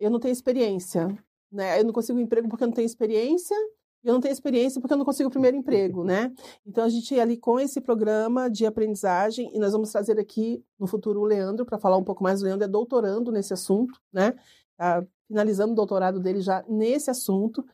eu 0.00 0.10
não 0.10 0.18
tenho 0.18 0.32
experiência. 0.32 1.06
Né? 1.52 1.78
Eu 1.78 1.84
não 1.84 1.92
consigo 1.92 2.18
um 2.18 2.22
emprego 2.22 2.48
porque 2.48 2.64
eu 2.64 2.68
não 2.68 2.74
tenho 2.74 2.86
experiência, 2.86 3.56
e 4.02 4.08
eu 4.08 4.14
não 4.14 4.20
tenho 4.20 4.32
experiência 4.32 4.80
porque 4.80 4.92
eu 4.92 4.98
não 4.98 5.04
consigo 5.04 5.28
o 5.28 5.32
primeiro 5.32 5.56
emprego, 5.56 6.04
né? 6.04 6.32
Então, 6.66 6.84
a 6.84 6.88
gente 6.88 7.18
ali 7.20 7.36
com 7.36 7.60
esse 7.60 7.80
programa 7.80 8.48
de 8.48 8.64
aprendizagem, 8.64 9.50
e 9.54 9.58
nós 9.58 9.72
vamos 9.72 9.92
trazer 9.92 10.18
aqui 10.18 10.64
no 10.78 10.86
futuro 10.86 11.20
o 11.20 11.24
Leandro, 11.24 11.66
para 11.66 11.78
falar 11.78 11.96
um 11.98 12.04
pouco 12.04 12.22
mais. 12.22 12.40
O 12.40 12.44
Leandro 12.44 12.64
é 12.64 12.68
doutorando 12.68 13.30
nesse 13.30 13.52
assunto, 13.52 14.00
né? 14.12 14.34
Tá 14.76 15.04
finalizando 15.28 15.72
o 15.72 15.76
doutorado 15.76 16.18
dele 16.18 16.40
já 16.40 16.64
nesse 16.68 17.10
assunto, 17.10 17.64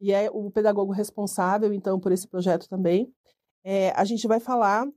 e 0.00 0.12
é 0.12 0.28
o 0.30 0.50
pedagogo 0.50 0.92
responsável, 0.92 1.72
então, 1.72 2.00
por 2.00 2.10
esse 2.10 2.26
projeto 2.26 2.68
também. 2.68 3.12
É, 3.62 3.90
a 3.90 4.04
gente 4.04 4.26
vai 4.26 4.40
falar, 4.40 4.88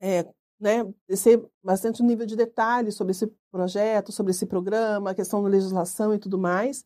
é, 0.00 0.24
né, 0.60 0.84
descer 1.08 1.42
bastante 1.62 2.02
nível 2.02 2.26
de 2.26 2.36
detalhes 2.36 2.96
sobre 2.96 3.12
esse 3.12 3.26
projeto, 3.50 4.12
sobre 4.12 4.32
esse 4.32 4.44
programa, 4.44 5.10
a 5.10 5.14
questão 5.14 5.42
da 5.42 5.48
legislação 5.48 6.12
e 6.12 6.18
tudo 6.18 6.38
mais. 6.38 6.84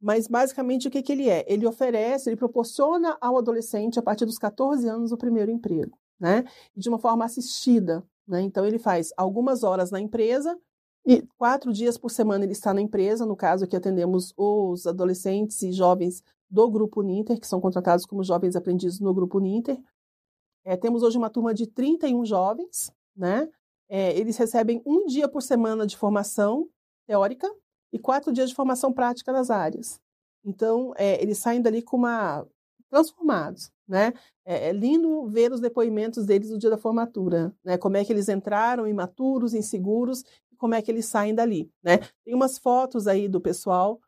Mas, 0.00 0.26
basicamente, 0.26 0.88
o 0.88 0.90
que, 0.90 1.02
que 1.02 1.12
ele 1.12 1.28
é? 1.28 1.44
Ele 1.46 1.66
oferece, 1.66 2.28
ele 2.28 2.36
proporciona 2.36 3.16
ao 3.20 3.38
adolescente, 3.38 3.98
a 3.98 4.02
partir 4.02 4.24
dos 4.24 4.38
14 4.38 4.88
anos, 4.88 5.12
o 5.12 5.16
primeiro 5.16 5.50
emprego, 5.50 5.96
né? 6.18 6.44
De 6.74 6.88
uma 6.88 6.98
forma 6.98 7.24
assistida, 7.24 8.04
né? 8.26 8.40
Então, 8.42 8.66
ele 8.66 8.78
faz 8.78 9.12
algumas 9.16 9.62
horas 9.62 9.90
na 9.90 10.00
empresa, 10.00 10.58
e 11.06 11.22
quatro 11.38 11.72
dias 11.72 11.96
por 11.96 12.10
semana 12.10 12.44
ele 12.44 12.52
está 12.52 12.74
na 12.74 12.80
empresa, 12.80 13.24
no 13.24 13.36
caso 13.36 13.64
aqui 13.64 13.76
atendemos 13.76 14.34
os 14.36 14.88
adolescentes 14.88 15.62
e 15.62 15.70
jovens 15.70 16.20
do 16.50 16.68
Grupo 16.68 17.00
Ninter, 17.00 17.38
que 17.38 17.46
são 17.46 17.60
contratados 17.60 18.04
como 18.04 18.24
jovens 18.24 18.56
aprendizes 18.56 18.98
no 18.98 19.14
Grupo 19.14 19.38
Ninter. 19.38 19.80
É, 20.64 20.76
temos 20.76 21.04
hoje 21.04 21.16
uma 21.16 21.30
turma 21.30 21.54
de 21.54 21.64
31 21.66 22.24
jovens, 22.24 22.90
né? 23.16 23.48
É, 23.88 24.18
eles 24.18 24.36
recebem 24.36 24.82
um 24.84 25.06
dia 25.06 25.28
por 25.28 25.42
semana 25.42 25.86
de 25.86 25.96
formação 25.96 26.68
teórica 27.06 27.48
e 27.92 27.98
quatro 27.98 28.32
dias 28.32 28.50
de 28.50 28.54
formação 28.54 28.92
prática 28.92 29.32
nas 29.32 29.50
áreas. 29.50 30.00
Então, 30.44 30.92
é, 30.96 31.20
eles 31.22 31.38
saem 31.38 31.60
dali 31.60 31.82
com 31.82 31.96
uma 31.96 32.46
transformados, 32.88 33.70
né? 33.86 34.12
É, 34.44 34.68
é, 34.68 34.72
lindo 34.72 35.26
ver 35.26 35.52
os 35.52 35.60
depoimentos 35.60 36.24
deles 36.24 36.50
no 36.50 36.58
dia 36.58 36.70
da 36.70 36.78
formatura, 36.78 37.52
né? 37.64 37.76
Como 37.76 37.96
é 37.96 38.04
que 38.04 38.12
eles 38.12 38.28
entraram 38.28 38.86
imaturos, 38.86 39.54
inseguros 39.54 40.22
como 40.56 40.74
é 40.74 40.82
que 40.82 40.90
eles 40.90 41.06
saem 41.06 41.34
dali, 41.34 41.70
né? 41.82 41.98
Tem 42.24 42.34
umas 42.34 42.58
fotos 42.58 43.06
aí 43.06 43.28
do 43.28 43.40
pessoal, 43.40 44.00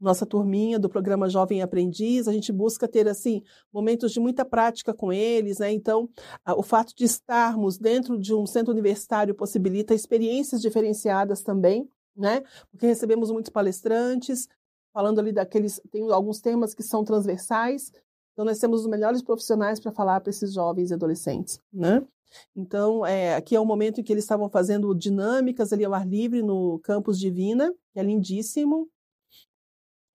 nossa 0.00 0.24
turminha 0.24 0.78
do 0.78 0.88
programa 0.88 1.28
Jovem 1.28 1.60
Aprendiz, 1.60 2.26
a 2.26 2.32
gente 2.32 2.50
busca 2.50 2.88
ter 2.88 3.06
assim 3.06 3.42
momentos 3.70 4.12
de 4.12 4.18
muita 4.18 4.44
prática 4.44 4.94
com 4.94 5.12
eles, 5.12 5.58
né? 5.58 5.70
Então, 5.70 6.08
o 6.56 6.62
fato 6.62 6.94
de 6.96 7.04
estarmos 7.04 7.76
dentro 7.76 8.18
de 8.18 8.34
um 8.34 8.46
centro 8.46 8.72
universitário 8.72 9.34
possibilita 9.34 9.94
experiências 9.94 10.62
diferenciadas 10.62 11.42
também, 11.42 11.86
né? 12.16 12.42
Porque 12.70 12.86
recebemos 12.86 13.30
muitos 13.30 13.50
palestrantes 13.50 14.48
falando 14.92 15.20
ali 15.20 15.32
daqueles 15.32 15.80
tem 15.90 16.10
alguns 16.10 16.40
temas 16.40 16.74
que 16.74 16.82
são 16.82 17.04
transversais. 17.04 17.92
Então 18.32 18.44
nós 18.44 18.58
temos 18.58 18.82
os 18.82 18.86
melhores 18.86 19.22
profissionais 19.22 19.78
para 19.80 19.92
falar 19.92 20.20
para 20.20 20.30
esses 20.30 20.52
jovens 20.52 20.90
e 20.90 20.94
adolescentes, 20.94 21.60
né? 21.72 22.06
Então, 22.54 23.04
é, 23.04 23.34
aqui 23.34 23.56
é 23.56 23.60
o 23.60 23.66
momento 23.66 24.00
em 24.00 24.04
que 24.04 24.12
eles 24.12 24.24
estavam 24.24 24.48
fazendo 24.48 24.94
dinâmicas 24.94 25.72
ali 25.72 25.84
ao 25.84 25.94
ar 25.94 26.06
livre 26.06 26.42
no 26.42 26.78
campus 26.80 27.18
Divina, 27.18 27.74
que 27.92 27.98
é 27.98 28.02
lindíssimo. 28.02 28.88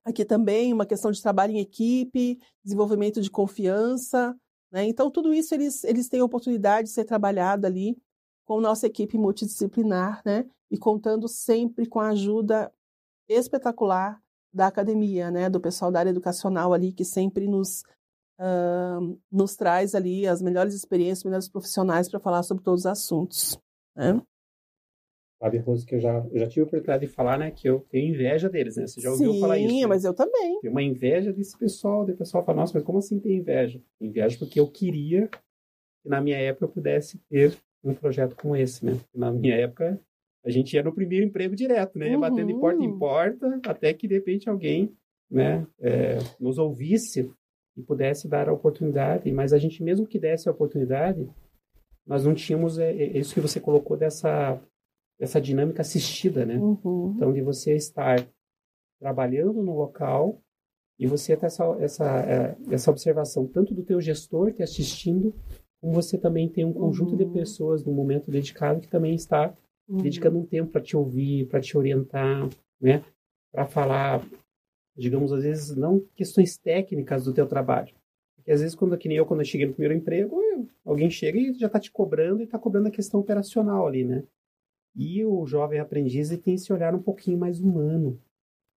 Aqui 0.04 0.24
também 0.24 0.72
uma 0.72 0.86
questão 0.86 1.12
de 1.12 1.22
trabalho 1.22 1.54
em 1.54 1.60
equipe, 1.60 2.40
desenvolvimento 2.64 3.20
de 3.22 3.30
confiança. 3.30 4.34
Né? 4.72 4.86
Então, 4.86 5.12
tudo 5.12 5.34
isso 5.34 5.54
eles, 5.54 5.84
eles 5.84 6.08
têm 6.08 6.22
a 6.22 6.26
oportunidade 6.26 6.88
de 6.88 6.94
ser 6.94 7.06
trabalhado 7.06 7.66
ali 7.66 7.98
com 8.46 8.62
nossa 8.62 8.88
equipe 8.88 9.18
multidisciplinar, 9.18 10.22
né? 10.26 10.46
E 10.72 10.78
contando 10.78 11.28
sempre 11.28 11.86
com 11.86 12.00
a 12.00 12.10
ajuda 12.10 12.72
espetacular 13.28 14.22
da 14.54 14.68
academia, 14.68 15.30
né? 15.32 15.50
Do 15.50 15.60
pessoal 15.60 15.92
da 15.92 16.00
área 16.00 16.12
educacional 16.12 16.74
ali, 16.74 16.94
que 16.94 17.04
sempre 17.04 17.48
nos, 17.48 17.84
uh, 18.40 19.20
nos 19.32 19.56
traz 19.56 19.94
ali 19.96 20.28
as 20.28 20.42
melhores 20.42 20.74
experiências, 20.74 21.20
os 21.20 21.26
melhores 21.26 21.50
profissionais 21.50 22.10
para 22.10 22.20
falar 22.20 22.44
sobre 22.44 22.64
todos 22.64 22.82
os 22.82 22.86
assuntos. 22.86 23.60
Né? 23.96 24.22
Fábio 25.40 25.62
Rose, 25.62 25.86
que 25.86 25.96
eu 25.96 26.00
já, 26.00 26.26
eu 26.32 26.40
já 26.40 26.48
tive 26.48 26.62
a 26.62 26.64
oportunidade 26.64 27.06
de 27.06 27.12
falar, 27.12 27.38
né, 27.38 27.52
que 27.52 27.68
eu 27.68 27.86
tenho 27.90 28.14
inveja 28.14 28.50
deles, 28.50 28.78
né? 28.78 28.88
Você 28.88 29.02
já 29.02 29.12
ouviu 29.12 29.34
Sim, 29.34 29.40
falar 29.42 29.58
isso? 29.60 29.70
Sim, 29.70 29.86
mas 29.86 30.06
eu 30.06 30.14
também. 30.14 30.60
Tem 30.62 30.72
uma 30.72 30.82
inveja 30.82 31.34
desse 31.34 31.58
pessoal, 31.58 32.04
o 32.04 32.16
pessoal 32.16 32.44
fala, 32.44 32.62
nossa, 32.62 32.74
mas 32.74 32.84
como 32.84 33.00
assim 33.00 33.20
tem 33.20 33.38
inveja? 33.38 33.82
Inveja 34.00 34.40
porque 34.40 34.60
eu 34.60 34.72
queria 34.72 35.28
que 35.28 36.10
na 36.10 36.22
minha 36.22 36.38
época 36.38 36.66
eu 36.66 36.70
pudesse 36.70 37.20
ter 37.30 37.58
um 37.86 37.93
projeto 37.93 38.36
como 38.36 38.56
esse, 38.56 38.86
né? 38.86 39.00
Na 39.13 39.32
minha 39.32 39.56
época, 39.56 40.00
a 40.43 40.50
gente 40.50 40.74
ia 40.74 40.84
no 40.84 40.93
primeiro 40.93 41.26
emprego 41.26 41.56
direto, 41.56 41.98
né? 41.98 42.13
Uhum. 42.13 42.19
Batendo 42.19 42.48
de 42.48 42.60
porta 42.60 42.84
em 42.84 42.98
porta, 42.98 43.60
até 43.65 43.93
que 43.93 44.08
de 44.08 44.15
repente 44.15 44.50
alguém, 44.50 44.91
né, 45.30 45.65
é, 45.80 46.19
nos 46.39 46.58
ouvisse 46.58 47.32
e 47.76 47.82
pudesse 47.82 48.28
dar 48.28 48.48
a 48.48 48.54
oportunidade. 48.54 49.32
Mas 49.32 49.54
a 49.54 49.58
gente, 49.58 49.84
mesmo 49.84 50.08
que 50.08 50.19
desse 50.19 50.48
a 50.48 50.52
oportunidade, 50.52 51.28
nós 52.06 52.24
não 52.26 52.34
tínhamos 52.34 52.78
é, 52.78 52.91
é 52.91 53.17
isso 53.17 53.34
que 53.34 53.41
você 53.41 53.60
colocou 53.60 53.98
dessa 53.98 54.62
essa 55.19 55.39
dinâmica 55.39 55.82
assistida, 55.82 56.45
né? 56.45 56.58
Uhum. 56.58 57.13
Então, 57.15 57.32
de 57.32 57.41
você 57.41 57.74
estar 57.74 58.28
trabalhando 59.00 59.62
no 59.63 59.74
local 59.74 60.41
e 61.00 61.08
você 61.08 61.36
ter 61.36 61.45
essa, 61.45 61.63
essa, 61.80 62.19
é, 62.21 62.58
essa 62.69 62.91
observação 62.91 63.48
tanto 63.48 63.74
do 63.74 63.84
teu 63.84 64.02
gestor 64.02 64.52
te 64.52 64.62
assistindo, 64.62 65.34
você 65.91 66.17
também 66.17 66.50
tem 66.50 66.65
um 66.65 66.74
conjunto 66.74 67.12
uhum. 67.12 67.17
de 67.17 67.26
pessoas 67.26 67.84
no 67.84 67.93
momento 67.93 68.32
dedicado 68.32 68.82
que 68.82 68.88
também 68.88 69.15
está 69.15 69.54
uhum. 69.88 69.98
dedicando 69.98 70.39
um 70.39 70.45
tempo 70.45 70.71
para 70.71 70.82
te 70.82 70.95
ouvir, 70.95 71.48
para 71.48 71.62
te 71.62 71.78
orientar, 71.78 72.50
né? 72.80 73.04
Para 73.52 73.65
falar, 73.65 74.26
digamos, 74.95 75.32
às 75.32 75.43
vezes 75.43 75.76
não 75.76 76.00
questões 76.15 76.58
técnicas 76.58 77.26
do 77.26 77.34
teu 77.34 77.48
trabalho. 77.48 77.93
Porque 78.36 78.52
às 78.52 78.62
vezes, 78.62 78.76
quando 78.76 78.98
que 78.98 79.08
nem 79.08 79.17
eu, 79.17 79.26
quando 79.26 79.41
eu 79.41 79.45
cheguei 79.45 79.65
no 79.65 79.74
primeiro 79.74 79.98
emprego, 79.98 80.39
alguém 80.84 81.10
chega 81.10 81.38
e 81.38 81.54
já 81.54 81.67
está 81.67 81.80
te 81.80 81.91
cobrando 81.91 82.41
e 82.41 82.45
está 82.45 82.60
cobrando 82.60 82.88
a 82.88 82.91
questão 82.91 83.19
operacional 83.19 83.88
ali, 83.88 84.04
né? 84.04 84.24
E 84.95 85.26
o 85.26 85.45
jovem 85.45 85.80
aprendiz 85.80 86.30
tem 86.38 86.54
esse 86.54 86.71
olhar 86.71 86.95
um 86.95 87.02
pouquinho 87.02 87.38
mais 87.38 87.60
humano. 87.60 88.19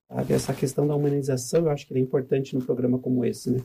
Sabe? 0.08 0.32
Essa 0.32 0.54
questão 0.54 0.86
da 0.86 0.96
humanização 0.96 1.66
eu 1.66 1.70
acho 1.70 1.86
que 1.86 1.94
é 1.94 1.98
importante 1.98 2.54
num 2.54 2.64
programa 2.64 2.98
como 2.98 3.24
esse. 3.24 3.50
Né? 3.50 3.62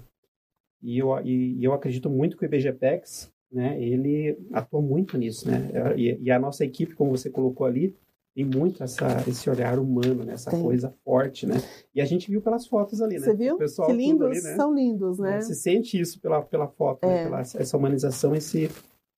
E, 0.83 0.99
eu, 0.99 1.17
e, 1.23 1.57
e 1.57 1.63
eu 1.63 1.73
acredito 1.73 2.09
muito 2.09 2.35
que 2.37 2.43
o 2.43 2.45
IBGPEX 2.45 3.31
né, 3.51 3.81
ele 3.81 4.37
atua 4.51 4.81
muito 4.81 5.17
nisso. 5.17 5.49
Né? 5.49 5.71
E, 5.95 6.17
e, 6.21 6.31
a 6.31 6.39
nossa 6.39 6.65
equipe, 6.65 6.95
como 6.95 7.11
você 7.11 7.29
colocou 7.29 7.65
ali, 7.65 7.95
tem 8.35 8.43
muito 8.43 8.83
essa, 8.83 9.23
esse 9.27 9.49
olhar 9.49 9.77
humano, 9.79 10.23
né? 10.23 10.33
essa 10.33 10.51
tem. 10.51 10.61
coisa 10.61 10.93
forte. 11.05 11.45
Né? 11.45 11.55
E 11.93 12.01
a 12.01 12.05
gente 12.05 12.29
viu 12.29 12.41
pelas 12.41 12.67
fotos 12.67 13.01
ali. 13.01 13.15
Né? 13.15 13.21
Você 13.21 13.35
viu? 13.35 13.57
que 13.57 13.93
lindos, 13.93 14.27
ali, 14.27 14.41
né? 14.41 14.55
são 14.55 14.73
lindos, 14.73 15.19
né? 15.19 15.39
Você 15.39 15.53
sente 15.53 15.99
isso 15.99 16.19
pela, 16.19 16.41
pela 16.41 16.67
foto, 16.67 17.07
né? 17.07 17.13
é. 17.13 17.17
né? 17.17 17.23
pela, 17.25 17.41
essa 17.41 17.77
humanização, 17.77 18.35
esse 18.35 18.69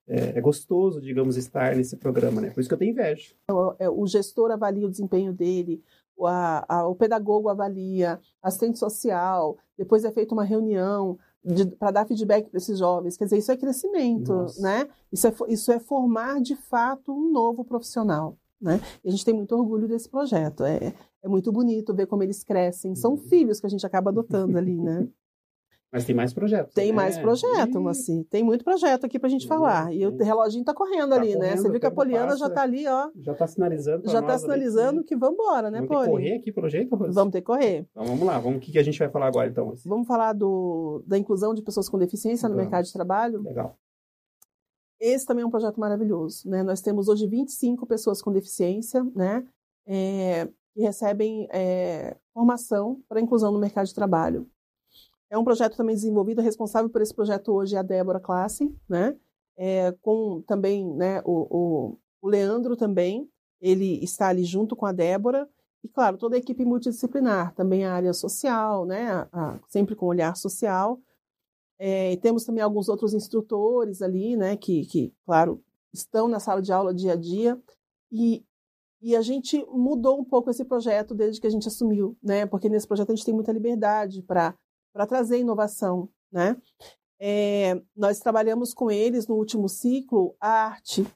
é, 0.06 0.38
é, 0.38 0.40
gostoso, 0.40 1.00
digamos, 1.00 1.36
estar 1.36 1.74
nesse 1.74 1.96
programa, 1.96 2.40
né? 2.40 2.50
Por 2.50 2.60
isso 2.60 2.68
que 2.68 2.74
eu 2.74 2.78
tenho 2.78 2.92
inveja. 2.92 3.32
O, 3.50 3.74
é, 3.78 3.88
o 3.88 4.06
gestor 4.06 4.50
avalia 4.50 4.86
o 4.86 4.90
desempenho 4.90 5.32
dele, 5.32 5.82
o, 6.16 6.26
a, 6.26 6.64
a, 6.68 6.86
o 6.86 6.94
pedagogo 6.94 7.48
avalia, 7.48 8.20
assistente 8.42 8.78
social, 8.78 9.56
depois 9.76 10.04
é 10.04 10.12
feita 10.12 10.34
uma 10.34 10.44
reunião 10.44 11.18
para 11.78 11.90
dar 11.90 12.06
feedback 12.06 12.48
para 12.48 12.58
esses 12.58 12.78
jovens. 12.78 13.16
Quer 13.16 13.24
dizer, 13.24 13.38
isso 13.38 13.52
é 13.52 13.56
crescimento, 13.56 14.32
Nossa. 14.32 14.60
né? 14.60 14.88
Isso 15.12 15.26
é, 15.28 15.34
isso 15.48 15.72
é 15.72 15.78
formar, 15.78 16.40
de 16.40 16.56
fato, 16.56 17.12
um 17.12 17.30
novo 17.30 17.64
profissional. 17.64 18.36
Né? 18.60 18.80
E 19.04 19.08
a 19.08 19.10
gente 19.10 19.24
tem 19.24 19.34
muito 19.34 19.54
orgulho 19.54 19.86
desse 19.86 20.08
projeto. 20.08 20.64
É, 20.64 20.94
é 21.22 21.28
muito 21.28 21.52
bonito 21.52 21.94
ver 21.94 22.06
como 22.06 22.22
eles 22.22 22.42
crescem. 22.42 22.94
São 22.94 23.12
uhum. 23.12 23.16
filhos 23.16 23.60
que 23.60 23.66
a 23.66 23.70
gente 23.70 23.86
acaba 23.86 24.10
adotando 24.10 24.56
ali, 24.56 24.76
né? 24.80 25.06
Mas 25.96 26.04
tem 26.04 26.14
mais 26.14 26.34
projetos. 26.34 26.74
Tem 26.74 26.88
né? 26.88 26.92
mais 26.92 27.18
projeto, 27.18 27.80
e... 27.80 27.88
assim. 27.88 28.22
Tem 28.24 28.44
muito 28.44 28.62
projeto 28.62 29.06
aqui 29.06 29.18
pra 29.18 29.30
gente 29.30 29.44
e... 29.44 29.48
falar. 29.48 29.94
E 29.94 30.06
o 30.06 30.14
reloginho 30.14 30.62
tá 30.62 30.74
correndo 30.74 31.08
tá 31.08 31.16
ali, 31.16 31.32
correndo, 31.32 31.40
né? 31.40 31.56
Você 31.56 31.70
viu 31.70 31.80
que 31.80 31.86
a 31.86 31.90
Poliana 31.90 32.36
já 32.36 32.50
tá 32.50 32.62
ali, 32.62 32.86
ó. 32.86 33.08
Já 33.16 33.34
tá 33.34 33.46
sinalizando. 33.46 34.10
Já 34.10 34.20
tá 34.20 34.38
sinalizando 34.38 35.02
que 35.02 35.16
vamos 35.16 35.38
embora, 35.40 35.70
né, 35.70 35.78
Poli? 35.86 35.88
Vamos 35.88 36.04
ter 36.04 36.10
que 36.10 36.10
correr 36.10 36.34
aqui 36.34 36.52
pelo 36.52 36.68
jeito, 36.68 36.94
Rose? 36.94 37.14
Vamos 37.14 37.32
ter 37.32 37.40
que 37.40 37.46
correr. 37.46 37.86
Então 37.90 38.04
vamos 38.04 38.26
lá. 38.26 38.38
Vamos, 38.38 38.58
o 38.58 38.60
que, 38.60 38.72
que 38.72 38.78
a 38.78 38.82
gente 38.82 38.98
vai 38.98 39.08
falar 39.08 39.28
agora, 39.28 39.48
então? 39.48 39.72
Vamos 39.86 40.06
falar 40.06 40.34
do, 40.34 41.02
da 41.06 41.16
inclusão 41.16 41.54
de 41.54 41.62
pessoas 41.62 41.88
com 41.88 41.98
deficiência 41.98 42.46
no 42.46 42.56
mercado 42.56 42.84
de 42.84 42.92
trabalho. 42.92 43.40
Legal. 43.42 43.74
Esse 45.00 45.24
também 45.24 45.44
é 45.44 45.46
um 45.46 45.50
projeto 45.50 45.80
maravilhoso, 45.80 46.46
né? 46.46 46.62
Nós 46.62 46.82
temos 46.82 47.08
hoje 47.08 47.26
25 47.26 47.86
pessoas 47.86 48.20
com 48.20 48.30
deficiência, 48.32 49.02
né? 49.14 49.46
É, 49.86 50.46
que 50.74 50.82
recebem 50.82 51.48
é, 51.50 52.16
formação 52.34 53.00
para 53.08 53.20
inclusão 53.20 53.50
no 53.50 53.58
mercado 53.58 53.86
de 53.86 53.94
trabalho. 53.94 54.46
É 55.28 55.36
um 55.36 55.44
projeto 55.44 55.76
também 55.76 55.94
desenvolvido, 55.94 56.40
responsável 56.40 56.88
por 56.88 57.02
esse 57.02 57.14
projeto 57.14 57.52
hoje 57.52 57.74
é 57.74 57.78
a 57.78 57.82
Débora 57.82 58.20
Classe, 58.20 58.72
né? 58.88 59.16
É, 59.56 59.90
com 60.02 60.42
também 60.46 60.86
né, 60.94 61.20
o, 61.24 61.46
o, 61.50 61.98
o, 62.20 62.28
Leandro 62.28 62.76
também, 62.76 63.28
ele 63.60 64.04
está 64.04 64.28
ali 64.28 64.44
junto 64.44 64.76
com 64.76 64.84
a 64.84 64.92
Débora, 64.92 65.48
e 65.82 65.88
claro, 65.88 66.18
toda 66.18 66.36
a 66.36 66.38
equipe 66.38 66.64
multidisciplinar, 66.64 67.54
também 67.54 67.84
a 67.84 67.94
área 67.94 68.12
social, 68.12 68.84
né, 68.84 69.10
a, 69.10 69.28
a, 69.32 69.60
sempre 69.68 69.96
com 69.96 70.06
olhar 70.06 70.36
social. 70.36 71.00
É, 71.78 72.12
e 72.12 72.16
temos 72.18 72.44
também 72.44 72.62
alguns 72.62 72.88
outros 72.88 73.14
instrutores 73.14 74.02
ali, 74.02 74.36
né, 74.36 74.56
que, 74.56 74.84
que, 74.86 75.12
claro, 75.24 75.62
estão 75.92 76.28
na 76.28 76.38
sala 76.38 76.60
de 76.60 76.72
aula 76.72 76.92
dia 76.92 77.14
a 77.14 77.16
dia, 77.16 77.58
e, 78.12 78.44
e 79.00 79.16
a 79.16 79.22
gente 79.22 79.64
mudou 79.70 80.20
um 80.20 80.24
pouco 80.24 80.50
esse 80.50 80.64
projeto 80.64 81.14
desde 81.14 81.40
que 81.40 81.46
a 81.46 81.50
gente 81.50 81.66
assumiu, 81.66 82.16
né, 82.22 82.44
porque 82.46 82.68
nesse 82.68 82.86
projeto 82.86 83.10
a 83.10 83.14
gente 83.14 83.24
tem 83.24 83.34
muita 83.34 83.52
liberdade 83.52 84.22
para 84.22 84.54
para 84.96 85.06
trazer 85.06 85.38
inovação, 85.38 86.08
né? 86.32 86.56
É, 87.20 87.78
nós 87.94 88.18
trabalhamos 88.18 88.72
com 88.72 88.90
eles 88.90 89.26
no 89.26 89.34
último 89.34 89.68
ciclo 89.68 90.34
a 90.40 90.48
arte 90.48 91.06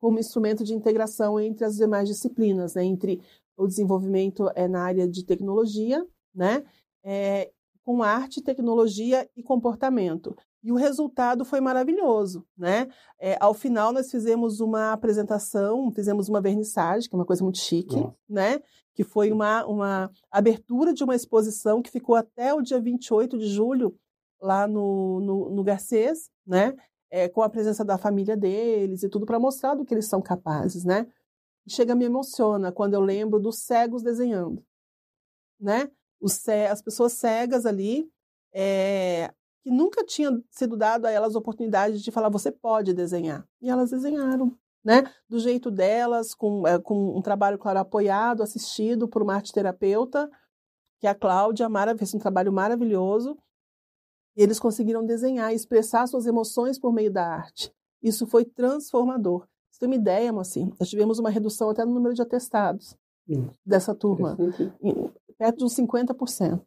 como 0.00 0.18
instrumento 0.18 0.64
de 0.64 0.74
integração 0.74 1.38
entre 1.38 1.66
as 1.66 1.76
demais 1.76 2.08
disciplinas, 2.08 2.74
né? 2.74 2.84
entre 2.84 3.22
o 3.56 3.66
desenvolvimento 3.66 4.50
é, 4.54 4.66
na 4.66 4.82
área 4.82 5.06
de 5.06 5.22
tecnologia, 5.24 6.06
né? 6.34 6.64
É, 7.02 7.50
com 7.82 8.02
arte, 8.02 8.42
tecnologia 8.42 9.28
e 9.36 9.42
comportamento. 9.42 10.34
E 10.62 10.72
o 10.72 10.76
resultado 10.76 11.44
foi 11.44 11.60
maravilhoso, 11.60 12.46
né? 12.56 12.88
É, 13.18 13.36
ao 13.38 13.52
final 13.52 13.92
nós 13.92 14.10
fizemos 14.10 14.60
uma 14.60 14.92
apresentação, 14.92 15.90
fizemos 15.92 16.30
uma 16.30 16.40
vernissagem, 16.40 17.08
que 17.08 17.14
é 17.14 17.18
uma 17.18 17.26
coisa 17.26 17.44
muito 17.44 17.58
chique, 17.58 17.96
Nossa. 17.96 18.16
né? 18.26 18.62
Que 18.94 19.04
foi 19.04 19.32
uma, 19.32 19.64
uma 19.66 20.10
abertura 20.30 20.94
de 20.94 21.02
uma 21.02 21.14
exposição 21.14 21.82
que 21.82 21.90
ficou 21.90 22.14
até 22.14 22.54
o 22.54 22.62
dia 22.62 22.80
28 22.80 23.36
de 23.38 23.46
julho 23.46 23.98
lá 24.40 24.66
no, 24.66 25.20
no, 25.20 25.50
no 25.50 25.64
Garcês, 25.64 26.30
né? 26.46 26.74
É, 27.10 27.28
com 27.28 27.42
a 27.42 27.48
presença 27.48 27.84
da 27.84 27.96
família 27.96 28.36
deles 28.36 29.02
e 29.02 29.08
tudo 29.08 29.24
para 29.24 29.38
mostrar 29.38 29.74
do 29.74 29.84
que 29.84 29.94
eles 29.94 30.06
são 30.06 30.20
capazes, 30.20 30.84
né? 30.84 31.06
Chega 31.68 31.94
me 31.94 32.04
emociona 32.04 32.72
quando 32.72 32.94
eu 32.94 33.00
lembro 33.00 33.40
dos 33.40 33.58
cegos 33.60 34.02
desenhando, 34.02 34.64
né? 35.60 35.90
Os, 36.20 36.48
as 36.48 36.82
pessoas 36.82 37.12
cegas 37.12 37.66
ali, 37.66 38.10
é, 38.52 39.32
que 39.62 39.70
nunca 39.70 40.04
tinha 40.04 40.30
sido 40.50 40.76
dado 40.76 41.06
a 41.06 41.10
elas 41.10 41.34
a 41.34 41.38
oportunidade 41.38 42.02
de 42.02 42.10
falar 42.10 42.28
você 42.28 42.52
pode 42.52 42.92
desenhar. 42.92 43.48
E 43.62 43.70
elas 43.70 43.90
desenharam, 43.90 44.56
né? 44.84 45.02
Do 45.28 45.38
jeito 45.40 45.70
delas, 45.70 46.34
com, 46.34 46.66
é, 46.66 46.78
com 46.78 47.16
um 47.16 47.22
trabalho, 47.22 47.58
claro, 47.58 47.78
apoiado, 47.78 48.42
assistido 48.42 49.08
por 49.08 49.22
uma 49.22 49.34
arte 49.34 49.52
terapeuta, 49.52 50.30
que 51.00 51.06
é 51.06 51.10
a 51.10 51.14
Cláudia 51.14 51.68
Mara 51.68 51.96
fez 51.96 52.14
um 52.14 52.18
trabalho 52.18 52.52
maravilhoso. 52.52 53.36
E 54.36 54.42
eles 54.42 54.58
conseguiram 54.58 55.06
desenhar 55.06 55.52
e 55.52 55.56
expressar 55.56 56.06
suas 56.06 56.26
emoções 56.26 56.78
por 56.78 56.92
meio 56.92 57.10
da 57.10 57.26
arte. 57.26 57.72
Isso 58.02 58.26
foi 58.26 58.44
transformador. 58.44 59.46
Você 59.70 59.80
tem 59.80 59.88
uma 59.88 59.94
ideia, 59.94 60.32
assim, 60.38 60.72
nós 60.78 60.88
tivemos 60.88 61.18
uma 61.18 61.30
redução 61.30 61.70
até 61.70 61.84
no 61.84 61.94
número 61.94 62.14
de 62.14 62.22
atestados 62.22 62.96
dessa 63.64 63.94
turma, 63.94 64.36
perto 65.38 65.58
de 65.58 65.64
uns 65.64 65.74
50%. 65.74 66.62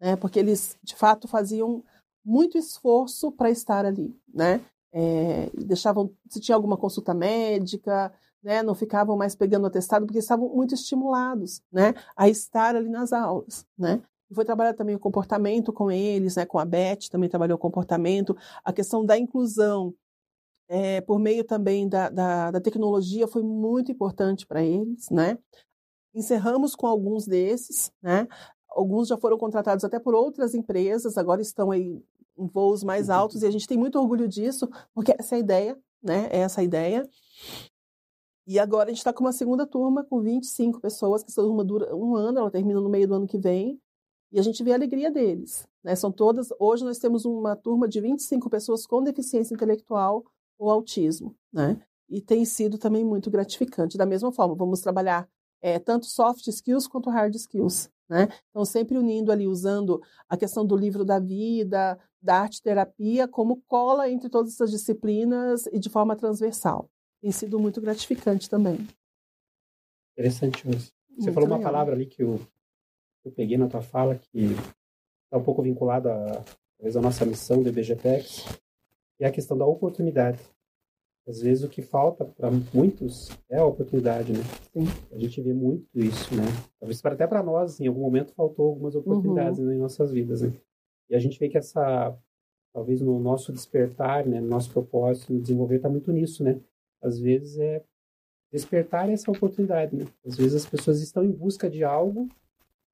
Né? 0.00 0.16
Porque 0.16 0.38
eles, 0.38 0.76
de 0.82 0.94
fato, 0.94 1.26
faziam 1.26 1.82
muito 2.24 2.58
esforço 2.58 3.32
para 3.32 3.50
estar 3.50 3.86
ali, 3.86 4.14
né? 4.32 4.60
É, 4.98 5.50
deixavam, 5.52 6.10
se 6.30 6.40
tinha 6.40 6.54
alguma 6.54 6.78
consulta 6.78 7.12
médica, 7.12 8.10
né, 8.42 8.62
não 8.62 8.74
ficavam 8.74 9.14
mais 9.14 9.34
pegando 9.34 9.66
atestado 9.66 10.06
porque 10.06 10.20
estavam 10.20 10.48
muito 10.48 10.72
estimulados, 10.72 11.60
né, 11.70 11.92
a 12.16 12.30
estar 12.30 12.74
ali 12.74 12.88
nas 12.88 13.12
aulas, 13.12 13.66
né. 13.76 14.00
Foi 14.32 14.42
trabalhar 14.42 14.72
também 14.72 14.96
o 14.96 14.98
comportamento 14.98 15.70
com 15.70 15.90
eles, 15.90 16.36
né, 16.36 16.46
com 16.46 16.58
a 16.58 16.64
Beth 16.64 17.10
também 17.10 17.28
trabalhou 17.28 17.56
o 17.56 17.60
comportamento, 17.60 18.34
a 18.64 18.72
questão 18.72 19.04
da 19.04 19.18
inclusão 19.18 19.94
é, 20.66 21.02
por 21.02 21.18
meio 21.18 21.44
também 21.44 21.86
da, 21.86 22.08
da, 22.08 22.50
da 22.52 22.60
tecnologia, 22.60 23.28
foi 23.28 23.42
muito 23.42 23.92
importante 23.92 24.46
para 24.46 24.64
eles, 24.64 25.10
né? 25.10 25.38
Encerramos 26.14 26.74
com 26.74 26.86
alguns 26.86 27.26
desses, 27.26 27.92
né? 28.02 28.26
Alguns 28.70 29.08
já 29.08 29.16
foram 29.16 29.38
contratados 29.38 29.84
até 29.84 29.98
por 29.98 30.14
outras 30.14 30.54
empresas, 30.54 31.16
agora 31.16 31.40
estão 31.40 31.70
aí 31.70 32.02
voos 32.36 32.84
mais 32.84 33.08
altos 33.08 33.42
e 33.42 33.46
a 33.46 33.50
gente 33.50 33.66
tem 33.66 33.78
muito 33.78 33.98
orgulho 33.98 34.28
disso, 34.28 34.68
porque 34.94 35.14
essa 35.18 35.34
é 35.34 35.36
a 35.36 35.40
ideia, 35.40 35.78
né? 36.02 36.28
É 36.30 36.38
essa 36.38 36.60
a 36.60 36.64
ideia. 36.64 37.08
E 38.46 38.58
agora 38.58 38.84
a 38.84 38.88
gente 38.88 38.98
está 38.98 39.12
com 39.12 39.24
uma 39.24 39.32
segunda 39.32 39.66
turma 39.66 40.04
com 40.04 40.20
25 40.20 40.80
pessoas, 40.80 41.22
que 41.22 41.30
essa 41.30 41.42
turma 41.42 41.64
dura 41.64 41.94
um 41.94 42.14
ano, 42.14 42.38
ela 42.38 42.50
termina 42.50 42.80
no 42.80 42.88
meio 42.88 43.08
do 43.08 43.14
ano 43.14 43.26
que 43.26 43.38
vem, 43.38 43.80
e 44.32 44.38
a 44.38 44.42
gente 44.42 44.62
vê 44.62 44.72
a 44.72 44.74
alegria 44.74 45.10
deles. 45.10 45.66
Né? 45.82 45.94
São 45.96 46.12
todas. 46.12 46.48
Hoje 46.58 46.84
nós 46.84 46.98
temos 46.98 47.24
uma 47.24 47.56
turma 47.56 47.88
de 47.88 48.00
25 48.00 48.50
pessoas 48.50 48.86
com 48.86 49.02
deficiência 49.02 49.54
intelectual 49.54 50.24
ou 50.58 50.70
autismo, 50.70 51.34
né? 51.52 51.80
E 52.08 52.20
tem 52.20 52.44
sido 52.44 52.78
também 52.78 53.04
muito 53.04 53.30
gratificante. 53.30 53.98
Da 53.98 54.06
mesma 54.06 54.30
forma, 54.30 54.54
vamos 54.54 54.80
trabalhar 54.80 55.28
é, 55.60 55.78
tanto 55.78 56.06
soft 56.06 56.46
skills 56.46 56.86
quanto 56.86 57.10
hard 57.10 57.34
skills. 57.34 57.90
Né? 58.08 58.28
Então, 58.50 58.64
sempre 58.64 58.96
unindo 58.96 59.32
ali, 59.32 59.46
usando 59.46 60.00
a 60.28 60.36
questão 60.36 60.64
do 60.64 60.76
livro 60.76 61.04
da 61.04 61.18
vida, 61.18 61.98
da 62.22 62.40
arte 62.40 62.62
terapia, 62.62 63.26
como 63.26 63.62
cola 63.66 64.08
entre 64.08 64.28
todas 64.28 64.52
essas 64.52 64.70
disciplinas 64.70 65.66
e 65.66 65.78
de 65.78 65.90
forma 65.90 66.14
transversal. 66.14 66.88
Tem 67.20 67.32
sido 67.32 67.58
muito 67.58 67.80
gratificante 67.80 68.48
também. 68.48 68.86
Interessante 70.12 70.68
isso. 70.68 70.92
Você 71.08 71.30
muito 71.30 71.34
falou 71.34 71.48
legal. 71.48 71.58
uma 71.58 71.64
palavra 71.64 71.94
ali 71.94 72.06
que 72.06 72.22
eu, 72.22 72.40
eu 73.24 73.32
peguei 73.32 73.56
na 73.58 73.68
tua 73.68 73.82
fala, 73.82 74.16
que 74.16 74.44
está 75.24 75.36
um 75.36 75.42
pouco 75.42 75.62
vinculada 75.62 76.44
talvez, 76.76 76.96
a 76.96 77.00
nossa 77.00 77.24
missão 77.24 77.62
do 77.62 77.68
IBGPEX, 77.68 78.44
que 79.16 79.24
é 79.24 79.26
a 79.26 79.32
questão 79.32 79.56
da 79.56 79.66
oportunidade. 79.66 80.40
Às 81.26 81.40
vezes 81.40 81.64
o 81.64 81.68
que 81.68 81.82
falta 81.82 82.24
para 82.24 82.50
muitos 82.72 83.30
é 83.50 83.58
a 83.58 83.64
oportunidade, 83.64 84.32
né? 84.32 84.38
Sim. 84.72 84.84
A 85.12 85.18
gente 85.18 85.40
vê 85.40 85.52
muito 85.52 85.86
isso, 85.94 86.32
né? 86.34 86.44
Talvez 86.78 87.04
até 87.04 87.26
para 87.26 87.42
nós, 87.42 87.72
assim, 87.72 87.84
em 87.84 87.88
algum 87.88 88.02
momento 88.02 88.32
faltou 88.32 88.68
algumas 88.68 88.94
oportunidades 88.94 89.58
uhum. 89.58 89.66
né, 89.66 89.74
em 89.74 89.78
nossas 89.78 90.12
vidas, 90.12 90.42
né? 90.42 90.52
E 91.10 91.16
a 91.16 91.18
gente 91.18 91.38
vê 91.38 91.48
que 91.48 91.58
essa, 91.58 92.16
talvez 92.72 93.00
no 93.00 93.18
nosso 93.18 93.52
despertar, 93.52 94.24
né, 94.24 94.40
no 94.40 94.46
nosso 94.46 94.70
propósito, 94.70 95.32
no 95.32 95.40
desenvolver, 95.40 95.76
está 95.76 95.88
muito 95.88 96.12
nisso, 96.12 96.44
né? 96.44 96.60
Às 97.02 97.18
vezes 97.18 97.58
é 97.58 97.82
despertar 98.52 99.10
essa 99.10 99.28
oportunidade, 99.28 99.96
né? 99.96 100.06
Às 100.24 100.36
vezes 100.36 100.54
as 100.54 100.66
pessoas 100.66 101.00
estão 101.00 101.24
em 101.24 101.32
busca 101.32 101.68
de 101.68 101.82
algo, 101.82 102.28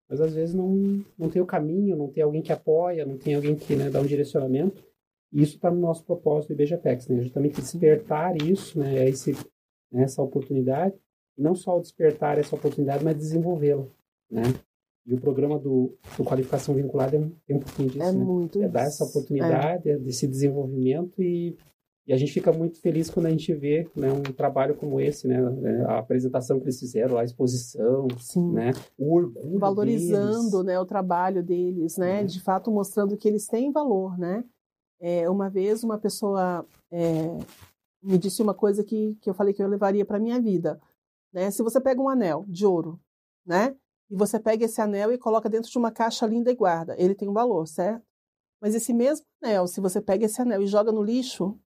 mas 0.09 0.23
às 0.23 0.35
vezes 0.35 0.55
não, 0.55 1.05
não 1.19 1.29
tem 1.29 1.43
o 1.43 1.47
caminho, 1.47 1.97
não 1.97 2.09
tem 2.09 2.23
alguém 2.23 2.41
que 2.41 2.53
apoia, 2.53 3.05
não 3.05 3.19
tem 3.19 3.35
alguém 3.35 3.55
que 3.57 3.77
né, 3.77 3.91
dá 3.91 4.01
um 4.01 4.07
direcionamento. 4.07 4.83
Isso 5.33 5.57
está 5.57 5.71
no 5.71 5.81
nosso 5.81 6.05
propósito 6.05 6.55
do 6.55 6.61
IBGPEX, 6.61 7.09
né? 7.09 7.21
Justamente 7.21 7.61
despertar 7.61 8.37
isso, 8.43 8.79
né? 8.79 9.09
Esse, 9.09 9.33
né? 9.91 10.03
essa 10.03 10.23
oportunidade. 10.23 10.95
não 11.37 11.55
só 11.55 11.79
despertar 11.79 12.39
essa 12.39 12.55
oportunidade, 12.55 13.03
mas 13.03 13.17
desenvolvê-la, 13.17 13.87
né? 14.31 14.43
E 15.05 15.15
o 15.15 15.21
programa 15.21 15.59
do, 15.59 15.97
do 16.17 16.25
qualificação 16.25 16.75
vinculada 16.75 17.17
é, 17.17 17.21
tem 17.47 17.57
um 17.57 17.61
pouquinho 17.61 17.89
disso, 17.89 18.05
é 18.05 18.13
né? 18.13 18.25
Muito 18.25 18.63
é 18.63 18.69
dar 18.69 18.83
essa 18.83 19.05
oportunidade, 19.05 19.89
é. 19.89 19.99
desse 19.99 20.29
desenvolvimento 20.29 21.21
e, 21.21 21.57
e 22.07 22.13
a 22.13 22.17
gente 22.17 22.33
fica 22.33 22.53
muito 22.53 22.81
feliz 22.81 23.11
quando 23.11 23.27
a 23.27 23.31
gente 23.31 23.53
vê 23.53 23.89
né, 23.97 24.13
um 24.13 24.23
trabalho 24.23 24.77
como 24.77 25.01
esse, 25.01 25.27
né? 25.27 25.39
A 25.89 25.99
apresentação 25.99 26.59
que 26.61 26.67
eles 26.67 26.79
fizeram, 26.79 27.19
a 27.19 27.25
exposição, 27.25 28.07
Sim. 28.19 28.53
né? 28.53 28.73
O 28.97 29.17
orgulho 29.17 29.59
Valorizando, 29.59 30.51
deles. 30.51 30.67
né, 30.67 30.79
o 30.79 30.87
trabalho 30.87 31.43
deles, 31.43 31.97
né? 31.97 32.21
É. 32.21 32.25
De 32.25 32.41
fato 32.41 32.71
mostrando 32.71 33.17
que 33.17 33.27
eles 33.27 33.47
têm 33.49 33.73
valor, 33.73 34.17
né? 34.17 34.45
É, 35.05 35.29
uma 35.29 35.51
vez 35.51 35.83
uma 35.83 35.99
pessoa 35.99 36.65
é, 36.89 37.37
me 38.01 38.17
disse 38.17 38.41
uma 38.41 38.55
coisa 38.55 38.85
que, 38.85 39.17
que 39.21 39.29
eu 39.29 39.35
falei 39.35 39.53
que 39.53 39.61
eu 39.61 39.67
levaria 39.67 40.05
para 40.05 40.21
minha 40.21 40.41
vida. 40.41 40.81
Né? 41.33 41.51
Se 41.51 41.61
você 41.61 41.81
pega 41.81 42.01
um 42.01 42.09
anel 42.09 42.45
de 42.47 42.65
ouro, 42.65 43.01
né? 43.45 43.77
E 44.09 44.15
você 44.15 44.39
pega 44.39 44.65
esse 44.65 44.81
anel 44.81 45.13
e 45.13 45.19
coloca 45.19 45.49
dentro 45.49 45.69
de 45.69 45.77
uma 45.77 45.91
caixa 45.91 46.25
linda 46.25 46.53
e 46.53 46.55
guarda, 46.55 46.95
ele 46.99 47.17
tem 47.17 47.29
um 47.29 47.33
valor, 47.33 47.67
certo? 47.67 48.05
Mas 48.61 48.77
esse 48.77 48.93
mesmo 48.93 49.27
anel, 49.43 49.67
se 49.67 49.81
você 49.81 50.01
pega 50.01 50.27
esse 50.27 50.41
anel 50.41 50.63
e 50.63 50.67
joga 50.69 50.93
no 50.93 51.03
lixo, 51.03 51.59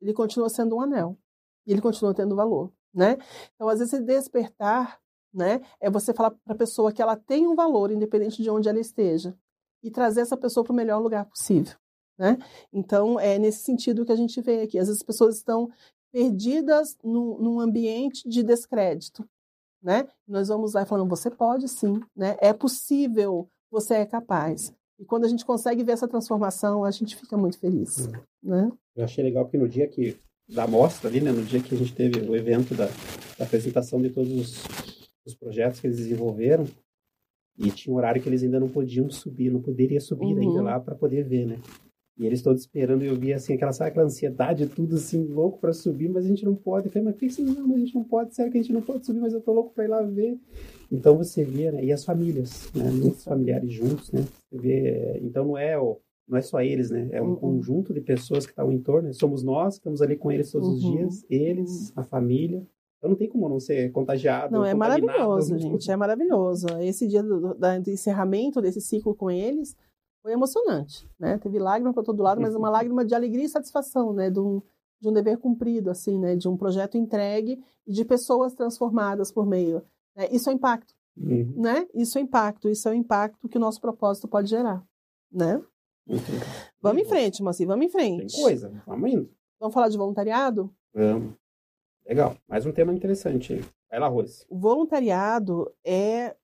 ele 0.00 0.12
continua 0.12 0.48
sendo 0.48 0.76
um 0.76 0.80
anel. 0.80 1.18
E 1.66 1.72
ele 1.72 1.80
continua 1.80 2.14
tendo 2.14 2.36
valor, 2.36 2.72
né? 2.94 3.16
Então, 3.54 3.68
às 3.68 3.78
vezes, 3.80 3.98
despertar, 4.04 5.00
né? 5.32 5.62
É 5.80 5.90
você 5.90 6.14
falar 6.14 6.30
para 6.30 6.54
a 6.54 6.58
pessoa 6.58 6.92
que 6.92 7.02
ela 7.02 7.16
tem 7.16 7.46
um 7.46 7.56
valor, 7.56 7.90
independente 7.90 8.40
de 8.40 8.50
onde 8.50 8.68
ela 8.68 8.78
esteja. 8.78 9.36
E 9.82 9.90
trazer 9.90 10.20
essa 10.20 10.36
pessoa 10.36 10.62
para 10.62 10.72
o 10.72 10.76
melhor 10.76 11.00
lugar 11.00 11.24
possível. 11.24 11.74
Né? 12.18 12.38
Então, 12.72 13.18
é 13.18 13.38
nesse 13.38 13.60
sentido 13.64 14.04
que 14.04 14.12
a 14.12 14.16
gente 14.16 14.40
vê 14.40 14.62
aqui. 14.62 14.78
Às 14.78 14.86
vezes 14.86 15.00
as 15.00 15.06
pessoas 15.06 15.36
estão 15.36 15.70
perdidas 16.12 16.96
no, 17.02 17.38
num 17.38 17.60
ambiente 17.60 18.28
de 18.28 18.42
descrédito. 18.42 19.28
Né? 19.82 20.06
Nós 20.26 20.48
vamos 20.48 20.72
lá 20.74 20.86
falando, 20.86 21.08
você 21.08 21.30
pode 21.30 21.68
sim, 21.68 22.00
né? 22.16 22.36
é 22.40 22.52
possível, 22.52 23.48
você 23.70 23.94
é 23.94 24.06
capaz. 24.06 24.72
E 24.98 25.04
quando 25.04 25.24
a 25.24 25.28
gente 25.28 25.44
consegue 25.44 25.82
ver 25.82 25.92
essa 25.92 26.08
transformação, 26.08 26.84
a 26.84 26.90
gente 26.90 27.16
fica 27.16 27.36
muito 27.36 27.58
feliz. 27.58 28.06
Uhum. 28.06 28.12
Né? 28.42 28.72
Eu 28.96 29.04
achei 29.04 29.22
legal 29.22 29.44
porque 29.44 29.58
no 29.58 29.68
dia 29.68 29.88
que, 29.88 30.16
da 30.48 30.66
mostra 30.66 31.10
ali, 31.10 31.20
né, 31.20 31.32
no 31.32 31.44
dia 31.44 31.60
que 31.60 31.74
a 31.74 31.78
gente 31.78 31.94
teve 31.94 32.20
o 32.20 32.36
evento 32.36 32.74
da, 32.74 32.86
da 33.36 33.44
apresentação 33.44 34.00
de 34.00 34.08
todos 34.08 34.32
os, 34.32 34.64
os 35.26 35.34
projetos 35.34 35.80
que 35.80 35.86
eles 35.86 35.98
desenvolveram, 35.98 36.64
e 37.58 37.70
tinha 37.70 37.92
um 37.92 37.96
horário 37.96 38.20
que 38.22 38.28
eles 38.28 38.42
ainda 38.42 38.58
não 38.58 38.68
podiam 38.68 39.08
subir, 39.10 39.50
não 39.50 39.60
poderia 39.60 40.00
subir 40.00 40.34
uhum. 40.34 40.40
ainda 40.40 40.62
lá 40.62 40.80
para 40.80 40.94
poder 40.94 41.24
ver, 41.24 41.46
né? 41.46 41.60
E 42.16 42.24
eles 42.24 42.42
todos 42.42 42.60
esperando, 42.60 43.02
e 43.02 43.08
eu 43.08 43.16
vi 43.16 43.32
assim, 43.32 43.54
aquela, 43.54 43.72
sabe, 43.72 43.90
aquela 43.90 44.06
ansiedade, 44.06 44.68
tudo 44.68 44.94
assim, 44.94 45.26
louco 45.26 45.58
para 45.58 45.72
subir, 45.72 46.08
mas 46.08 46.24
a 46.24 46.28
gente 46.28 46.44
não 46.44 46.54
pode. 46.54 46.86
Eu 46.86 46.92
falei, 46.92 47.06
mas 47.06 47.16
que 47.16 47.26
assim, 47.26 47.42
não, 47.42 47.66
mas 47.66 47.76
a 47.76 47.80
gente 47.80 47.94
não 47.94 48.04
pode, 48.04 48.34
sério 48.34 48.52
que 48.52 48.58
a 48.58 48.62
gente 48.62 48.72
não 48.72 48.82
pode 48.82 49.04
subir, 49.04 49.18
mas 49.18 49.32
eu 49.34 49.40
tô 49.40 49.52
louco 49.52 49.74
para 49.74 49.84
ir 49.84 49.88
lá 49.88 50.00
ver. 50.02 50.38
Então 50.92 51.16
você 51.16 51.42
vê, 51.42 51.72
né? 51.72 51.84
E 51.84 51.92
as 51.92 52.04
famílias, 52.04 52.70
né? 52.72 52.88
Muitos 52.88 53.24
familiares 53.24 53.72
juntos, 53.72 54.12
né? 54.12 54.24
Você 54.48 54.58
vê, 54.58 55.20
então 55.24 55.44
não 55.44 55.58
é 55.58 55.76
o, 55.76 55.98
não 56.28 56.38
é 56.38 56.40
só 56.40 56.60
eles, 56.60 56.90
né? 56.90 57.08
É 57.10 57.20
um 57.20 57.30
uhum. 57.30 57.36
conjunto 57.36 57.92
de 57.92 58.00
pessoas 58.00 58.46
que 58.46 58.52
estão 58.52 58.70
em 58.70 58.78
torno. 58.78 59.08
Né? 59.08 59.12
Somos 59.12 59.42
nós, 59.42 59.74
estamos 59.74 60.00
ali 60.00 60.16
com 60.16 60.30
eles 60.30 60.52
todos 60.52 60.68
uhum. 60.68 60.74
os 60.74 60.80
dias, 60.82 61.26
eles, 61.28 61.88
uhum. 61.88 61.94
a 61.96 62.04
família. 62.04 62.64
Então 62.98 63.10
não 63.10 63.16
tem 63.16 63.28
como 63.28 63.48
não 63.48 63.58
ser 63.58 63.90
contagiado. 63.90 64.52
Não, 64.52 64.64
é 64.64 64.72
maravilhoso, 64.72 65.58
gente, 65.58 65.90
é 65.90 65.96
maravilhoso. 65.96 66.66
Esse 66.80 67.08
dia 67.08 67.24
do, 67.24 67.40
do, 67.40 67.54
do 67.54 67.90
encerramento 67.90 68.62
desse 68.62 68.80
ciclo 68.80 69.16
com 69.16 69.28
eles 69.30 69.76
foi 70.24 70.32
emocionante, 70.32 71.06
né? 71.20 71.36
Teve 71.36 71.58
lágrima 71.58 71.92
para 71.92 72.02
todo 72.02 72.22
lado, 72.22 72.40
mas 72.40 72.54
uma 72.54 72.70
lágrima 72.72 73.04
de 73.04 73.14
alegria 73.14 73.44
e 73.44 73.48
satisfação, 73.48 74.14
né? 74.14 74.30
De 74.30 74.40
um, 74.40 74.62
de 74.98 75.06
um 75.06 75.12
dever 75.12 75.36
cumprido, 75.36 75.90
assim, 75.90 76.18
né? 76.18 76.34
De 76.34 76.48
um 76.48 76.56
projeto 76.56 76.96
entregue 76.96 77.62
e 77.86 77.92
de 77.92 78.06
pessoas 78.06 78.54
transformadas 78.54 79.30
por 79.30 79.44
meio. 79.44 79.82
Né? 80.16 80.28
Isso 80.32 80.48
é 80.48 80.54
impacto, 80.54 80.94
uhum. 81.14 81.52
né? 81.60 81.86
Isso 81.92 82.16
é 82.16 82.22
impacto, 82.22 82.70
isso 82.70 82.88
é 82.88 82.92
o 82.92 82.94
impacto 82.94 83.50
que 83.50 83.58
o 83.58 83.60
nosso 83.60 83.78
propósito 83.82 84.26
pode 84.26 84.48
gerar, 84.48 84.82
né? 85.30 85.62
Uhum. 86.06 86.16
Vamos 86.80 87.02
em 87.02 87.04
frente, 87.04 87.42
Moacir, 87.42 87.66
vamos 87.66 87.84
em 87.84 87.90
frente. 87.90 88.34
Tem 88.34 88.42
coisa, 88.42 88.82
vamos 88.86 89.12
indo. 89.12 89.30
Vamos 89.60 89.74
falar 89.74 89.90
de 89.90 89.98
voluntariado? 89.98 90.74
Vamos. 90.94 91.34
Legal, 92.06 92.34
mais 92.48 92.64
um 92.64 92.72
tema 92.72 92.94
interessante. 92.94 93.60
Vai 93.90 94.00
lá, 94.00 94.08
Rose. 94.08 94.46
O 94.48 94.58
voluntariado 94.58 95.70
é, 95.84 96.34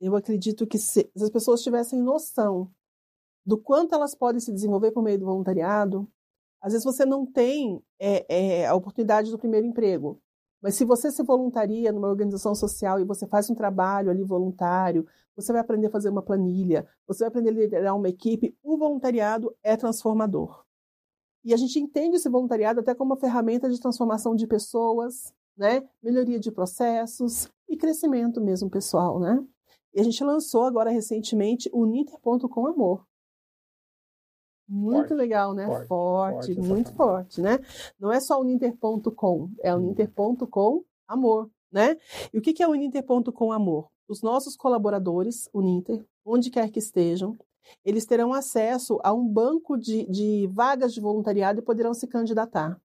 eu 0.00 0.16
acredito 0.16 0.66
que 0.66 0.78
se, 0.78 1.08
se 1.14 1.24
as 1.24 1.30
pessoas 1.30 1.62
tivessem 1.62 2.02
noção 2.02 2.72
do 3.48 3.56
quanto 3.56 3.94
elas 3.94 4.14
podem 4.14 4.38
se 4.38 4.52
desenvolver 4.52 4.90
por 4.92 5.02
meio 5.02 5.18
do 5.18 5.24
voluntariado. 5.24 6.06
Às 6.60 6.74
vezes 6.74 6.84
você 6.84 7.06
não 7.06 7.24
tem 7.24 7.82
é, 7.98 8.26
é, 8.28 8.66
a 8.66 8.74
oportunidade 8.74 9.30
do 9.30 9.38
primeiro 9.38 9.66
emprego, 9.66 10.20
mas 10.60 10.74
se 10.74 10.84
você 10.84 11.10
se 11.10 11.22
voluntaria 11.22 11.90
numa 11.90 12.08
organização 12.08 12.54
social 12.54 13.00
e 13.00 13.06
você 13.06 13.26
faz 13.26 13.48
um 13.48 13.54
trabalho 13.54 14.10
ali 14.10 14.22
voluntário, 14.22 15.06
você 15.34 15.50
vai 15.50 15.62
aprender 15.62 15.86
a 15.86 15.90
fazer 15.90 16.10
uma 16.10 16.20
planilha, 16.20 16.86
você 17.06 17.20
vai 17.20 17.28
aprender 17.28 17.48
a 17.48 17.52
liderar 17.52 17.96
uma 17.96 18.10
equipe, 18.10 18.54
o 18.62 18.76
voluntariado 18.76 19.56
é 19.62 19.78
transformador. 19.78 20.62
E 21.42 21.54
a 21.54 21.56
gente 21.56 21.80
entende 21.80 22.16
esse 22.16 22.28
voluntariado 22.28 22.80
até 22.80 22.94
como 22.94 23.14
uma 23.14 23.20
ferramenta 23.20 23.70
de 23.70 23.80
transformação 23.80 24.34
de 24.34 24.46
pessoas, 24.46 25.32
né? 25.56 25.88
melhoria 26.02 26.38
de 26.38 26.52
processos 26.52 27.48
e 27.66 27.78
crescimento 27.78 28.42
mesmo 28.42 28.68
pessoal. 28.68 29.18
Né? 29.18 29.42
E 29.94 30.00
a 30.00 30.04
gente 30.04 30.22
lançou 30.22 30.64
agora 30.64 30.90
recentemente 30.90 31.70
o 31.72 31.86
Ninter.com 31.86 32.46
com 32.46 32.66
Amor, 32.66 33.07
muito 34.68 35.08
forte, 35.08 35.14
legal, 35.14 35.54
né? 35.54 35.66
Forte, 35.66 35.86
forte, 35.86 36.54
forte 36.54 36.60
muito 36.60 36.92
forte, 36.94 37.40
né? 37.40 37.58
Não 37.98 38.12
é 38.12 38.20
só 38.20 38.40
o 38.40 38.44
Ninter.com, 38.44 39.50
é 39.62 39.74
o 39.74 39.78
hum. 39.78 39.80
Ninter.com 39.80 40.84
amor, 41.06 41.50
né? 41.72 41.96
E 42.32 42.38
o 42.38 42.42
que 42.42 42.62
é 42.62 42.68
o 42.68 42.74
Ninter.com 42.74 43.52
amor? 43.52 43.88
Os 44.08 44.22
nossos 44.22 44.56
colaboradores, 44.56 45.48
o 45.52 45.60
Ninter, 45.60 46.04
onde 46.24 46.50
quer 46.50 46.70
que 46.70 46.78
estejam, 46.78 47.36
eles 47.84 48.06
terão 48.06 48.32
acesso 48.32 48.98
a 49.02 49.12
um 49.12 49.26
banco 49.26 49.76
de, 49.76 50.06
de 50.06 50.46
vagas 50.52 50.92
de 50.92 51.00
voluntariado 51.00 51.60
e 51.60 51.62
poderão 51.62 51.92
se 51.92 52.06
candidatar. 52.06 52.80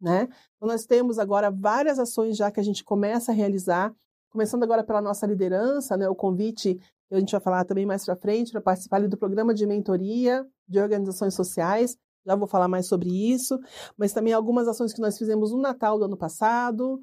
Né? 0.00 0.28
Então, 0.56 0.68
nós 0.68 0.84
temos 0.84 1.18
agora 1.18 1.50
várias 1.50 1.98
ações 1.98 2.36
já 2.36 2.50
que 2.50 2.60
a 2.60 2.62
gente 2.62 2.84
começa 2.84 3.32
a 3.32 3.34
realizar, 3.34 3.94
começando 4.30 4.62
agora 4.62 4.84
pela 4.84 5.00
nossa 5.00 5.26
liderança, 5.26 5.96
né? 5.96 6.08
o 6.08 6.14
convite 6.14 6.78
a 7.10 7.18
gente 7.18 7.32
vai 7.32 7.40
falar 7.40 7.64
também 7.64 7.86
mais 7.86 8.04
para 8.04 8.16
frente, 8.16 8.52
para 8.52 8.60
participar 8.60 9.06
do 9.06 9.16
programa 9.16 9.54
de 9.54 9.66
mentoria 9.66 10.46
de 10.68 10.80
organizações 10.80 11.34
sociais. 11.34 11.96
já 12.26 12.34
vou 12.34 12.48
falar 12.48 12.68
mais 12.68 12.86
sobre 12.86 13.08
isso, 13.08 13.58
mas 13.96 14.12
também 14.12 14.32
algumas 14.32 14.66
ações 14.66 14.92
que 14.92 15.00
nós 15.00 15.16
fizemos 15.16 15.52
no 15.52 15.58
Natal 15.58 15.98
do 15.98 16.06
ano 16.06 16.16
passado, 16.16 17.00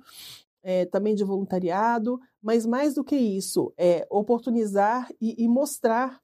é, 0.62 0.86
também 0.86 1.16
de 1.16 1.24
voluntariado, 1.24 2.20
mas 2.41 2.66
mais 2.66 2.93
do 2.93 3.04
que 3.04 3.16
isso, 3.16 3.74
é 3.78 4.06
oportunizar 4.10 5.10
e, 5.22 5.43
e 5.43 5.47
mostrar 5.47 6.22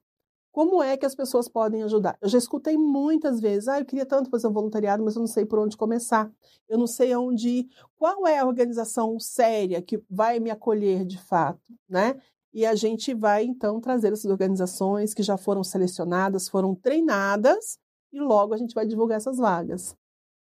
como 0.52 0.82
é 0.82 0.96
que 0.96 1.06
as 1.06 1.14
pessoas 1.14 1.48
podem 1.48 1.82
ajudar? 1.84 2.18
Eu 2.20 2.28
já 2.28 2.36
escutei 2.36 2.76
muitas 2.76 3.40
vezes, 3.40 3.68
ah, 3.68 3.78
eu 3.78 3.84
queria 3.84 4.04
tanto 4.04 4.30
fazer 4.30 4.48
um 4.48 4.52
voluntariado, 4.52 5.04
mas 5.04 5.14
eu 5.14 5.20
não 5.20 5.28
sei 5.28 5.46
por 5.46 5.60
onde 5.60 5.76
começar. 5.76 6.30
Eu 6.68 6.76
não 6.76 6.88
sei 6.88 7.12
aonde 7.12 7.48
ir. 7.48 7.68
Qual 7.96 8.26
é 8.26 8.38
a 8.38 8.46
organização 8.46 9.18
séria 9.20 9.80
que 9.80 10.02
vai 10.10 10.40
me 10.40 10.50
acolher 10.50 11.04
de 11.04 11.18
fato, 11.18 11.60
né? 11.88 12.20
E 12.52 12.66
a 12.66 12.74
gente 12.74 13.14
vai, 13.14 13.44
então, 13.44 13.80
trazer 13.80 14.12
essas 14.12 14.30
organizações 14.30 15.14
que 15.14 15.22
já 15.22 15.36
foram 15.36 15.62
selecionadas, 15.62 16.48
foram 16.48 16.74
treinadas, 16.74 17.78
e 18.12 18.20
logo 18.20 18.52
a 18.52 18.56
gente 18.56 18.74
vai 18.74 18.86
divulgar 18.86 19.18
essas 19.18 19.38
vagas. 19.38 19.94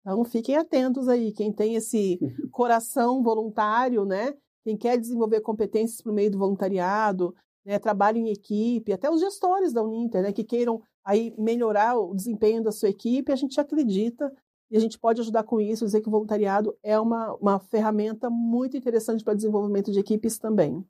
Então, 0.01 0.23
fiquem 0.25 0.57
atentos 0.57 1.07
aí, 1.07 1.31
quem 1.31 1.53
tem 1.53 1.75
esse 1.75 2.19
coração 2.51 3.21
voluntário, 3.21 4.05
né? 4.05 4.33
Quem 4.63 4.75
quer 4.77 4.97
desenvolver 4.97 5.41
competências 5.41 6.01
por 6.01 6.11
meio 6.11 6.31
do 6.31 6.39
voluntariado, 6.39 7.35
né, 7.65 7.79
trabalho 7.79 8.17
em 8.17 8.29
equipe, 8.29 8.91
até 8.91 9.09
os 9.09 9.21
gestores 9.21 9.73
da 9.73 9.83
Uninter, 9.83 10.21
né, 10.21 10.33
que 10.33 10.43
queiram 10.43 10.81
aí 11.05 11.33
melhorar 11.37 11.97
o 11.97 12.13
desempenho 12.13 12.63
da 12.63 12.71
sua 12.71 12.89
equipe, 12.89 13.31
a 13.31 13.35
gente 13.35 13.59
acredita 13.59 14.31
e 14.71 14.77
a 14.77 14.79
gente 14.79 14.97
pode 14.97 15.21
ajudar 15.21 15.43
com 15.43 15.61
isso, 15.61 15.85
dizer 15.85 16.01
que 16.01 16.07
o 16.07 16.11
voluntariado 16.11 16.75
é 16.81 16.99
uma, 16.99 17.33
uma 17.35 17.59
ferramenta 17.59 18.29
muito 18.29 18.75
interessante 18.75 19.23
para 19.23 19.33
desenvolvimento 19.33 19.91
de 19.91 19.99
equipes 19.99 20.37
também. 20.37 20.83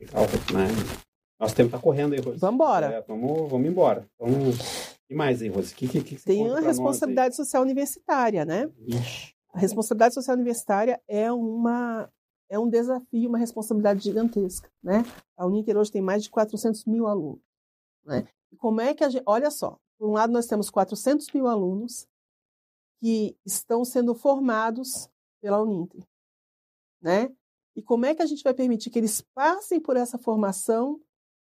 Legal, 0.00 0.22
né? 0.52 0.68
Nosso 1.40 1.54
tempo 1.54 1.68
está 1.68 1.78
correndo 1.78 2.14
aí, 2.14 2.20
Rose. 2.20 2.38
Vamos 2.38 2.54
embora. 2.54 2.86
É, 2.86 3.00
vamos, 3.02 3.50
vamos 3.50 3.68
embora. 3.68 4.08
Então, 4.14 4.28
e 5.08 5.14
mais 5.14 5.40
aí, 5.40 5.48
Rose? 5.48 5.74
Que, 5.74 5.88
que, 5.88 6.02
que 6.02 6.16
Tem 6.16 6.48
a 6.50 6.60
responsabilidade 6.60 7.36
social 7.36 7.62
universitária, 7.62 8.44
né? 8.44 8.70
Ixi. 8.86 9.34
A 9.52 9.58
responsabilidade 9.58 10.14
social 10.14 10.36
universitária 10.36 11.00
é 11.08 11.32
uma 11.32 12.10
é 12.50 12.58
um 12.58 12.68
desafio, 12.68 13.28
uma 13.28 13.38
responsabilidade 13.38 14.02
gigantesca, 14.02 14.70
né? 14.82 15.02
A 15.36 15.46
Uninter 15.46 15.76
hoje 15.76 15.92
tem 15.92 16.00
mais 16.00 16.22
de 16.22 16.30
400 16.30 16.84
mil 16.86 17.06
alunos, 17.06 17.42
né? 18.04 18.26
E 18.50 18.56
como 18.56 18.80
é 18.80 18.94
que 18.94 19.04
a 19.04 19.10
gente... 19.10 19.22
Olha 19.26 19.50
só, 19.50 19.78
por 19.98 20.08
um 20.08 20.12
lado 20.12 20.32
nós 20.32 20.46
temos 20.46 20.70
400 20.70 21.30
mil 21.32 21.46
alunos 21.46 22.06
que 23.00 23.36
estão 23.44 23.84
sendo 23.84 24.14
formados 24.14 25.10
pela 25.42 25.62
Uninter, 25.62 26.02
né? 27.02 27.30
E 27.78 27.82
como 27.82 28.04
é 28.04 28.12
que 28.12 28.20
a 28.20 28.26
gente 28.26 28.42
vai 28.42 28.52
permitir 28.52 28.90
que 28.90 28.98
eles 28.98 29.20
passem 29.32 29.78
por 29.78 29.96
essa 29.96 30.18
formação 30.18 31.00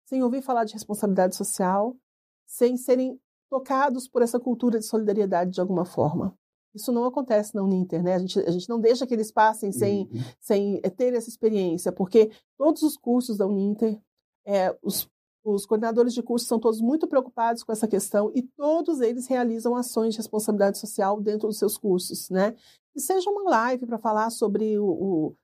sem 0.04 0.20
ouvir 0.20 0.42
falar 0.42 0.64
de 0.64 0.72
responsabilidade 0.74 1.36
social, 1.36 1.96
sem 2.44 2.76
serem 2.76 3.20
tocados 3.48 4.08
por 4.08 4.20
essa 4.20 4.40
cultura 4.40 4.80
de 4.80 4.84
solidariedade 4.84 5.52
de 5.52 5.60
alguma 5.60 5.84
forma? 5.84 6.36
Isso 6.74 6.90
não 6.90 7.04
acontece 7.04 7.54
na 7.54 7.62
Uninter, 7.62 8.02
né? 8.02 8.16
A 8.16 8.18
gente, 8.18 8.40
a 8.40 8.50
gente 8.50 8.68
não 8.68 8.80
deixa 8.80 9.06
que 9.06 9.14
eles 9.14 9.30
passem 9.30 9.70
sem, 9.70 10.08
uhum. 10.12 10.20
sem 10.40 10.80
eh, 10.82 10.90
ter 10.90 11.14
essa 11.14 11.28
experiência, 11.28 11.92
porque 11.92 12.32
todos 12.56 12.82
os 12.82 12.96
cursos 12.96 13.36
da 13.36 13.46
Uninter, 13.46 13.96
é, 14.44 14.76
os, 14.82 15.08
os 15.44 15.64
coordenadores 15.66 16.12
de 16.12 16.22
curso 16.22 16.46
são 16.46 16.58
todos 16.58 16.80
muito 16.80 17.06
preocupados 17.06 17.62
com 17.62 17.70
essa 17.70 17.86
questão 17.86 18.32
e 18.34 18.42
todos 18.42 19.00
eles 19.00 19.28
realizam 19.28 19.76
ações 19.76 20.14
de 20.14 20.18
responsabilidade 20.18 20.78
social 20.78 21.20
dentro 21.20 21.46
dos 21.46 21.58
seus 21.58 21.78
cursos, 21.78 22.28
né? 22.28 22.56
E 22.96 23.00
seja 23.00 23.30
uma 23.30 23.48
live 23.48 23.86
para 23.86 23.98
falar 23.98 24.30
sobre 24.30 24.76
o, 24.80 24.84
o, 24.84 25.36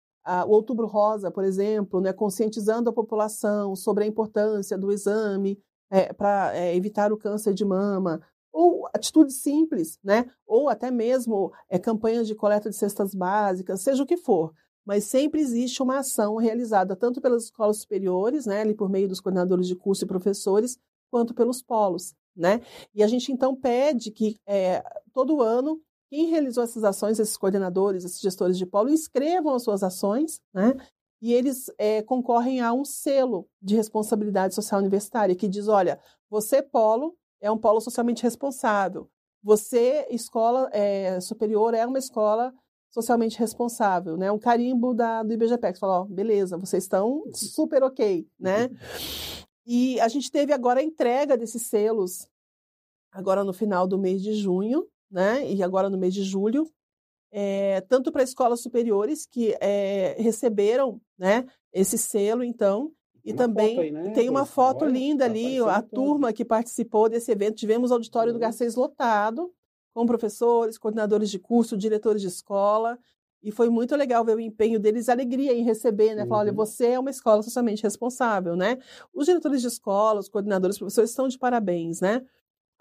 o 0.46 0.50
Outubro 0.50 0.86
Rosa, 0.86 1.30
por 1.30 1.44
exemplo, 1.44 2.00
né? 2.00 2.12
conscientizando 2.12 2.88
a 2.88 2.92
população 2.92 3.76
sobre 3.76 4.04
a 4.04 4.06
importância 4.06 4.78
do 4.78 4.90
exame 4.90 5.58
é, 5.90 6.12
para 6.12 6.56
é, 6.56 6.74
evitar 6.74 7.12
o 7.12 7.16
câncer 7.16 7.54
de 7.54 7.64
mama, 7.64 8.20
ou 8.52 8.88
atitudes 8.94 9.42
simples, 9.42 9.98
né? 10.02 10.30
Ou 10.46 10.68
até 10.68 10.90
mesmo 10.90 11.52
é, 11.68 11.78
campanhas 11.78 12.26
de 12.26 12.34
coleta 12.36 12.70
de 12.70 12.76
cestas 12.76 13.12
básicas, 13.14 13.82
seja 13.82 14.02
o 14.02 14.06
que 14.06 14.16
for. 14.16 14.52
Mas 14.84 15.04
sempre 15.04 15.40
existe 15.40 15.82
uma 15.82 15.98
ação 15.98 16.36
realizada 16.36 16.94
tanto 16.94 17.20
pelas 17.20 17.44
escolas 17.44 17.78
superiores, 17.78 18.46
né, 18.46 18.60
ali 18.60 18.74
por 18.74 18.88
meio 18.88 19.08
dos 19.08 19.20
coordenadores 19.20 19.66
de 19.66 19.74
curso 19.74 20.04
e 20.04 20.08
professores, 20.08 20.78
quanto 21.10 21.34
pelos 21.34 21.62
polos, 21.62 22.14
né? 22.36 22.60
E 22.94 23.02
a 23.02 23.06
gente 23.06 23.32
então 23.32 23.56
pede 23.56 24.10
que 24.10 24.36
é, 24.46 24.84
todo 25.12 25.42
ano 25.42 25.80
quem 26.14 26.26
realizou 26.26 26.62
essas 26.62 26.84
ações, 26.84 27.18
esses 27.18 27.36
coordenadores, 27.36 28.04
esses 28.04 28.20
gestores 28.20 28.56
de 28.56 28.64
polo, 28.64 28.88
inscrevam 28.88 29.52
as 29.52 29.64
suas 29.64 29.82
ações, 29.82 30.40
né? 30.54 30.74
E 31.20 31.32
eles 31.32 31.68
é, 31.76 32.02
concorrem 32.02 32.60
a 32.60 32.72
um 32.72 32.84
selo 32.84 33.48
de 33.60 33.74
responsabilidade 33.74 34.54
social 34.54 34.80
universitária 34.80 35.34
que 35.34 35.48
diz: 35.48 35.66
olha, 35.66 35.98
você, 36.30 36.62
polo, 36.62 37.16
é 37.40 37.50
um 37.50 37.58
polo 37.58 37.80
socialmente 37.80 38.22
responsável. 38.22 39.10
Você, 39.42 40.06
escola 40.08 40.70
é, 40.72 41.18
superior, 41.20 41.74
é 41.74 41.84
uma 41.84 41.98
escola 41.98 42.54
socialmente 42.92 43.36
responsável, 43.36 44.16
né? 44.16 44.30
Um 44.30 44.38
carimbo 44.38 44.94
da, 44.94 45.20
do 45.24 45.32
IBGPEC, 45.32 45.80
fala, 45.80 46.02
ó, 46.02 46.04
beleza, 46.04 46.56
vocês 46.56 46.84
estão 46.84 47.24
super 47.32 47.82
ok, 47.82 48.28
né? 48.38 48.68
E 49.66 49.98
a 50.00 50.08
gente 50.08 50.30
teve 50.30 50.52
agora 50.52 50.80
a 50.80 50.82
entrega 50.82 51.38
desses 51.38 51.62
selos 51.62 52.28
agora 53.10 53.42
no 53.42 53.54
final 53.54 53.86
do 53.86 53.98
mês 53.98 54.20
de 54.20 54.34
junho, 54.34 54.86
né? 55.10 55.50
E 55.50 55.62
agora 55.62 55.90
no 55.90 55.98
mês 55.98 56.14
de 56.14 56.22
julho, 56.22 56.70
é, 57.30 57.80
tanto 57.82 58.12
para 58.12 58.22
escolas 58.22 58.60
superiores 58.60 59.26
que 59.26 59.56
é, 59.60 60.14
receberam, 60.18 61.00
né? 61.18 61.44
Esse 61.72 61.98
selo, 61.98 62.44
então, 62.44 62.92
e 63.24 63.32
também 63.32 63.78
aí, 63.78 63.90
né? 63.90 64.10
tem 64.10 64.28
uma 64.28 64.44
foto 64.44 64.84
Olha, 64.84 64.92
linda 64.92 65.24
tá 65.24 65.30
ali, 65.30 65.58
a 65.60 65.80
turma 65.80 66.32
que 66.32 66.44
participou 66.44 67.08
desse 67.08 67.32
evento. 67.32 67.56
Tivemos 67.56 67.90
o 67.90 67.94
auditório 67.94 68.32
uhum. 68.32 68.38
do 68.38 68.40
Garcês 68.40 68.76
lotado, 68.76 69.50
com 69.94 70.04
professores, 70.04 70.76
coordenadores 70.76 71.30
de 71.30 71.38
curso, 71.38 71.76
diretores 71.76 72.20
de 72.20 72.28
escola. 72.28 72.98
E 73.42 73.50
foi 73.50 73.68
muito 73.70 73.96
legal 73.96 74.24
ver 74.24 74.36
o 74.36 74.40
empenho 74.40 74.78
deles, 74.78 75.08
a 75.08 75.12
alegria 75.12 75.54
em 75.54 75.64
receber, 75.64 76.14
né? 76.14 76.22
Uhum. 76.22 76.28
Falar, 76.28 76.40
olha, 76.42 76.50
uhum. 76.50 76.56
você 76.56 76.88
é 76.88 76.98
uma 76.98 77.10
escola 77.10 77.42
socialmente 77.42 77.82
responsável, 77.82 78.54
né? 78.56 78.78
Os 79.12 79.24
diretores 79.26 79.62
de 79.62 79.68
escola, 79.68 80.20
os 80.20 80.28
coordenadores, 80.28 80.76
os 80.76 80.78
professores 80.78 81.10
estão 81.10 81.26
de 81.26 81.38
parabéns, 81.38 82.00
né? 82.00 82.22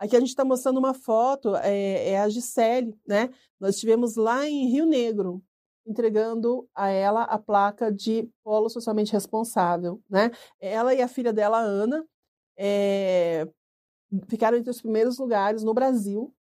Aqui 0.03 0.17
a 0.17 0.19
gente 0.19 0.29
está 0.29 0.43
mostrando 0.43 0.79
uma 0.79 0.93
foto, 0.93 1.55
é, 1.55 2.09
é 2.09 2.19
a 2.19 2.27
Gisele, 2.27 2.93
né? 3.07 3.29
Nós 3.57 3.75
estivemos 3.75 4.17
lá 4.17 4.45
em 4.45 4.67
Rio 4.69 4.85
Negro, 4.85 5.41
entregando 5.87 6.67
a 6.75 6.89
ela 6.89 7.23
a 7.23 7.39
placa 7.39 7.89
de 7.89 8.29
polo 8.43 8.69
socialmente 8.69 9.13
responsável, 9.13 10.01
né? 10.09 10.29
Ela 10.59 10.93
e 10.93 11.01
a 11.01 11.07
filha 11.07 11.31
dela, 11.31 11.57
Ana, 11.57 12.05
é, 12.59 13.47
ficaram 14.27 14.57
entre 14.57 14.71
os 14.71 14.81
primeiros 14.81 15.17
lugares 15.17 15.63
no 15.63 15.73
Brasil, 15.73 16.35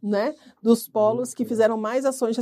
né? 0.00 0.32
Dos 0.62 0.88
polos 0.88 1.34
que 1.34 1.44
fizeram 1.44 1.76
mais 1.76 2.04
ações 2.04 2.36
de 2.36 2.40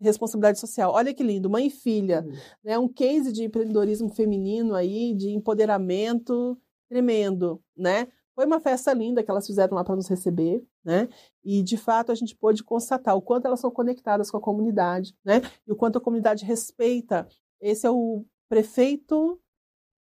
responsabilidade 0.00 0.58
social. 0.58 0.94
Olha 0.94 1.14
que 1.14 1.22
lindo, 1.22 1.48
mãe 1.48 1.68
e 1.68 1.70
filha, 1.70 2.24
uhum. 2.26 2.32
né? 2.64 2.76
Um 2.76 2.88
case 2.88 3.30
de 3.30 3.44
empreendedorismo 3.44 4.08
feminino 4.08 4.74
aí, 4.74 5.14
de 5.14 5.30
empoderamento 5.30 6.58
tremendo, 6.88 7.62
né? 7.76 8.08
Foi 8.38 8.46
uma 8.46 8.60
festa 8.60 8.92
linda 8.92 9.20
que 9.20 9.28
elas 9.28 9.48
fizeram 9.48 9.74
lá 9.74 9.82
para 9.82 9.96
nos 9.96 10.06
receber, 10.06 10.64
né? 10.84 11.08
E 11.44 11.60
de 11.60 11.76
fato 11.76 12.12
a 12.12 12.14
gente 12.14 12.36
pôde 12.36 12.62
constatar 12.62 13.16
o 13.16 13.20
quanto 13.20 13.46
elas 13.46 13.58
são 13.58 13.68
conectadas 13.68 14.30
com 14.30 14.36
a 14.36 14.40
comunidade, 14.40 15.12
né? 15.24 15.40
E 15.66 15.72
o 15.72 15.74
quanto 15.74 15.98
a 15.98 16.00
comunidade 16.00 16.44
respeita. 16.44 17.26
Esse 17.60 17.84
é 17.84 17.90
o 17.90 18.24
prefeito 18.48 19.40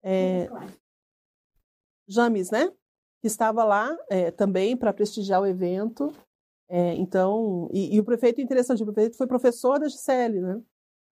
é, 0.04 0.48
James, 2.08 2.52
né? 2.52 2.72
Que 3.20 3.26
estava 3.26 3.64
lá 3.64 3.98
é, 4.12 4.30
também 4.30 4.78
para 4.78 4.94
prestigiar 4.94 5.42
o 5.42 5.48
evento. 5.48 6.14
É, 6.70 6.94
então, 6.98 7.68
e, 7.74 7.96
e, 7.96 8.00
o 8.00 8.06
prefeito 8.06 8.40
interessante, 8.40 8.84
o 8.84 8.86
prefeito 8.86 9.18
foi 9.18 9.26
professor 9.26 9.80
da 9.80 9.88
Gisele, 9.88 10.40
né? 10.40 10.62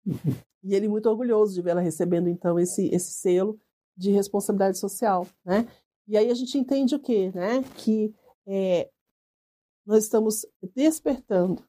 e 0.64 0.76
ele 0.76 0.88
muito 0.88 1.10
orgulhoso 1.10 1.56
de 1.56 1.64
vê-la 1.64 1.82
recebendo 1.82 2.30
então 2.30 2.60
esse 2.60 2.94
esse 2.94 3.12
selo 3.14 3.60
de 3.98 4.12
responsabilidade 4.12 4.78
social, 4.78 5.26
né? 5.44 5.68
E 6.08 6.18
aí 6.18 6.30
a 6.30 6.34
gente 6.34 6.58
entende 6.58 6.96
o 6.96 7.00
quê? 7.00 7.32
Né? 7.34 7.64
Que 7.76 8.14
é, 8.48 8.90
nós 9.86 10.04
estamos 10.04 10.46
despertando 10.76 11.64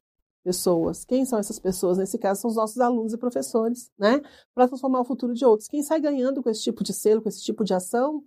pessoas. 0.45 1.05
Quem 1.05 1.25
são 1.25 1.39
essas 1.39 1.59
pessoas? 1.59 1.99
Nesse 1.99 2.19
caso, 2.19 2.41
são 2.41 2.51
os 2.51 2.57
nossos 2.57 2.79
alunos 2.79 3.13
e 3.13 3.19
professores, 3.19 3.91
né? 3.99 4.21
Para 4.55 4.69
transformar 4.69 5.01
o 5.01 5.05
futuro 5.05 5.35
de 5.35 5.45
outros. 5.45 5.69
Quem 5.69 5.83
sai 5.83 6.01
ganhando 6.01 6.43
com 6.43 6.49
esse 6.49 6.63
tipo 6.63 6.83
de 6.83 6.93
selo, 6.93 7.21
com 7.21 7.29
esse 7.29 7.43
tipo 7.43 7.65
de 7.65 7.75
ação, 7.75 8.25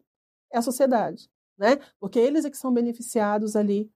é 0.51 0.57
a 0.57 0.61
sociedade, 0.61 1.29
né? 1.57 1.79
Porque 1.99 2.19
eles 2.19 2.45
é 2.45 2.49
que 2.49 2.57
são 2.57 2.73
beneficiados 2.73 3.55
ali 3.55 3.89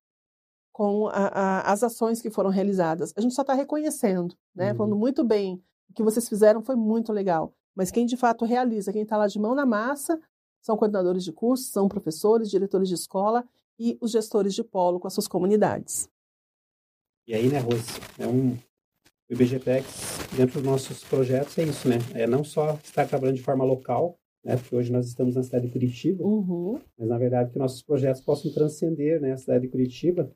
com 0.71 1.07
a, 1.07 1.27
a, 1.27 1.71
as 1.71 1.83
ações 1.83 2.21
que 2.21 2.29
foram 2.29 2.49
realizadas. 2.49 3.13
A 3.15 3.21
gente 3.21 3.33
só 3.33 3.41
está 3.41 3.53
reconhecendo, 3.53 4.35
né? 4.53 4.71
Uhum. 4.71 4.77
Falando 4.77 4.95
muito 4.95 5.23
bem, 5.23 5.63
o 5.89 5.93
que 5.93 6.03
vocês 6.03 6.27
fizeram 6.27 6.61
foi 6.61 6.75
muito 6.75 7.13
legal. 7.13 7.53
Mas 7.75 7.91
quem 7.91 8.05
de 8.05 8.17
fato 8.17 8.43
realiza, 8.43 8.91
quem 8.91 9.03
está 9.03 9.17
lá 9.17 9.27
de 9.27 9.39
mão 9.39 9.53
na 9.53 9.65
massa, 9.65 10.19
são 10.65 10.75
coordenadores 10.75 11.23
de 11.23 11.31
curso, 11.31 11.65
são 11.65 11.87
professores, 11.87 12.49
diretores 12.49 12.89
de 12.89 12.95
escola 12.95 13.47
e 13.79 13.99
os 14.01 14.11
gestores 14.11 14.55
de 14.55 14.63
polo 14.63 14.99
com 14.99 15.05
as 15.05 15.13
suas 15.13 15.27
comunidades. 15.27 16.09
E 17.27 17.35
aí, 17.35 17.47
né, 17.49 17.59
Rose, 17.59 17.83
é 18.17 18.25
um, 18.25 18.53
o 18.53 19.33
IBGPEX, 19.33 19.85
dentro 20.35 20.59
dos 20.59 20.63
nossos 20.67 21.03
projetos, 21.03 21.55
é 21.59 21.65
isso, 21.65 21.87
né? 21.87 21.97
É 22.15 22.25
não 22.25 22.43
só 22.43 22.79
estar 22.83 23.07
trabalhando 23.07 23.35
de 23.35 23.43
forma 23.43 23.63
local, 23.63 24.17
né? 24.43 24.57
Porque 24.57 24.75
hoje 24.75 24.91
nós 24.91 25.05
estamos 25.05 25.35
na 25.35 25.43
cidade 25.43 25.67
de 25.67 25.71
Curitiba, 25.71 26.23
uhum. 26.23 26.79
mas 26.97 27.07
na 27.07 27.17
verdade 27.19 27.51
que 27.51 27.59
nossos 27.59 27.83
projetos 27.83 28.21
possam 28.21 28.51
transcender, 28.51 29.21
né, 29.21 29.33
a 29.33 29.37
cidade 29.37 29.65
de 29.65 29.69
Curitiba 29.69 30.31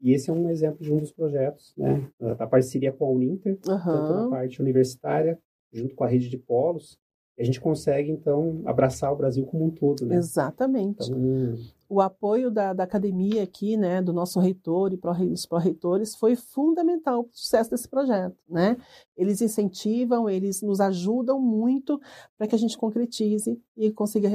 E 0.00 0.12
esse 0.12 0.28
é 0.28 0.32
um 0.32 0.50
exemplo 0.50 0.84
de 0.84 0.92
um 0.92 0.98
dos 0.98 1.12
projetos, 1.12 1.72
né? 1.76 2.10
Da 2.18 2.48
parceria 2.48 2.92
com 2.92 3.06
a 3.06 3.10
Uninter, 3.10 3.52
uhum. 3.64 3.78
tanto 3.78 4.12
na 4.12 4.28
parte 4.28 4.60
universitária, 4.60 5.38
junto 5.72 5.94
com 5.94 6.02
a 6.02 6.08
rede 6.08 6.28
de 6.28 6.36
polos, 6.36 6.98
a 7.38 7.44
gente 7.44 7.60
consegue, 7.60 8.10
então, 8.10 8.60
abraçar 8.64 9.12
o 9.12 9.16
Brasil 9.16 9.46
como 9.46 9.64
um 9.64 9.70
todo, 9.70 10.04
né? 10.04 10.16
Exatamente. 10.16 11.08
Então, 11.08 11.56
o 11.88 12.00
apoio 12.00 12.50
da, 12.50 12.72
da, 12.72 12.82
academia 12.84 13.42
aqui, 13.42 13.76
né, 13.76 14.02
do 14.02 14.12
nosso 14.12 14.40
reitor 14.40 14.92
e 14.92 14.98
dos 15.28 15.46
pró-reitores 15.46 16.14
foi 16.16 16.36
fundamental 16.36 17.24
para 17.24 17.32
o 17.32 17.36
sucesso 17.36 17.70
desse 17.70 17.88
projeto, 17.88 18.36
né? 18.48 18.76
Eles 19.16 19.40
incentivam, 19.40 20.28
eles 20.28 20.60
nos 20.60 20.80
ajudam 20.80 21.40
muito 21.40 21.98
para 22.36 22.46
que 22.46 22.54
a 22.54 22.58
gente 22.58 22.76
concretize 22.76 23.58
e 23.76 23.90
consiga 23.90 24.28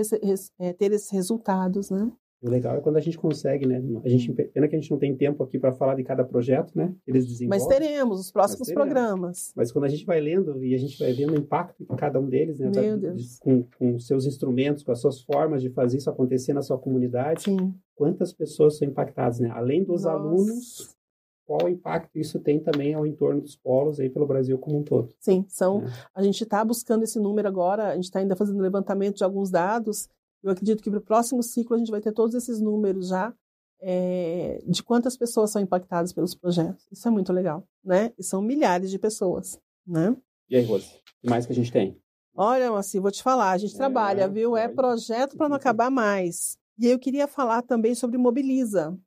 é, 0.58 0.74
ter 0.74 0.92
esses 0.92 1.12
resultados, 1.12 1.92
né? 1.92 2.12
O 2.44 2.50
legal 2.50 2.76
é 2.76 2.82
quando 2.82 2.98
a 2.98 3.00
gente 3.00 3.18
consegue, 3.18 3.66
né? 3.66 3.82
A 4.04 4.10
gente, 4.10 4.30
pena 4.34 4.68
que 4.68 4.76
a 4.76 4.80
gente 4.80 4.92
não 4.92 4.98
tem 4.98 5.16
tempo 5.16 5.42
aqui 5.42 5.58
para 5.58 5.72
falar 5.72 5.96
de 5.96 6.04
cada 6.04 6.26
projeto, 6.26 6.78
né? 6.78 6.94
Eles 7.08 7.26
desenvolvem. 7.26 7.66
Mas 7.66 7.66
teremos 7.66 8.20
os 8.20 8.32
próximos 8.34 8.68
teremos. 8.68 8.84
programas. 8.84 9.54
Mas 9.56 9.72
quando 9.72 9.86
a 9.86 9.88
gente 9.88 10.06
vai 10.06 10.20
lendo 10.20 10.62
e 10.62 10.76
a 10.76 10.78
gente 10.78 11.00
vai 11.00 11.14
vendo 11.14 11.32
o 11.32 11.38
impacto 11.38 11.86
de 11.86 11.96
cada 11.96 12.20
um 12.20 12.28
deles, 12.28 12.60
né? 12.60 12.70
Meu 12.70 12.98
da, 12.98 13.08
Deus. 13.08 13.40
Com, 13.40 13.64
com 13.80 13.98
seus 13.98 14.26
instrumentos, 14.26 14.84
com 14.84 14.92
as 14.92 15.00
suas 15.00 15.22
formas 15.22 15.62
de 15.62 15.70
fazer 15.70 16.00
isso 16.00 16.10
acontecer 16.10 16.52
na 16.52 16.62
sua 16.62 16.78
comunidade. 16.78 17.44
Sim. 17.44 17.74
Quantas 17.96 18.34
pessoas 18.34 18.78
são 18.78 18.86
impactadas, 18.86 19.40
né? 19.40 19.50
Além 19.50 19.82
dos 19.82 20.04
Nossa. 20.04 20.18
alunos, 20.18 20.98
qual 21.46 21.70
impacto 21.70 22.20
isso 22.20 22.42
tem 22.42 22.60
também 22.60 22.94
ao 22.94 23.06
entorno 23.06 23.40
dos 23.40 23.56
polos 23.56 24.02
aí 24.02 24.10
pelo 24.10 24.28
Brasil 24.28 24.58
como 24.58 24.80
um 24.80 24.84
todo. 24.84 25.16
Sim, 25.18 25.46
são. 25.48 25.84
É. 25.84 25.86
A 26.14 26.22
gente 26.22 26.44
está 26.44 26.66
buscando 26.66 27.04
esse 27.04 27.20
número 27.20 27.48
agora, 27.48 27.88
a 27.88 27.96
gente 27.96 28.04
está 28.04 28.20
ainda 28.20 28.36
fazendo 28.36 28.62
levantamento 28.62 29.16
de 29.16 29.24
alguns 29.24 29.50
dados 29.50 30.10
eu 30.44 30.52
acredito 30.52 30.84
que 30.84 30.90
para 30.90 31.00
o 31.00 31.04
próximo 31.04 31.42
ciclo 31.42 31.76
a 31.76 31.80
gente 31.80 31.92
vai 31.92 32.02
ter 32.02 32.12
todos 32.12 32.36
esses 32.36 32.60
números 32.60 33.08
já 33.08 33.34
é, 33.82 34.62
de 34.68 34.84
quantas 34.84 35.18
pessoas 35.18 35.52
são 35.52 35.62
impactadas 35.62 36.14
pelos 36.14 36.36
projetos. 36.36 36.86
Isso 36.92 37.08
é 37.08 37.12
muito 37.12 37.32
legal, 37.32 37.68
né? 37.84 38.14
E 38.18 38.24
são 38.24 38.42
milhares 38.42 38.92
de 38.92 39.00
pessoas, 39.00 39.60
né? 39.86 40.16
E 40.50 40.56
aí, 40.56 40.64
Rose, 40.64 40.88
o 40.88 41.22
que 41.22 41.30
mais 41.30 41.46
que 41.46 41.52
a 41.52 41.56
gente 41.56 41.72
tem? 41.72 41.98
Olha, 42.36 42.76
assim, 42.78 43.00
vou 43.00 43.12
te 43.12 43.22
falar, 43.22 43.52
a 43.52 43.58
gente 43.58 43.74
é, 43.76 43.78
trabalha, 43.78 44.28
viu? 44.28 44.58
É 44.58 44.68
projeto 44.68 45.38
para 45.38 45.50
não 45.50 45.56
acabar 45.56 45.92
mais. 45.92 46.58
E 46.80 46.88
eu 46.88 46.98
queria 46.98 47.28
falar 47.28 47.62
também 47.62 47.94
sobre 47.94 48.18
Mobiliza. 48.18 48.98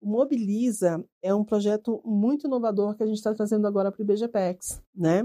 O 0.00 0.08
Mobiliza 0.08 1.04
é 1.20 1.34
um 1.34 1.44
projeto 1.44 2.00
muito 2.04 2.46
inovador 2.46 2.96
que 2.96 3.02
a 3.02 3.06
gente 3.06 3.18
está 3.18 3.34
trazendo 3.34 3.66
agora 3.66 3.92
para 3.92 4.00
o 4.00 4.02
IBGPEX, 4.02 4.82
né? 4.94 5.24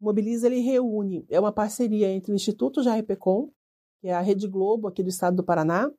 O 0.00 0.04
Mobiliza, 0.04 0.46
ele 0.46 0.60
reúne, 0.60 1.26
é 1.28 1.40
uma 1.40 1.50
parceria 1.50 2.08
entre 2.08 2.30
o 2.30 2.36
Instituto 2.36 2.80
JRPCom, 2.80 3.50
que 4.04 4.08
é 4.08 4.12
a 4.12 4.20
Rede 4.20 4.46
Globo 4.46 4.86
aqui 4.86 5.02
do 5.02 5.08
estado 5.08 5.34
do 5.34 5.42
Paraná, 5.42 5.90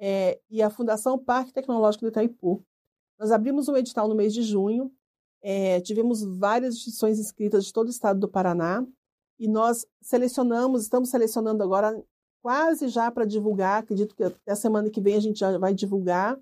é, 0.00 0.40
e 0.48 0.62
a 0.62 0.70
Fundação 0.70 1.18
Parque 1.18 1.52
Tecnológico 1.52 2.02
do 2.02 2.08
Itaipu. 2.08 2.64
Nós 3.18 3.30
abrimos 3.30 3.68
um 3.68 3.76
edital 3.76 4.08
no 4.08 4.14
mês 4.14 4.32
de 4.32 4.42
junho, 4.42 4.90
é, 5.42 5.78
tivemos 5.82 6.24
várias 6.38 6.74
instituições 6.74 7.18
inscritas 7.18 7.66
de 7.66 7.72
todo 7.74 7.88
o 7.88 7.90
estado 7.90 8.18
do 8.18 8.30
Paraná, 8.30 8.82
e 9.38 9.46
nós 9.46 9.86
selecionamos, 10.00 10.84
estamos 10.84 11.10
selecionando 11.10 11.62
agora, 11.62 12.02
quase 12.42 12.88
já 12.88 13.10
para 13.10 13.26
divulgar, 13.26 13.82
acredito 13.82 14.16
que 14.16 14.24
até 14.24 14.52
a 14.52 14.56
semana 14.56 14.88
que 14.88 15.02
vem 15.02 15.16
a 15.16 15.20
gente 15.20 15.38
já 15.38 15.58
vai 15.58 15.74
divulgar, 15.74 16.40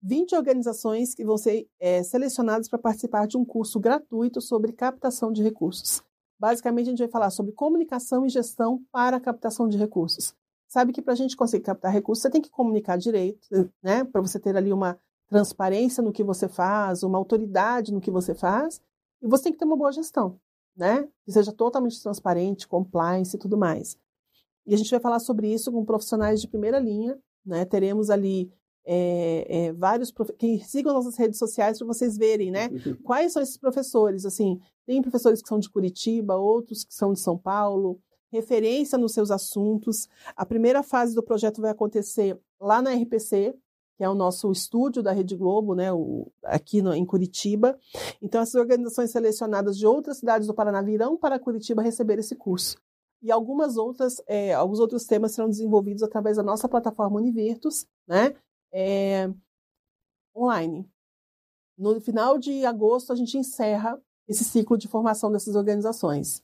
20 0.00 0.36
organizações 0.36 1.14
que 1.14 1.22
vão 1.22 1.36
ser 1.36 1.68
é, 1.78 2.02
selecionadas 2.02 2.66
para 2.66 2.78
participar 2.78 3.26
de 3.26 3.36
um 3.36 3.44
curso 3.44 3.78
gratuito 3.78 4.40
sobre 4.40 4.72
captação 4.72 5.30
de 5.30 5.42
recursos. 5.42 6.02
Basicamente, 6.38 6.86
a 6.86 6.90
gente 6.90 6.98
vai 6.98 7.08
falar 7.08 7.30
sobre 7.30 7.52
comunicação 7.52 8.26
e 8.26 8.28
gestão 8.28 8.82
para 8.90 9.16
a 9.16 9.20
captação 9.20 9.68
de 9.68 9.78
recursos. 9.78 10.34
Sabe 10.68 10.92
que 10.92 11.00
para 11.00 11.12
a 11.12 11.16
gente 11.16 11.36
conseguir 11.36 11.64
captar 11.64 11.92
recursos, 11.92 12.22
você 12.22 12.30
tem 12.30 12.40
que 12.40 12.50
comunicar 12.50 12.96
direito, 12.96 13.46
né? 13.82 14.04
Para 14.04 14.20
você 14.20 14.40
ter 14.40 14.56
ali 14.56 14.72
uma 14.72 14.98
transparência 15.28 16.02
no 16.02 16.12
que 16.12 16.24
você 16.24 16.48
faz, 16.48 17.02
uma 17.02 17.18
autoridade 17.18 17.92
no 17.92 18.00
que 18.00 18.10
você 18.10 18.34
faz, 18.34 18.80
e 19.22 19.28
você 19.28 19.44
tem 19.44 19.52
que 19.52 19.58
ter 19.58 19.64
uma 19.64 19.76
boa 19.76 19.92
gestão, 19.92 20.38
né? 20.76 21.08
Que 21.24 21.32
seja 21.32 21.52
totalmente 21.52 22.02
transparente, 22.02 22.68
compliance 22.68 23.36
e 23.36 23.38
tudo 23.38 23.56
mais. 23.56 23.96
E 24.66 24.74
a 24.74 24.76
gente 24.76 24.90
vai 24.90 25.00
falar 25.00 25.20
sobre 25.20 25.52
isso 25.52 25.70
com 25.70 25.84
profissionais 25.84 26.40
de 26.40 26.48
primeira 26.48 26.78
linha, 26.78 27.18
né? 27.44 27.64
Teremos 27.64 28.10
ali 28.10 28.52
é, 28.86 29.46
é, 29.48 29.72
vários 29.72 30.12
que 30.38 30.58
sigam 30.60 30.92
nossas 30.92 31.16
redes 31.16 31.38
sociais 31.38 31.78
para 31.78 31.86
vocês 31.86 32.16
verem, 32.16 32.50
né? 32.50 32.68
Quais 33.02 33.32
são 33.32 33.42
esses 33.42 33.56
professores? 33.56 34.24
Assim, 34.26 34.60
tem 34.86 35.00
professores 35.00 35.42
que 35.42 35.48
são 35.48 35.58
de 35.58 35.70
Curitiba, 35.70 36.36
outros 36.36 36.84
que 36.84 36.94
são 36.94 37.12
de 37.12 37.20
São 37.20 37.38
Paulo, 37.38 37.98
referência 38.30 38.98
nos 38.98 39.12
seus 39.12 39.30
assuntos. 39.30 40.08
A 40.36 40.44
primeira 40.44 40.82
fase 40.82 41.14
do 41.14 41.22
projeto 41.22 41.60
vai 41.60 41.70
acontecer 41.70 42.38
lá 42.60 42.82
na 42.82 42.92
RPC, 42.92 43.54
que 43.96 44.02
é 44.02 44.08
o 44.08 44.14
nosso 44.14 44.50
estúdio 44.50 45.02
da 45.02 45.12
Rede 45.12 45.36
Globo, 45.36 45.74
né, 45.74 45.92
o, 45.92 46.30
aqui 46.42 46.82
no, 46.82 46.92
em 46.92 47.06
Curitiba. 47.06 47.78
Então, 48.20 48.40
essas 48.40 48.56
organizações 48.56 49.10
selecionadas 49.10 49.78
de 49.78 49.86
outras 49.86 50.18
cidades 50.18 50.48
do 50.48 50.54
Paraná 50.54 50.82
virão 50.82 51.16
para 51.16 51.38
Curitiba 51.38 51.80
receber 51.80 52.18
esse 52.18 52.34
curso. 52.34 52.76
E 53.22 53.30
algumas 53.30 53.76
outras, 53.76 54.20
é, 54.26 54.52
alguns 54.52 54.80
outros 54.80 55.04
temas 55.04 55.32
serão 55.32 55.48
desenvolvidos 55.48 56.02
através 56.02 56.36
da 56.36 56.42
nossa 56.42 56.68
plataforma 56.68 57.16
Univertus, 57.16 57.86
né, 58.06 58.34
é, 58.74 59.32
online. 60.36 60.90
No 61.78 62.00
final 62.00 62.38
de 62.38 62.66
agosto, 62.66 63.12
a 63.12 63.16
gente 63.16 63.38
encerra 63.38 64.00
esse 64.26 64.44
ciclo 64.44 64.76
de 64.76 64.88
formação 64.88 65.30
dessas 65.30 65.54
organizações. 65.54 66.42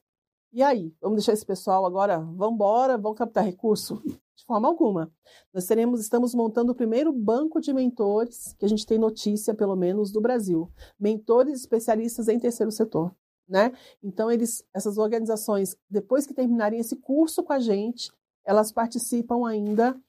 E 0.53 0.63
aí, 0.63 0.95
vamos 1.01 1.17
deixar 1.17 1.33
esse 1.33 1.47
pessoal 1.47 1.85
agora, 1.85 2.19
vamos 2.19 2.55
embora, 2.55 2.97
vamos 2.97 3.19
captar 3.19 3.45
recurso? 3.45 4.01
De 4.37 4.45
forma 4.47 4.69
alguma. 4.69 5.13
Nós 5.53 5.67
teremos, 5.67 6.01
estamos 6.01 6.35
montando 6.35 6.73
o 6.73 6.75
primeiro 6.75 7.13
banco 7.13 7.61
de 7.61 7.73
mentores 7.73 8.55
que 8.59 8.65
a 8.65 8.69
gente 8.69 8.87
tem 8.87 8.99
notícia, 8.99 9.55
pelo 9.55 9.77
menos, 9.77 10.11
do 10.11 10.21
Brasil. 10.21 10.73
Mentores 10.99 11.61
especialistas 11.61 12.27
em 12.27 12.39
terceiro 12.39 12.73
setor. 12.73 13.15
Né? 13.47 13.73
Então, 14.03 14.31
eles, 14.31 14.65
essas 14.73 14.97
organizações, 14.97 15.77
depois 15.89 16.27
que 16.27 16.33
terminarem 16.33 16.81
esse 16.81 16.97
curso 16.97 17.43
com 17.43 17.53
a 17.53 17.59
gente, 17.59 18.11
elas 18.45 18.73
participam 18.73 19.47
ainda 19.47 20.01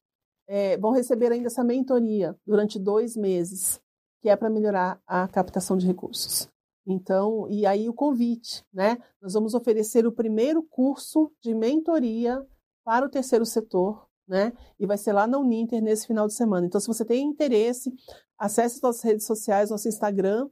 é, 0.53 0.75
vão 0.77 0.91
receber 0.91 1.31
ainda 1.31 1.47
essa 1.47 1.63
mentoria 1.63 2.35
durante 2.45 2.77
dois 2.77 3.15
meses, 3.15 3.79
que 4.21 4.27
é 4.27 4.35
para 4.35 4.49
melhorar 4.49 5.01
a 5.07 5.25
captação 5.29 5.77
de 5.77 5.87
recursos. 5.87 6.49
Então, 6.85 7.47
e 7.49 7.65
aí 7.65 7.87
o 7.87 7.93
convite, 7.93 8.61
né? 8.73 8.97
Nós 9.21 9.31
vamos 9.31 9.53
oferecer 9.53 10.05
o 10.05 10.11
primeiro 10.11 10.61
curso 10.61 11.31
de 11.41 11.53
mentoria 11.53 12.45
para 12.83 13.05
o 13.05 13.09
terceiro 13.09 13.45
setor, 13.45 14.05
né? 14.27 14.51
E 14.77 14.85
vai 14.85 14.97
ser 14.97 15.13
lá 15.13 15.25
na 15.25 15.39
Uninter 15.39 15.81
nesse 15.81 16.05
final 16.05 16.27
de 16.27 16.33
semana. 16.33 16.67
Então, 16.67 16.81
se 16.81 16.87
você 16.87 17.05
tem 17.05 17.25
interesse, 17.25 17.93
acesse 18.37 18.75
as 18.75 18.81
nossas 18.81 19.03
redes 19.03 19.25
sociais, 19.25 19.69
nosso 19.69 19.87
Instagram, 19.87 20.49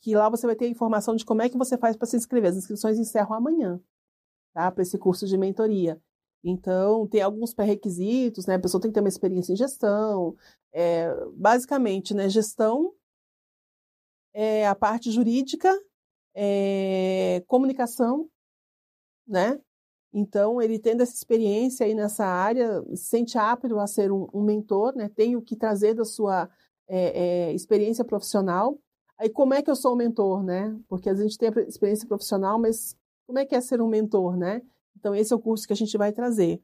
que 0.00 0.16
lá 0.16 0.30
você 0.30 0.46
vai 0.46 0.56
ter 0.56 0.68
informação 0.68 1.14
de 1.14 1.24
como 1.24 1.42
é 1.42 1.50
que 1.50 1.58
você 1.58 1.76
faz 1.76 1.98
para 1.98 2.06
se 2.06 2.16
inscrever. 2.16 2.48
As 2.52 2.56
inscrições 2.56 2.98
encerram 2.98 3.34
amanhã, 3.34 3.78
tá? 4.54 4.72
Para 4.72 4.82
esse 4.82 4.96
curso 4.96 5.26
de 5.26 5.36
mentoria. 5.36 6.00
Então, 6.44 7.06
tem 7.06 7.22
alguns 7.22 7.54
pré-requisitos, 7.54 8.46
né? 8.46 8.56
A 8.56 8.60
pessoa 8.60 8.80
tem 8.80 8.90
que 8.90 8.94
ter 8.94 9.00
uma 9.00 9.08
experiência 9.08 9.52
em 9.52 9.56
gestão. 9.56 10.36
É, 10.72 11.08
basicamente, 11.32 12.12
né? 12.12 12.28
Gestão, 12.28 12.92
é, 14.34 14.66
a 14.66 14.74
parte 14.74 15.10
jurídica, 15.10 15.72
é, 16.34 17.42
comunicação, 17.46 18.28
né? 19.26 19.58
Então, 20.12 20.60
ele 20.60 20.78
tendo 20.78 21.02
essa 21.02 21.14
experiência 21.14 21.86
aí 21.86 21.94
nessa 21.94 22.26
área, 22.26 22.82
se 22.90 23.06
sente 23.06 23.38
apto 23.38 23.78
a 23.78 23.86
ser 23.86 24.12
um, 24.12 24.28
um 24.32 24.42
mentor, 24.42 24.94
né? 24.94 25.08
Tem 25.08 25.36
o 25.36 25.42
que 25.42 25.56
trazer 25.56 25.94
da 25.94 26.04
sua 26.04 26.48
é, 26.86 27.48
é, 27.48 27.52
experiência 27.54 28.04
profissional. 28.04 28.78
Aí, 29.18 29.30
como 29.30 29.54
é 29.54 29.62
que 29.62 29.70
eu 29.70 29.76
sou 29.76 29.94
um 29.94 29.96
mentor, 29.96 30.42
né? 30.44 30.78
Porque 30.88 31.08
a 31.08 31.14
gente 31.14 31.38
tem 31.38 31.48
a 31.48 31.60
experiência 31.62 32.06
profissional, 32.06 32.60
mas 32.60 32.94
como 33.26 33.38
é 33.38 33.46
que 33.46 33.54
é 33.54 33.60
ser 33.60 33.80
um 33.80 33.88
mentor, 33.88 34.36
né? 34.36 34.60
Então, 34.96 35.14
esse 35.14 35.32
é 35.32 35.36
o 35.36 35.40
curso 35.40 35.66
que 35.66 35.72
a 35.72 35.76
gente 35.76 35.96
vai 35.96 36.12
trazer. 36.12 36.62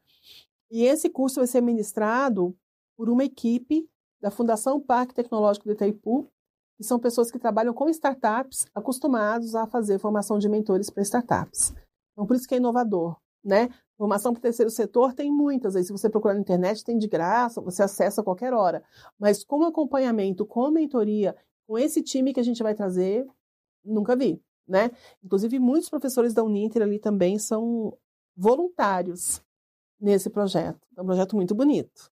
E 0.71 0.85
esse 0.85 1.09
curso 1.09 1.37
vai 1.41 1.47
ser 1.47 1.61
ministrado 1.61 2.57
por 2.97 3.09
uma 3.09 3.25
equipe 3.25 3.89
da 4.21 4.31
Fundação 4.31 4.81
Parque 4.81 5.15
Tecnológico 5.15 5.67
do 5.67 5.73
Itaipu, 5.73 6.31
que 6.77 6.85
são 6.85 6.99
pessoas 6.99 7.31
que 7.31 7.39
trabalham 7.39 7.75
com 7.75 7.89
startups, 7.89 8.67
acostumados 8.75 9.55
a 9.55 9.67
fazer 9.67 9.99
formação 9.99 10.39
de 10.39 10.49
mentores 10.49 10.89
para 10.91 11.03
startups. 11.03 11.75
Então, 12.13 12.27
por 12.27 12.37
isso 12.37 12.47
que 12.47 12.55
é 12.55 12.59
inovador, 12.59 13.17
né? 13.45 13.69
Formação 13.97 14.33
para 14.33 14.39
o 14.39 14.43
terceiro 14.43 14.71
setor 14.71 15.13
tem 15.13 15.31
muitas, 15.31 15.77
aí 15.77 15.85
se 15.85 15.93
você 15.93 16.09
procurar 16.09 16.35
na 16.35 16.41
internet 16.41 16.83
tem 16.83 16.97
de 16.97 17.07
graça, 17.07 17.61
você 17.61 17.83
acessa 17.83 18.23
a 18.23 18.25
qualquer 18.25 18.55
hora. 18.55 18.83
Mas 19.19 19.45
com 19.45 19.63
acompanhamento, 19.65 20.47
com 20.47 20.71
mentoria, 20.71 21.37
com 21.67 21.79
esse 21.79 22.03
time 22.03 22.33
que 22.33 22.41
a 22.41 22.43
gente 22.43 22.63
vai 22.63 22.75
trazer, 22.75 23.27
nunca 23.85 24.17
vi, 24.17 24.43
né? 24.67 24.91
Inclusive, 25.23 25.59
muitos 25.59 25.91
professores 25.91 26.33
da 26.33 26.43
Uninter 26.43 26.83
ali 26.83 26.99
também 26.99 27.39
são 27.39 27.97
voluntários 28.37 29.43
nesse 30.01 30.31
projeto. 30.31 30.81
É 30.97 31.03
um 31.03 31.07
projeto 31.07 31.37
muito 31.37 31.55
bonito. 31.55 32.11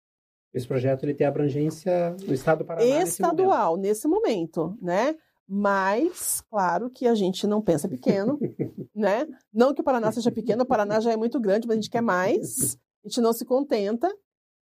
Esse 0.53 0.67
projeto 0.67 1.05
ele 1.05 1.15
tem 1.15 1.27
abrangência 1.27 2.17
no 2.27 2.33
estado 2.33 2.59
do 2.59 2.65
Paraná 2.65 3.03
estadual 3.03 3.77
nesse 3.77 4.09
momento, 4.09 4.69
nesse 4.69 4.69
momento 4.69 4.85
né? 4.85 5.19
Mas, 5.51 6.43
claro 6.51 6.91
que 6.91 7.07
a 7.07 7.15
gente 7.15 7.47
não 7.47 7.63
pensa 7.63 7.89
pequeno, 7.89 8.39
né? 8.95 9.27
Não 9.51 9.73
que 9.73 9.81
o 9.81 9.85
Paraná 9.85 10.13
seja 10.13 10.31
pequeno, 10.31 10.63
o 10.63 10.67
Paraná 10.67 11.01
já 11.01 11.11
é 11.11 11.17
muito 11.17 11.41
grande, 11.41 11.67
mas 11.67 11.79
a 11.79 11.81
gente 11.81 11.91
quer 11.91 12.03
mais. 12.03 12.79
A 13.03 13.09
gente 13.09 13.21
não 13.23 13.33
se 13.33 13.47
contenta 13.47 14.15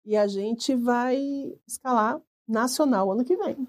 e 0.06 0.16
a 0.16 0.26
gente 0.26 0.74
vai 0.74 1.18
escalar 1.66 2.18
nacional 2.48 3.12
ano 3.12 3.24
que 3.24 3.36
vem. 3.36 3.68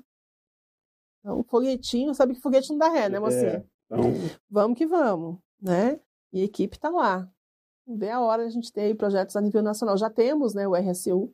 Então, 1.20 1.44
foguetinho, 1.44 2.16
sabe 2.16 2.34
que 2.34 2.42
foguete 2.42 2.70
não 2.70 2.78
dá 2.78 2.88
ré, 2.88 3.10
né, 3.10 3.20
mocinha? 3.20 3.58
É, 3.58 3.66
então... 3.86 4.02
Vamos 4.50 4.78
que 4.78 4.88
vamos, 4.88 5.38
né? 5.62 6.00
E 6.32 6.42
a 6.42 6.46
equipe 6.46 6.78
está 6.78 6.90
lá. 6.90 7.30
Vê 7.96 8.10
a 8.10 8.22
hora 8.22 8.46
a 8.46 8.50
gente 8.50 8.72
ter 8.72 8.96
projetos 8.96 9.36
a 9.36 9.42
nível 9.42 9.62
nacional. 9.62 9.98
Já 9.98 10.10
temos, 10.10 10.54
né, 10.54 10.68
o 10.68 10.76
RSU, 10.76 11.34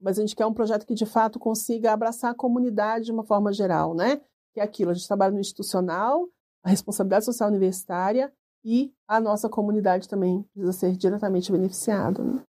mas 0.00 0.18
a 0.18 0.20
gente 0.20 0.36
quer 0.36 0.46
um 0.46 0.54
projeto 0.54 0.86
que 0.86 0.94
de 0.94 1.06
fato 1.06 1.38
consiga 1.38 1.92
abraçar 1.92 2.32
a 2.32 2.34
comunidade 2.34 3.06
de 3.06 3.12
uma 3.12 3.24
forma 3.24 3.52
geral, 3.52 3.94
né? 3.94 4.20
Que 4.52 4.60
é 4.60 4.62
aquilo, 4.62 4.90
a 4.90 4.94
gente 4.94 5.06
trabalha 5.06 5.32
no 5.32 5.40
institucional, 5.40 6.28
a 6.62 6.70
responsabilidade 6.70 7.24
social 7.24 7.48
universitária 7.48 8.32
e 8.64 8.92
a 9.06 9.20
nossa 9.20 9.48
comunidade 9.48 10.08
também 10.08 10.42
precisa 10.52 10.72
ser 10.72 10.96
diretamente 10.96 11.52
beneficiada. 11.52 12.22
Né? 12.22 12.42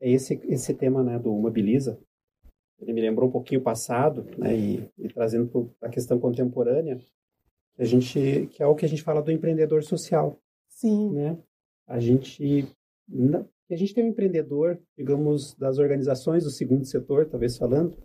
Esse, 0.00 0.40
esse 0.44 0.74
tema 0.74 1.02
né, 1.02 1.18
do 1.18 1.32
Mobiliza, 1.32 1.98
ele 2.78 2.92
me 2.92 3.00
lembrou 3.00 3.28
um 3.28 3.32
pouquinho 3.32 3.60
o 3.60 3.64
passado, 3.64 4.26
né, 4.36 4.54
e, 4.54 4.90
e 4.98 5.08
trazendo 5.08 5.74
para 5.80 5.88
a 5.88 5.92
questão 5.92 6.18
contemporânea, 6.20 7.00
a 7.78 7.84
gente, 7.84 8.48
que 8.52 8.62
é 8.62 8.66
o 8.66 8.74
que 8.74 8.84
a 8.84 8.88
gente 8.88 9.02
fala 9.02 9.22
do 9.22 9.32
empreendedor 9.32 9.82
social. 9.82 10.38
Sim. 10.68 11.10
Né? 11.10 11.38
A 11.88 11.98
gente 11.98 12.68
a 13.70 13.76
gente 13.76 13.94
tem 13.94 14.04
um 14.04 14.08
empreendedor, 14.08 14.78
digamos, 14.96 15.54
das 15.54 15.78
organizações 15.78 16.44
do 16.44 16.50
segundo 16.50 16.84
setor, 16.84 17.26
talvez 17.26 17.56
falando, 17.56 17.96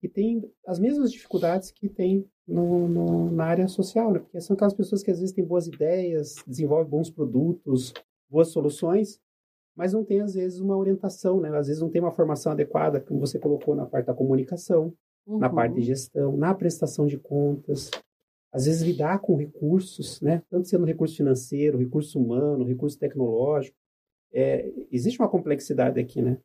que 0.00 0.08
tem 0.08 0.42
as 0.66 0.78
mesmas 0.78 1.12
dificuldades 1.12 1.70
que 1.70 1.88
tem 1.88 2.28
no, 2.46 2.88
no, 2.88 3.30
na 3.30 3.44
área 3.44 3.68
social, 3.68 4.12
né? 4.12 4.18
Porque 4.20 4.40
são 4.40 4.54
aquelas 4.54 4.74
pessoas 4.74 5.02
que 5.02 5.10
às 5.10 5.18
vezes 5.18 5.34
têm 5.34 5.44
boas 5.44 5.66
ideias, 5.66 6.36
desenvolvem 6.46 6.88
bons 6.88 7.10
produtos, 7.10 7.92
boas 8.28 8.48
soluções, 8.48 9.20
mas 9.76 9.92
não 9.92 10.04
tem 10.04 10.20
às 10.20 10.34
vezes 10.34 10.60
uma 10.60 10.76
orientação, 10.76 11.40
né? 11.40 11.48
Às 11.56 11.66
vezes 11.66 11.82
não 11.82 11.90
tem 11.90 12.00
uma 12.00 12.12
formação 12.12 12.52
adequada, 12.52 13.00
como 13.00 13.20
você 13.20 13.38
colocou 13.38 13.74
na 13.74 13.86
parte 13.86 14.06
da 14.06 14.14
comunicação, 14.14 14.92
uhum. 15.26 15.38
na 15.38 15.50
parte 15.50 15.74
de 15.74 15.82
gestão, 15.82 16.36
na 16.36 16.54
prestação 16.54 17.06
de 17.06 17.18
contas. 17.18 17.90
Às 18.56 18.64
vezes 18.64 18.80
lidar 18.80 19.18
com 19.18 19.36
recursos, 19.36 20.18
né? 20.22 20.42
Tanto 20.48 20.66
sendo 20.66 20.86
recurso 20.86 21.14
financeiro, 21.14 21.76
recurso 21.76 22.18
humano, 22.18 22.64
recurso 22.64 22.98
tecnológico. 22.98 23.76
É, 24.32 24.72
existe 24.90 25.20
uma 25.20 25.28
complexidade 25.28 26.00
aqui, 26.00 26.22
né? 26.22 26.38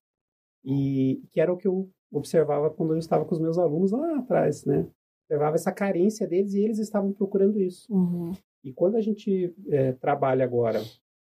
E 0.61 1.23
que 1.31 1.39
era 1.39 1.53
o 1.53 1.55
que 1.55 1.69
eu 1.69 1.89
observava 2.11 2.69
quando 2.69 2.91
eu 2.91 2.99
estava 2.99 3.23
com 3.23 3.33
os 3.33 3.39
meus 3.39 3.57
alunos 3.57 3.93
lá 3.93 4.17
atrás, 4.17 4.65
né? 4.65 4.85
Observava 5.23 5.55
essa 5.55 5.71
carência 5.71 6.27
deles 6.27 6.53
e 6.53 6.59
eles 6.59 6.79
estavam 6.79 7.13
procurando 7.13 7.57
isso. 7.61 7.87
Uhum. 7.89 8.33
E 8.61 8.73
quando 8.73 8.97
a 8.97 9.01
gente 9.01 9.55
é, 9.69 9.93
trabalha 9.93 10.43
agora 10.43 10.81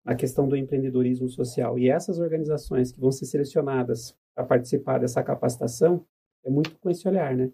na 0.04 0.16
questão 0.16 0.48
do 0.48 0.56
empreendedorismo 0.56 1.28
social 1.28 1.78
e 1.78 1.88
essas 1.88 2.18
organizações 2.18 2.90
que 2.90 2.98
vão 2.98 3.12
ser 3.12 3.26
selecionadas 3.26 4.16
para 4.34 4.44
participar 4.44 4.98
dessa 4.98 5.22
capacitação, 5.22 6.04
é 6.44 6.50
muito 6.50 6.76
com 6.80 6.90
esse 6.90 7.06
olhar, 7.06 7.36
né? 7.36 7.52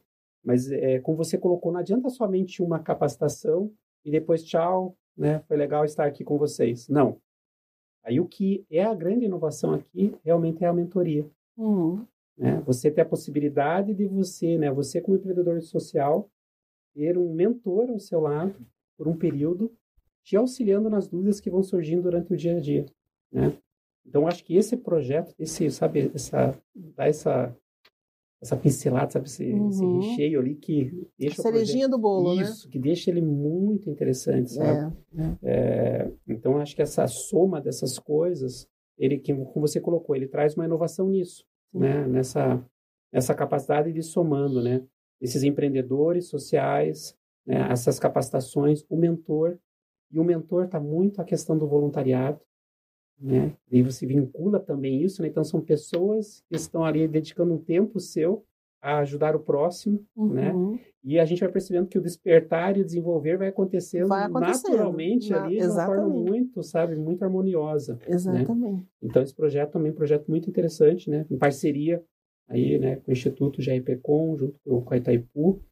Mas, 0.49 0.73
é, 0.73 0.99
como 1.01 1.19
você 1.19 1.37
colocou, 1.37 1.71
não 1.71 1.79
adianta 1.79 2.09
somente 2.09 2.63
uma 2.63 2.79
capacitação 2.79 3.71
e 4.03 4.11
depois 4.11 4.43
tchau, 4.43 4.97
né? 5.15 5.41
Foi 5.41 5.59
legal 5.59 5.85
estar 5.85 6.07
aqui 6.07 6.25
com 6.25 6.39
vocês. 6.39 6.89
Não. 6.89 7.21
Aí 8.03 8.19
o 8.19 8.25
que 8.25 8.65
é 8.71 8.83
a 8.83 8.95
grande 8.95 9.27
inovação 9.27 9.75
aqui 9.75 10.17
realmente 10.25 10.65
é 10.65 10.67
a 10.67 10.73
mentoria. 10.73 11.29
Uhum. 11.55 12.03
Né? 12.35 12.63
Você 12.65 12.91
ter 12.91 13.03
a 13.03 13.05
possibilidade 13.05 13.93
de 13.93 14.07
você, 14.07 14.57
né, 14.57 14.71
você 14.71 15.03
como 15.03 15.19
empreendedor 15.19 15.61
social, 15.61 16.31
ter 16.95 17.19
um 17.19 17.31
mentor 17.31 17.91
ao 17.91 17.99
seu 17.99 18.19
lado 18.19 18.57
por 18.97 19.07
um 19.07 19.15
período, 19.15 19.71
te 20.25 20.35
auxiliando 20.35 20.89
nas 20.89 21.09
dúvidas 21.09 21.43
que 21.43 21.51
vão 21.51 21.63
surgindo 21.63 22.05
durante 22.05 22.33
o 22.33 22.37
dia 22.39 22.57
a 22.57 22.61
dia, 22.61 22.87
né? 23.31 23.53
Então 24.07 24.27
acho 24.27 24.43
que 24.43 24.57
esse 24.57 24.79
projeto, 24.79 25.35
esse, 25.39 25.71
sabe, 25.71 26.11
essa 26.15 26.59
dar 26.75 27.07
essa 27.07 27.55
essa 28.41 28.57
pincelada, 28.57 29.11
sabe, 29.11 29.27
esse, 29.27 29.53
uhum. 29.53 29.69
esse 29.69 29.85
recheio 29.85 30.41
ali 30.41 30.55
que 30.55 31.09
deixa 31.19 31.43
cerejinha 31.43 31.89
projeto, 31.89 31.91
do 31.91 31.99
bolo, 31.99 32.33
isso, 32.33 32.43
né? 32.43 32.49
Isso, 32.49 32.69
que 32.69 32.79
deixa 32.79 33.11
ele 33.11 33.21
muito 33.21 33.91
interessante, 33.91 34.53
sabe? 34.53 34.97
É, 35.17 35.23
é. 35.23 35.39
É, 35.43 36.13
então 36.29 36.57
acho 36.59 36.75
que 36.77 36.83
essa 36.83 37.07
soma 37.09 37.61
dessas 37.61 37.99
coisas, 37.99 38.69
ele 38.97 39.19
que 39.19 39.35
como 39.35 39.67
você 39.67 39.81
colocou, 39.81 40.15
ele 40.15 40.29
traz 40.29 40.55
uma 40.55 40.65
inovação 40.65 41.09
nisso, 41.09 41.45
né? 41.75 42.07
Nessa, 42.07 42.65
nessa 43.13 43.35
capacidade 43.35 43.93
de 43.93 44.03
somando, 44.03 44.63
né? 44.63 44.85
Esses 45.21 45.43
empreendedores 45.43 46.29
sociais, 46.29 47.17
né? 47.45 47.67
essas 47.73 47.99
capacitações, 47.99 48.85
o 48.89 48.97
mentor. 48.97 49.59
E 50.11 50.19
o 50.19 50.25
mentor 50.25 50.65
está 50.65 50.81
muito 50.81 51.21
a 51.21 51.25
questão 51.25 51.59
do 51.59 51.67
voluntariado, 51.67 52.41
né? 53.21 53.53
E 53.71 53.83
você 53.83 54.07
vincula 54.07 54.61
também 54.61 55.03
isso, 55.03 55.23
né? 55.23 55.29
Então 55.29 55.45
são 55.45 55.61
pessoas 55.61 56.43
que 56.49 56.57
estão 56.57 56.85
ali 56.85 57.07
dedicando 57.09 57.55
um 57.55 57.59
tempo 57.59 57.99
seu 58.01 58.45
a 58.81 58.99
ajudar 58.99 59.35
o 59.35 59.41
próximo, 59.41 60.05
uhum. 60.17 60.33
né? 60.33 60.53
E 61.03 61.19
a 61.19 61.25
gente 61.25 61.41
vai 61.41 61.51
percebendo 61.51 61.89
que 61.89 61.99
o 61.99 62.03
despertar 62.03 62.77
e 62.77 62.83
o 62.83 62.85
desenvolver 62.85 63.37
vai 63.37 63.49
acontecendo, 63.49 64.09
vai 64.09 64.25
acontecendo 64.25 64.73
naturalmente 64.73 65.31
Na, 65.31 65.45
ali 65.45 65.59
de 65.59 65.67
uma 65.67 65.87
forma 65.87 66.09
muito, 66.09 66.63
sabe, 66.63 66.97
muito 66.97 67.23
harmoniosa. 67.25 67.95
Né? 67.95 68.15
Exatamente. 68.15 68.77
Né? 68.77 68.87
Então 69.03 69.23
esse 69.23 69.35
projeto 69.35 69.73
também 69.73 69.91
é 69.91 69.93
um 69.93 69.97
projeto 69.97 70.29
muito 70.29 70.49
interessante, 70.49 71.11
né? 71.11 71.27
Em 71.31 71.39
parceria 71.39 72.03
aí, 72.49 72.79
né, 72.79 72.97
com 72.97 73.11
o 73.11 73.13
Instituto 73.13 73.61
GRPcom, 73.63 74.37
junto 74.37 74.59
com 74.65 74.95
a 74.95 74.97
Itaipu, 74.97 75.63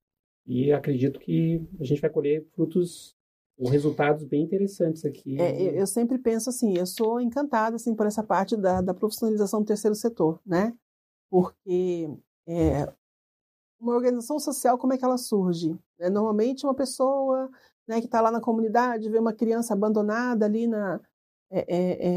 e 0.47 0.71
acredito 0.73 1.19
que 1.19 1.61
a 1.81 1.85
gente 1.85 2.01
vai 2.01 2.11
colher 2.11 2.45
frutos 2.55 3.16
resultados 3.59 4.25
bem 4.25 4.43
interessantes 4.43 5.05
aqui. 5.05 5.41
É, 5.41 5.81
eu 5.81 5.87
sempre 5.87 6.19
penso 6.19 6.51
assim, 6.51 6.77
eu 6.77 6.87
sou 6.87 7.21
encantada 7.21 7.77
assim 7.77 7.95
por 7.95 8.07
essa 8.07 8.23
parte 8.23 8.57
da, 8.57 8.81
da 8.81 8.93
profissionalização 8.93 9.61
do 9.61 9.67
terceiro 9.67 9.95
setor, 9.95 10.41
né? 10.45 10.75
Porque 11.31 12.11
é, 12.47 12.93
uma 13.81 13.95
organização 13.95 14.39
social, 14.39 14.79
como 14.79 14.93
é 14.93 14.99
que 14.99 15.05
ela 15.05 15.19
surge? 15.19 15.79
É, 15.99 16.11
normalmente 16.11 16.67
uma 16.67 16.75
pessoa 16.75 17.51
né, 17.89 18.01
que 18.01 18.07
está 18.07 18.21
lá 18.21 18.31
na 18.31 18.41
comunidade 18.41 19.09
vê 19.09 19.19
uma 19.19 19.33
criança 19.33 19.73
abandonada 19.73 20.45
ali 20.45 20.67
na, 20.67 21.01
é, 21.51 21.65
é, 21.69 22.09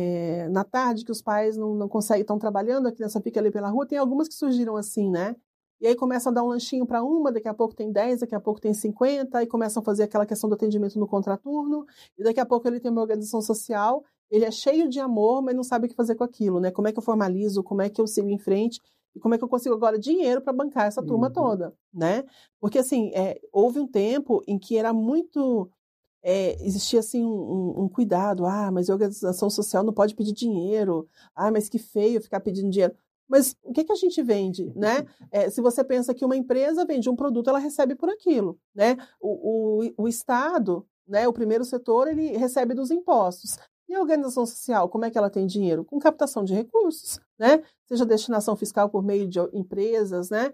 é, 0.43 0.49
na 0.49 0.63
tarde 0.63 1.05
que 1.05 1.11
os 1.11 1.21
pais 1.21 1.55
não, 1.55 1.75
não 1.75 1.87
conseguem, 1.87 2.21
estão 2.21 2.39
trabalhando, 2.39 2.87
a 2.87 2.91
criança 2.91 3.21
fica 3.21 3.39
ali 3.39 3.51
pela 3.51 3.69
rua. 3.69 3.87
Tem 3.87 3.97
algumas 3.97 4.27
que 4.27 4.33
surgiram 4.33 4.75
assim, 4.75 5.09
né? 5.09 5.35
E 5.81 5.87
aí 5.87 5.95
começam 5.95 6.31
a 6.31 6.35
dar 6.35 6.43
um 6.43 6.47
lanchinho 6.47 6.85
para 6.85 7.03
uma, 7.03 7.31
daqui 7.31 7.47
a 7.47 7.53
pouco 7.53 7.73
tem 7.73 7.91
10, 7.91 8.21
daqui 8.21 8.35
a 8.35 8.39
pouco 8.39 8.59
tem 8.59 8.73
50, 8.73 9.41
e 9.41 9.47
começam 9.47 9.81
a 9.81 9.85
fazer 9.85 10.03
aquela 10.03 10.25
questão 10.25 10.49
do 10.49 10.55
atendimento 10.55 10.99
no 10.99 11.07
contraturno, 11.07 11.85
e 12.17 12.23
daqui 12.23 12.39
a 12.39 12.45
pouco 12.45 12.67
ele 12.67 12.79
tem 12.79 12.91
uma 12.91 13.01
organização 13.01 13.41
social, 13.41 14.03
ele 14.29 14.45
é 14.45 14.51
cheio 14.51 14.89
de 14.89 14.99
amor, 14.99 15.41
mas 15.41 15.55
não 15.55 15.63
sabe 15.63 15.85
o 15.85 15.89
que 15.89 15.95
fazer 15.95 16.15
com 16.15 16.23
aquilo, 16.23 16.59
né? 16.59 16.69
Como 16.69 16.87
é 16.87 16.91
que 16.91 16.99
eu 16.99 17.03
formalizo, 17.03 17.63
como 17.63 17.81
é 17.81 17.89
que 17.89 18.01
eu 18.01 18.07
sigo 18.07 18.29
em 18.29 18.37
frente, 18.37 18.79
e 19.15 19.19
como 19.19 19.33
é 19.33 19.37
que 19.37 19.43
eu 19.43 19.49
consigo 19.49 19.73
agora 19.73 19.97
dinheiro 19.97 20.41
para 20.41 20.53
bancar 20.53 20.85
essa 20.85 21.01
turma 21.01 21.27
uhum. 21.27 21.33
toda, 21.33 21.73
né? 21.93 22.23
Porque, 22.59 22.77
assim, 22.77 23.11
é, 23.13 23.39
houve 23.51 23.79
um 23.79 23.87
tempo 23.87 24.41
em 24.47 24.57
que 24.59 24.77
era 24.77 24.93
muito... 24.93 25.69
É, 26.21 26.61
existia, 26.65 26.99
assim, 26.99 27.23
um, 27.23 27.83
um, 27.83 27.89
cuidado. 27.89 28.45
Ah, 28.45 28.69
mas 28.71 28.89
a 28.89 28.93
organização 28.93 29.49
social 29.49 29.83
não 29.83 29.93
pode 29.93 30.13
pedir 30.13 30.33
dinheiro. 30.33 31.07
Ah, 31.33 31.49
mas 31.49 31.69
que 31.69 31.79
feio 31.79 32.21
ficar 32.21 32.41
pedindo 32.41 32.69
dinheiro. 32.69 32.93
Mas 33.29 33.55
o 33.63 33.71
que, 33.71 33.83
que 33.83 33.91
a 33.91 33.95
gente 33.95 34.21
vende, 34.23 34.71
né? 34.75 35.05
É, 35.31 35.49
se 35.49 35.61
você 35.61 35.83
pensa 35.83 36.13
que 36.13 36.25
uma 36.25 36.35
empresa 36.35 36.85
vende 36.85 37.09
um 37.09 37.15
produto, 37.15 37.49
ela 37.49 37.59
recebe 37.59 37.95
por 37.95 38.09
aquilo, 38.09 38.59
né? 38.73 38.97
O, 39.21 39.83
o, 39.85 40.03
o 40.03 40.07
Estado, 40.07 40.85
né, 41.07 41.27
o 41.27 41.33
primeiro 41.33 41.63
setor, 41.63 42.07
ele 42.07 42.35
recebe 42.37 42.73
dos 42.73 42.91
impostos. 42.91 43.57
E 43.87 43.95
a 43.95 44.01
organização 44.01 44.45
social, 44.45 44.87
como 44.87 45.05
é 45.05 45.09
que 45.09 45.17
ela 45.17 45.31
tem 45.31 45.47
dinheiro? 45.47 45.83
Com 45.83 45.97
captação 45.97 46.43
de 46.43 46.53
recursos, 46.53 47.19
né? 47.39 47.63
Seja 47.87 48.05
destinação 48.05 48.55
fiscal 48.55 48.89
por 48.89 49.03
meio 49.03 49.27
de 49.27 49.39
empresas, 49.51 50.29
né? 50.29 50.53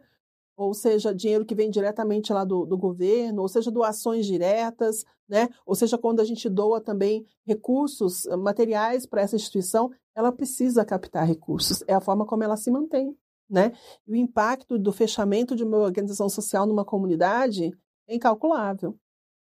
Ou 0.56 0.74
seja, 0.74 1.14
dinheiro 1.14 1.46
que 1.46 1.56
vem 1.56 1.70
diretamente 1.70 2.32
lá 2.32 2.46
do, 2.46 2.66
do, 2.66 2.78
governo, 2.78 3.42
ou 3.42 3.48
seja, 3.48 3.70
doações 3.70 4.26
diretas, 4.26 5.04
né? 5.28 5.50
ou 5.66 5.76
seja, 5.76 5.98
quando 5.98 6.22
a 6.22 6.24
gente 6.24 6.50
doa 6.50 6.80
também 6.80 7.26
recursos 7.46 8.26
eh, 8.26 8.36
materiais 8.38 9.06
para 9.06 9.22
essa 9.22 9.36
instituição, 9.36 9.92
ela 10.16 10.32
precisa 10.32 10.86
captar 10.86 11.28
recursos, 11.28 11.84
é 11.88 11.94
a 11.94 12.00
forma 12.00 12.26
como 12.26 12.44
ela 12.44 12.56
se 12.56 12.72
mantém. 12.72 13.16
Né? 13.50 13.74
E 14.08 14.14
o 14.14 14.16
impacto 14.16 14.80
do 14.80 14.92
fechamento 14.92 15.56
de 15.56 15.64
uma 15.64 15.78
organização 15.78 16.30
social 16.30 16.66
numa 16.66 16.86
comunidade 16.86 17.72
é 18.08 18.16
incalculável. 18.16 18.98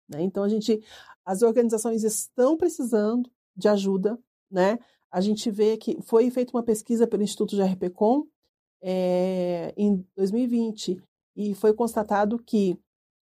Né? 0.08 0.22
Então, 0.22 0.42
a 0.42 0.48
gente, 0.48 0.82
as 1.24 1.42
organizações 1.42 2.02
estão 2.02 2.56
precisando 2.56 3.30
de 3.56 3.68
ajuda. 3.68 4.18
Né? 4.50 4.78
A 5.10 5.20
gente 5.20 5.50
vê 5.50 5.76
que 5.76 6.00
foi 6.02 6.30
feita 6.30 6.56
uma 6.56 6.62
pesquisa 6.62 7.06
pelo 7.06 7.22
Instituto 7.22 7.54
de 7.54 7.62
RPCom, 7.62 8.24
é, 8.82 9.72
em 9.76 10.04
2020 10.16 11.00
e 11.36 11.54
foi 11.54 11.72
constatado 11.72 12.38
que 12.38 12.78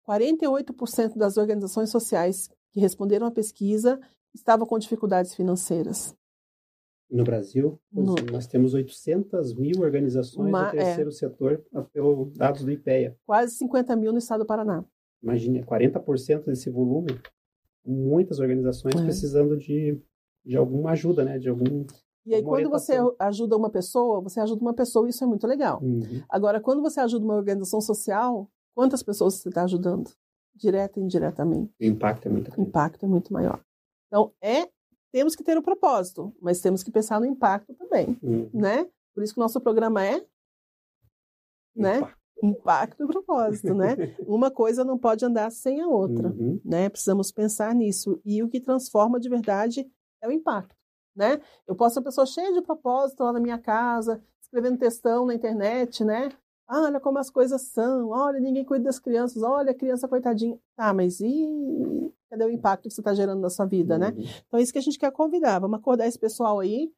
48% 0.08 1.18
das 1.18 1.38
organizações 1.38 1.89
sociais 1.89 2.49
que 2.72 2.80
responderam 2.80 3.26
à 3.26 3.32
pesquisa 3.32 3.99
estavam 4.34 4.68
com 4.68 4.78
dificuldades 4.78 5.34
financeiras. 5.34 6.14
No 7.10 7.24
Brasil, 7.24 7.80
no... 7.91 8.16
nós 8.32 8.47
temos 8.47 8.74
800 8.74 9.53
mil 9.53 9.82
organizações 9.82 10.49
Uma, 10.49 10.72
do 10.72 10.78
é. 10.78 10.84
terceiro 10.84 11.10
é. 11.10 11.14
setor, 11.14 11.66
pelo 11.93 12.32
dados 12.36 12.64
do 12.64 12.72
IPEA. 12.72 13.16
Quase 13.26 13.56
50 13.56 13.95
mil 13.95 14.12
no 14.12 14.18
estado 14.18 14.39
do 14.39 14.45
Paraná. 14.45 14.84
Imagine, 15.24 15.64
40% 15.64 16.45
desse 16.45 16.70
volume, 16.70 17.20
muitas 17.86 18.39
organizações 18.39 18.95
é. 18.95 19.03
precisando 19.03 19.56
de, 19.58 19.99
de 20.43 20.58
alguma 20.58 20.91
ajuda, 20.91 21.24
né? 21.24 21.39
de 21.39 21.47
algum 21.47 21.86
e 22.26 22.34
aí, 22.34 22.43
quando 22.43 22.69
você 22.69 22.93
ajuda 23.19 23.55
uma 23.55 23.69
pessoa, 23.69 24.21
você 24.21 24.39
ajuda 24.39 24.61
uma 24.61 24.73
pessoa, 24.73 25.07
isso 25.07 25.23
é 25.23 25.28
muito 25.28 25.45
legal. 25.45 25.80
Uhum. 25.82 26.23
Agora, 26.30 26.59
quando 26.59 26.82
você 26.82 26.99
ajuda 26.99 27.23
uma 27.23 27.36
organização 27.36 27.80
social, 27.80 28.49
quantas 28.73 29.03
pessoas 29.03 29.36
você 29.36 29.49
está 29.49 29.63
ajudando? 29.63 30.09
direta 30.55 30.99
e 30.99 31.03
indiretamente. 31.03 31.73
O 31.80 31.84
impacto 31.84 32.28
é 32.28 32.32
muito. 32.32 32.51
O 32.57 32.61
impacto 32.61 33.05
é 33.05 33.07
muito 33.07 33.34
maior. 33.34 33.61
Então, 34.07 34.32
é, 34.41 34.69
temos 35.11 35.36
que 35.36 35.43
ter 35.43 35.57
o 35.57 35.61
propósito, 35.63 36.34
mas 36.41 36.61
temos 36.61 36.84
que 36.84 36.91
pensar 36.91 37.19
no 37.19 37.26
impacto 37.26 37.73
também, 37.76 38.17
uhum. 38.23 38.49
né? 38.53 38.89
Por 39.13 39.23
isso 39.23 39.34
que 39.34 39.39
o 39.39 39.43
nosso 39.43 39.59
programa 39.59 40.05
é, 40.05 40.26
né? 41.76 42.01
Impacto 42.41 43.03
e 43.03 43.07
propósito, 43.07 43.73
né? 43.73 43.95
Uma 44.28 44.51
coisa 44.51 44.84
não 44.84 44.97
pode 44.97 45.26
andar 45.26 45.51
sem 45.51 45.82
a 45.82 45.88
outra, 45.88 46.30
uhum. 46.30 46.59
né? 46.63 46.89
Precisamos 46.89 47.32
pensar 47.32 47.73
nisso. 47.73 48.19
E 48.26 48.41
o 48.43 48.49
que 48.49 48.59
transforma 48.59 49.19
de 49.19 49.30
verdade 49.30 49.89
é 50.21 50.28
o 50.28 50.32
impacto, 50.32 50.76
né? 51.16 51.41
Eu 51.68 51.76
posso 51.76 51.93
ser 51.93 51.99
uma 51.99 52.05
pessoa 52.05 52.26
cheia 52.26 52.53
de 52.53 52.61
propósito 52.61 53.24
lá 53.24 53.32
na 53.32 53.39
minha 53.39 53.57
casa, 53.57 54.22
escrevendo 54.41 54.78
textão 54.78 55.26
na 55.26 55.34
internet, 55.34 56.03
né? 56.03 56.30
Ah, 56.68 56.82
olha 56.82 56.99
como 56.99 57.20
as 57.20 57.30
coisas 57.30 57.61
são, 57.61 58.09
olha, 58.09 58.39
ninguém 58.39 58.66
cuida 58.66 58.86
das 58.86 58.97
crianças, 58.97 59.43
olha 59.43 59.72
a 59.72 59.76
criança 59.76 60.07
coitadinha. 60.07 60.59
Tá, 60.76 60.93
mas 60.93 61.20
e 61.20 62.11
cadê 62.30 62.43
o 62.43 62.49
impacto 62.49 62.89
que 62.89 62.93
você 62.93 63.01
está 63.01 63.13
gerando 63.13 63.39
na 63.39 63.49
sua 63.49 63.66
vida, 63.66 63.97
né? 63.97 64.09
uhum. 64.09 64.16
né? 64.16 64.24
Então 64.47 64.59
é 64.59 64.63
isso 64.63 64.74
que 64.74 64.80
a 64.80 64.82
gente 64.82 64.97
quer 64.97 65.11
convidar. 65.11 65.59
Vamos 65.59 65.80
acordar 65.80 66.07
esse 66.07 66.18
pessoal 66.18 66.59
aí, 66.59 66.91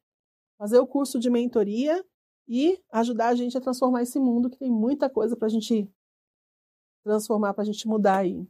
fazer 0.58 0.78
o 0.78 0.86
curso 0.86 1.18
de 1.18 1.28
mentoria 1.28 2.02
e 2.48 2.82
ajudar 2.90 3.28
a 3.28 3.34
gente 3.34 3.58
a 3.58 3.60
transformar 3.60 4.02
esse 4.02 4.18
mundo, 4.18 4.48
que 4.48 4.56
tem 4.56 4.70
muita 4.70 5.10
coisa 5.10 5.36
para 5.36 5.46
a 5.46 5.50
gente 5.50 5.86
transformar, 7.04 7.52
para 7.52 7.62
a 7.62 7.66
gente 7.66 7.86
mudar 7.86 8.18
aí. 8.18 8.48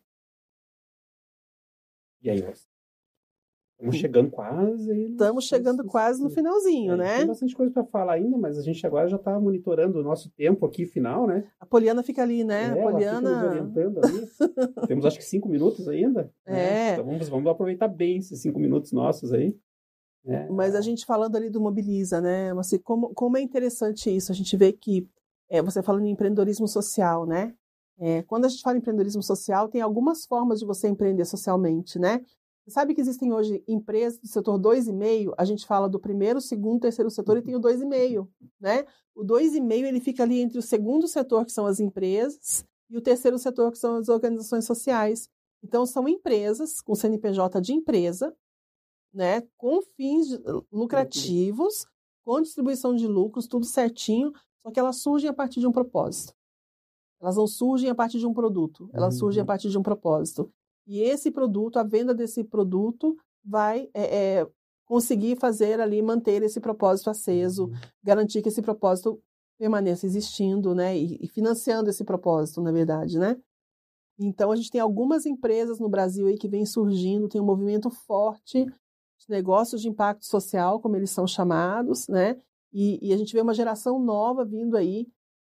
E 2.22 2.30
aí, 2.30 2.40
Rosa? 2.40 2.77
Estamos 3.78 3.96
chegando 3.96 4.30
quase. 4.32 4.92
Estamos 5.04 5.44
chegando 5.44 5.84
quase 5.84 6.20
no 6.20 6.28
finalzinho, 6.28 6.94
é, 6.94 6.96
né? 6.96 7.18
Tem 7.18 7.26
bastante 7.28 7.54
coisa 7.54 7.72
para 7.72 7.84
falar 7.84 8.14
ainda, 8.14 8.36
mas 8.36 8.58
a 8.58 8.62
gente 8.62 8.84
agora 8.84 9.06
já 9.06 9.14
está 9.14 9.38
monitorando 9.38 10.00
o 10.00 10.02
nosso 10.02 10.28
tempo 10.30 10.66
aqui 10.66 10.84
final, 10.84 11.28
né? 11.28 11.44
A 11.60 11.64
Poliana 11.64 12.02
fica 12.02 12.22
ali, 12.22 12.42
né? 12.42 12.76
É, 12.76 12.80
a 12.80 12.82
Poliana. 12.82 13.70
Temos 14.88 15.06
acho 15.06 15.18
que 15.18 15.24
cinco 15.24 15.48
minutos 15.48 15.86
ainda. 15.86 16.28
É. 16.44 16.52
Né? 16.52 16.92
Então 16.94 17.04
vamos, 17.04 17.28
vamos 17.28 17.46
aproveitar 17.52 17.86
bem 17.86 18.18
esses 18.18 18.42
cinco 18.42 18.58
minutos 18.58 18.90
nossos 18.90 19.32
aí. 19.32 19.56
É. 20.26 20.48
Mas 20.48 20.74
a 20.74 20.80
gente 20.80 21.06
falando 21.06 21.36
ali 21.36 21.48
do 21.48 21.60
Mobiliza, 21.60 22.20
né? 22.20 22.50
Assim, 22.58 22.78
como, 22.78 23.14
como 23.14 23.36
é 23.36 23.40
interessante 23.40 24.14
isso, 24.14 24.32
a 24.32 24.34
gente 24.34 24.56
vê 24.56 24.72
que 24.72 25.08
é, 25.48 25.62
você 25.62 25.84
falando 25.84 26.04
em 26.04 26.10
empreendedorismo 26.10 26.66
social, 26.66 27.24
né? 27.24 27.54
É, 28.00 28.22
quando 28.22 28.44
a 28.44 28.48
gente 28.48 28.62
fala 28.62 28.76
em 28.76 28.80
empreendedorismo 28.80 29.22
social, 29.22 29.68
tem 29.68 29.80
algumas 29.80 30.26
formas 30.26 30.58
de 30.58 30.66
você 30.66 30.88
empreender 30.88 31.24
socialmente, 31.24 31.96
né? 31.96 32.20
Sabe 32.68 32.94
que 32.94 33.00
existem 33.00 33.32
hoje 33.32 33.62
empresas 33.66 34.18
do 34.18 34.28
setor 34.28 34.58
2,5, 34.58 35.34
a 35.38 35.44
gente 35.44 35.66
fala 35.66 35.88
do 35.88 35.98
primeiro, 35.98 36.40
segundo, 36.40 36.80
terceiro 36.80 37.10
setor 37.10 37.38
e 37.38 37.42
tem 37.42 37.56
o 37.56 37.60
2,5, 37.60 38.28
né? 38.60 38.84
O 39.14 39.24
2,5 39.24 39.84
ele 39.84 40.00
fica 40.00 40.22
ali 40.22 40.40
entre 40.40 40.58
o 40.58 40.62
segundo 40.62 41.08
setor, 41.08 41.44
que 41.44 41.52
são 41.52 41.66
as 41.66 41.80
empresas, 41.80 42.64
e 42.90 42.96
o 42.96 43.00
terceiro 43.00 43.38
setor, 43.38 43.72
que 43.72 43.78
são 43.78 43.96
as 43.96 44.08
organizações 44.08 44.64
sociais. 44.64 45.28
Então, 45.62 45.84
são 45.84 46.08
empresas 46.08 46.80
com 46.80 46.94
CNPJ 46.94 47.60
de 47.60 47.72
empresa, 47.72 48.34
né, 49.12 49.42
com 49.56 49.80
fins 49.96 50.38
lucrativos, 50.70 51.86
com 52.24 52.40
distribuição 52.40 52.94
de 52.94 53.06
lucros, 53.06 53.46
tudo 53.46 53.64
certinho, 53.64 54.32
só 54.62 54.70
que 54.70 54.78
elas 54.78 54.96
surgem 54.96 55.28
a 55.28 55.32
partir 55.32 55.60
de 55.60 55.66
um 55.66 55.72
propósito. 55.72 56.34
Elas 57.20 57.36
não 57.36 57.46
surgem 57.46 57.90
a 57.90 57.94
partir 57.94 58.18
de 58.18 58.26
um 58.26 58.32
produto, 58.32 58.88
elas 58.92 59.14
uhum. 59.14 59.20
surgem 59.20 59.42
a 59.42 59.46
partir 59.46 59.70
de 59.70 59.78
um 59.78 59.82
propósito. 59.82 60.52
E 60.88 61.02
esse 61.02 61.30
produto, 61.30 61.78
a 61.78 61.82
venda 61.82 62.14
desse 62.14 62.42
produto, 62.42 63.14
vai 63.44 63.90
é, 63.92 64.38
é, 64.38 64.46
conseguir 64.86 65.36
fazer 65.36 65.80
ali, 65.80 66.00
manter 66.00 66.42
esse 66.42 66.58
propósito 66.60 67.10
aceso, 67.10 67.66
uhum. 67.66 67.72
garantir 68.02 68.40
que 68.40 68.48
esse 68.48 68.62
propósito 68.62 69.22
permaneça 69.58 70.06
existindo, 70.06 70.74
né? 70.74 70.96
E, 70.96 71.18
e, 71.22 71.28
financiando 71.28 71.90
esse 71.90 72.04
propósito, 72.04 72.62
na 72.62 72.72
verdade, 72.72 73.18
né? 73.18 73.36
Então, 74.18 74.50
a 74.50 74.56
gente 74.56 74.70
tem 74.70 74.80
algumas 74.80 75.26
empresas 75.26 75.78
no 75.78 75.88
Brasil 75.88 76.26
aí 76.26 76.38
que 76.38 76.48
vem 76.48 76.64
surgindo, 76.64 77.28
tem 77.28 77.40
um 77.40 77.44
movimento 77.44 77.90
forte 77.90 78.64
de 78.64 79.28
negócios 79.28 79.82
de 79.82 79.88
impacto 79.88 80.24
social, 80.24 80.80
como 80.80 80.96
eles 80.96 81.10
são 81.10 81.26
chamados, 81.26 82.08
né? 82.08 82.40
E, 82.72 82.98
e 83.06 83.12
a 83.12 83.16
gente 83.16 83.32
vê 83.32 83.40
uma 83.42 83.54
geração 83.54 83.98
nova 83.98 84.44
vindo 84.44 84.76
aí, 84.76 85.06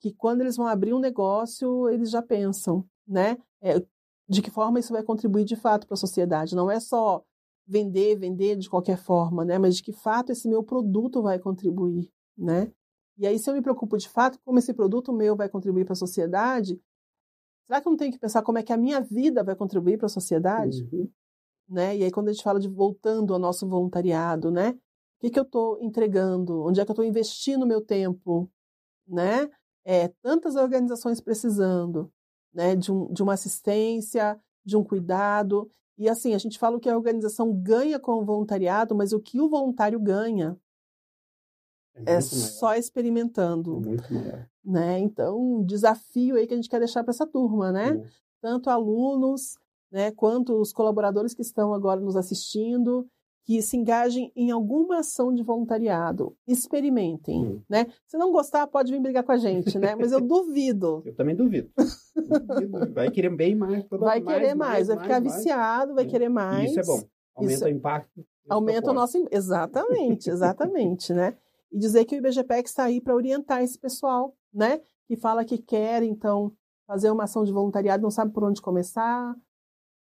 que 0.02 0.14
quando 0.14 0.42
eles 0.42 0.58
vão 0.58 0.66
abrir 0.66 0.94
um 0.94 1.00
negócio, 1.00 1.88
eles 1.90 2.10
já 2.10 2.22
pensam, 2.22 2.84
né? 3.08 3.38
É, 3.62 3.82
de 4.30 4.44
que 4.44 4.52
forma 4.52 4.80
isso 4.80 4.94
vai 4.94 5.02
contribuir 5.02 5.44
de 5.44 5.56
fato 5.56 5.88
para 5.88 5.96
a 5.96 5.98
sociedade. 5.98 6.56
Não 6.56 6.70
é 6.70 6.80
só 6.80 7.24
vender, 7.68 8.16
vender 8.18 8.56
de 8.56 8.70
qualquer 8.70 8.98
forma, 8.98 9.44
né? 9.44 9.58
Mas 9.58 9.76
de 9.76 9.84
que 9.84 9.92
fato 9.92 10.32
esse 10.32 10.48
meu 10.48 10.64
produto 10.64 11.22
vai 11.24 11.40
contribuir, 11.40 12.12
né? 12.38 12.72
E 13.18 13.26
aí, 13.26 13.38
se 13.40 13.50
eu 13.50 13.54
me 13.54 13.62
preocupo 13.62 13.98
de 13.98 14.08
fato 14.08 14.40
como 14.46 14.60
esse 14.60 14.74
produto 14.74 15.12
meu 15.12 15.36
vai 15.36 15.50
contribuir 15.50 15.84
para 15.84 15.94
a 15.94 15.96
sociedade, 15.96 16.80
será 17.66 17.82
que 17.82 17.88
eu 17.88 17.92
não 17.92 17.98
tenho 17.98 18.12
que 18.12 18.20
pensar 18.20 18.44
como 18.44 18.60
é 18.60 18.64
que 18.64 18.72
a 18.72 18.78
minha 18.78 19.02
vida 19.02 19.44
vai 19.44 19.56
contribuir 19.56 19.98
para 19.98 20.06
a 20.06 20.10
sociedade? 20.10 20.88
Uhum. 20.94 21.10
Né? 21.68 21.98
E 21.98 22.04
aí, 22.04 22.12
quando 22.12 22.30
a 22.30 22.32
gente 22.32 22.44
fala 22.44 22.60
de 22.60 22.70
voltando 22.70 23.34
ao 23.34 23.40
nosso 23.40 23.68
voluntariado, 23.68 24.52
né? 24.52 24.70
O 24.72 25.22
que, 25.22 25.30
que 25.32 25.40
eu 25.40 25.44
estou 25.44 25.78
entregando? 25.82 26.64
Onde 26.64 26.80
é 26.80 26.86
que 26.86 26.92
eu 26.92 26.94
estou 26.94 27.04
investindo 27.04 27.68
meu 27.68 27.82
tempo? 27.82 28.50
Né? 29.08 29.50
É, 29.84 30.08
tantas 30.22 30.56
organizações 30.56 31.20
precisando 31.20 32.12
né, 32.54 32.76
de, 32.76 32.92
um, 32.92 33.12
de 33.12 33.22
uma 33.22 33.34
assistência, 33.34 34.40
de 34.66 34.76
um 34.78 34.84
cuidado. 34.84 35.70
E 35.98 36.08
assim, 36.08 36.34
a 36.34 36.38
gente 36.38 36.58
fala 36.58 36.80
que 36.80 36.90
a 36.90 36.96
organização 36.96 37.54
ganha 37.54 38.00
com 38.00 38.14
o 38.14 38.26
voluntariado, 38.26 38.96
mas 38.96 39.14
o 39.14 39.20
que 39.20 39.42
o 39.42 39.50
voluntário 39.50 40.00
ganha 40.00 40.58
é, 42.06 42.16
é 42.16 42.22
só 42.22 42.76
experimentando. 42.76 43.82
É. 44.14 44.48
Né? 44.64 45.00
Então, 45.00 45.40
um 45.40 45.64
desafio 45.64 46.36
aí 46.36 46.48
que 46.48 46.54
a 46.54 46.58
gente 46.58 46.70
quer 46.70 46.80
deixar 46.80 47.04
para 47.04 47.12
essa 47.12 47.28
turma, 47.28 47.72
né? 47.72 48.02
Tanto 48.42 48.70
alunos, 48.70 49.58
né, 49.92 50.12
quanto 50.12 50.54
os 50.62 50.72
colaboradores 50.72 51.34
que 51.34 51.42
estão 51.42 51.74
agora 51.74 52.00
nos 52.00 52.16
assistindo, 52.16 53.10
que 53.50 53.64
se 53.64 53.76
engajem 53.76 54.32
em 54.36 54.52
alguma 54.52 55.00
ação 55.00 55.34
de 55.34 55.42
voluntariado. 55.42 56.38
Experimentem, 56.48 57.44
hum. 57.44 57.62
né? 57.68 57.88
Se 58.06 58.16
não 58.16 58.32
gostar, 58.32 58.68
pode 58.68 58.92
vir 58.92 59.02
brigar 59.02 59.24
com 59.24 59.32
a 59.32 59.38
gente, 59.38 59.80
né? 59.80 59.96
Mas 59.96 60.12
eu 60.12 60.22
duvido. 60.22 61.02
eu 61.04 61.16
também 61.16 61.36
duvido. 61.36 61.72
duvido. 62.16 62.94
Vai 62.94 63.10
querer 63.10 63.36
bem 63.36 63.56
mais. 63.56 63.84
vai 63.90 64.22
querer 64.22 64.54
mais, 64.54 64.56
mais, 64.56 64.88
vai 64.90 64.98
ficar 65.00 65.20
mais, 65.20 65.34
viciado, 65.34 65.96
vai 65.96 66.06
querer 66.06 66.30
mais. 66.30 66.70
Isso 66.70 66.80
é 66.80 66.84
bom. 66.84 67.02
Aumenta 67.36 67.56
isso... 67.56 67.66
o 67.66 67.70
impacto. 67.70 68.26
Aumenta 68.48 68.92
o 68.92 68.94
nosso... 68.94 69.18
Exatamente, 69.32 70.30
exatamente, 70.30 71.12
né? 71.12 71.36
E 71.72 71.80
dizer 71.80 72.06
que 72.06 72.14
o 72.14 72.20
IBGPEC 72.20 72.70
está 72.70 72.84
aí 72.84 73.02
para 73.02 73.16
orientar 73.16 73.64
esse 73.64 73.80
pessoal, 73.80 74.38
né? 74.54 74.80
Que 75.08 75.18
fala 75.18 75.44
que 75.44 75.58
quer, 75.58 76.04
então, 76.04 76.54
fazer 76.86 77.10
uma 77.10 77.24
ação 77.24 77.44
de 77.44 77.52
voluntariado, 77.52 78.04
não 78.04 78.12
sabe 78.12 78.32
por 78.32 78.44
onde 78.44 78.62
começar, 78.62 79.36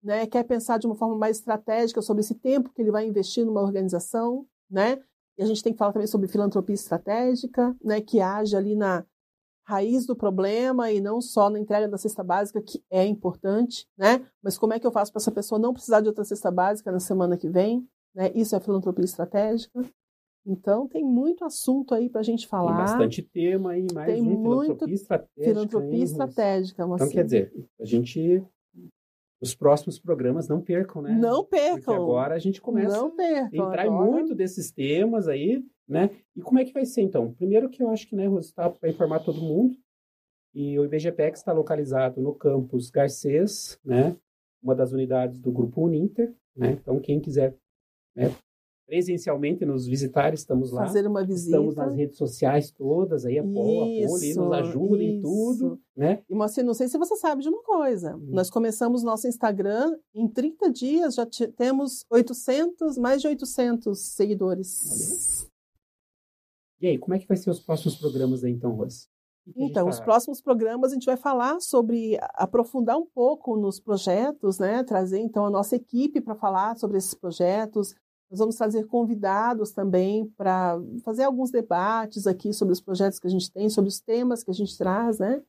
né, 0.03 0.26
quer 0.26 0.42
pensar 0.44 0.78
de 0.78 0.86
uma 0.86 0.96
forma 0.96 1.16
mais 1.16 1.38
estratégica 1.38 2.03
sobre 2.03 2.20
esse 2.20 2.34
tempo 2.34 2.72
que 2.72 2.82
ele 2.82 2.90
vai 2.90 3.07
investir 3.07 3.44
numa 3.44 3.62
organização, 3.62 4.46
né? 4.70 4.98
E 5.38 5.42
a 5.42 5.46
gente 5.46 5.62
tem 5.62 5.72
que 5.72 5.78
falar 5.78 5.92
também 5.92 6.07
sobre 6.07 6.28
filantropia 6.28 6.74
estratégica, 6.74 7.74
né, 7.82 8.00
que 8.00 8.20
age 8.20 8.57
ali 8.57 8.74
na 8.74 9.05
raiz 9.64 10.05
do 10.05 10.16
problema 10.16 10.90
e 10.90 11.00
não 11.00 11.20
só 11.20 11.48
na 11.48 11.59
entrega 11.59 11.88
da 11.88 11.96
cesta 11.96 12.22
básica, 12.22 12.61
que 12.61 12.82
é 12.90 13.07
importante, 13.07 13.86
né? 13.96 14.26
Mas 14.42 14.59
como 14.59 14.72
é 14.72 14.80
que 14.80 14.86
eu 14.86 14.92
faço 14.92 15.12
para 15.12 15.20
essa 15.20 15.30
pessoa 15.30 15.59
não 15.59 15.72
precisar 15.72 16.00
de 16.00 16.09
outra 16.09 16.24
cesta 16.24 16.50
básica 16.50 16.90
na 16.90 16.98
semana 16.98 17.36
que 17.36 17.48
vem? 17.48 17.86
Né? 18.14 18.30
Isso 18.34 18.57
é 18.57 18.61
filantropia 18.61 19.05
estratégica. 19.05 19.80
Então 20.44 20.88
tem 20.88 21.05
muito 21.05 21.44
assunto 21.44 21.94
aí 21.94 22.11
para 22.11 22.20
a 22.20 22.24
gente 22.24 22.48
falar. 22.48 22.74
Tem 22.74 22.84
bastante 22.84 23.22
tema 23.22 23.70
aí, 23.70 23.86
mais 23.94 24.12
tem 24.12 24.22
um, 24.22 24.40
muito 24.40 24.64
filantropia 24.64 24.94
estratégica. 24.94 25.44
Filantropia 25.44 26.05
estratégica, 26.05 26.84
Então 26.84 27.09
quer 27.09 27.24
dizer, 27.24 27.53
a 27.80 27.84
gente 27.84 28.44
os 29.43 29.57
próximos 29.57 29.99
programas 29.99 30.47
não 30.47 30.61
percam, 30.61 31.03
né? 31.03 31.11
Não 31.12 31.45
percam. 31.45 31.76
Porque 31.78 31.90
agora 31.90 32.34
a 32.36 32.38
gente 32.38 32.61
começa 32.61 32.97
não 32.97 33.11
percam, 33.11 33.64
a 33.64 33.68
entrar 33.68 33.86
agora... 33.86 34.11
muito 34.11 34.36
desses 34.36 34.70
temas 34.70 35.26
aí, 35.26 35.64
né? 35.86 36.11
E 36.36 36.40
como 36.40 36.61
é 36.61 36.64
que 36.64 36.72
vai 36.72 36.84
ser 36.86 37.03
então? 37.03 37.34
Primeiro 37.34 37.68
que 37.68 37.82
eu 37.82 37.90
acho 37.90 38.07
que, 38.07 38.14
né, 38.14 38.28
Rose, 38.28 38.49
está 38.49 38.70
para 38.70 38.88
informar 38.88 39.18
todo 39.18 39.40
mundo. 39.40 39.76
E 40.55 40.78
o 40.78 40.84
IBGPEX 40.84 41.40
está 41.40 41.53
localizado 41.53 42.20
no 42.20 42.32
campus 42.34 42.88
Garcês, 42.88 43.80
né? 43.84 44.16
Uma 44.62 44.76
das 44.76 44.93
unidades 44.93 45.40
do 45.40 45.51
grupo 45.51 45.84
Uninter, 45.84 46.32
né? 46.57 46.72
Então 46.80 47.01
quem 47.01 47.18
quiser 47.18 47.57
né, 48.14 48.32
presencialmente 48.87 49.64
nos 49.64 49.87
visitar, 49.87 50.35
estamos 50.35 50.70
lá. 50.70 50.87
Fazer 50.87 51.07
uma 51.07 51.24
visita. 51.24 51.57
Estamos 51.57 51.76
nas 51.76 51.95
redes 51.95 52.16
sociais 52.16 52.70
todas, 52.70 53.24
aí 53.24 53.39
a 53.39 53.43
Poli, 53.43 54.35
nos 54.35 54.53
ajuda 54.53 55.03
em 55.03 55.20
tudo, 55.20 55.80
né? 55.97 56.22
E 56.28 56.35
Moacir, 56.35 56.64
não 56.64 56.74
sei 56.74 56.89
se 56.89 56.99
você 56.99 57.16
sabe 57.16 57.43
de 57.43 57.49
uma 57.49 57.62
coisa. 57.62 58.16
Hum. 58.16 58.28
Nós 58.30 58.51
começamos 58.51 59.03
nosso 59.03 59.26
Instagram, 59.26 59.97
em 60.14 60.28
30 60.28 60.70
dias 60.70 61.14
já 61.14 61.26
temos 61.57 62.05
800, 62.11 62.99
mais 62.99 63.20
de 63.22 63.28
800 63.28 63.99
seguidores. 63.99 65.49
E 66.80 66.89
aí, 66.89 66.99
como 66.99 67.14
é 67.14 67.18
que 67.18 67.28
vai 67.28 67.37
ser 67.37 67.49
os 67.49 67.61
próximos 67.61 67.97
programas 67.97 68.43
aí 68.43 68.53
então, 68.53 68.72
Rose? 68.72 69.07
Então, 69.57 69.89
os 69.89 69.99
próximos 69.99 70.41
programas 70.41 70.93
a 70.93 70.95
gente 70.95 71.07
vai 71.07 71.16
falar 71.16 71.61
sobre 71.61 72.16
aprofundar 72.35 72.97
um 72.97 73.07
pouco 73.07 73.57
nos 73.57 73.80
projetos, 73.80 74.59
né? 74.59 74.85
Trazer 74.85 75.18
então 75.18 75.45
a 75.45 75.51
nossa 75.51 75.74
equipe 75.74 76.20
para 76.20 76.35
falar 76.35 76.76
sobre 76.76 76.99
esses 76.99 77.14
projetos, 77.14 77.95
nós 78.33 78.39
vamos 78.39 78.57
trazer 78.57 78.87
convidados 78.87 79.72
também 79.72 80.26
para 80.39 80.80
fazer 81.05 81.24
alguns 81.24 81.51
debates 81.51 82.26
aqui 82.26 82.51
sobre 82.55 82.72
os 82.72 82.80
projetos 82.80 83.18
que 83.18 83.26
a 83.26 83.30
gente 83.30 83.53
tem, 83.53 83.68
sobre 83.68 83.89
os 83.89 84.01
temas 84.01 84.43
que 84.43 84.51
a 84.51 84.55
gente 84.55 84.76
traz, 84.78 85.18
né? 85.18 85.43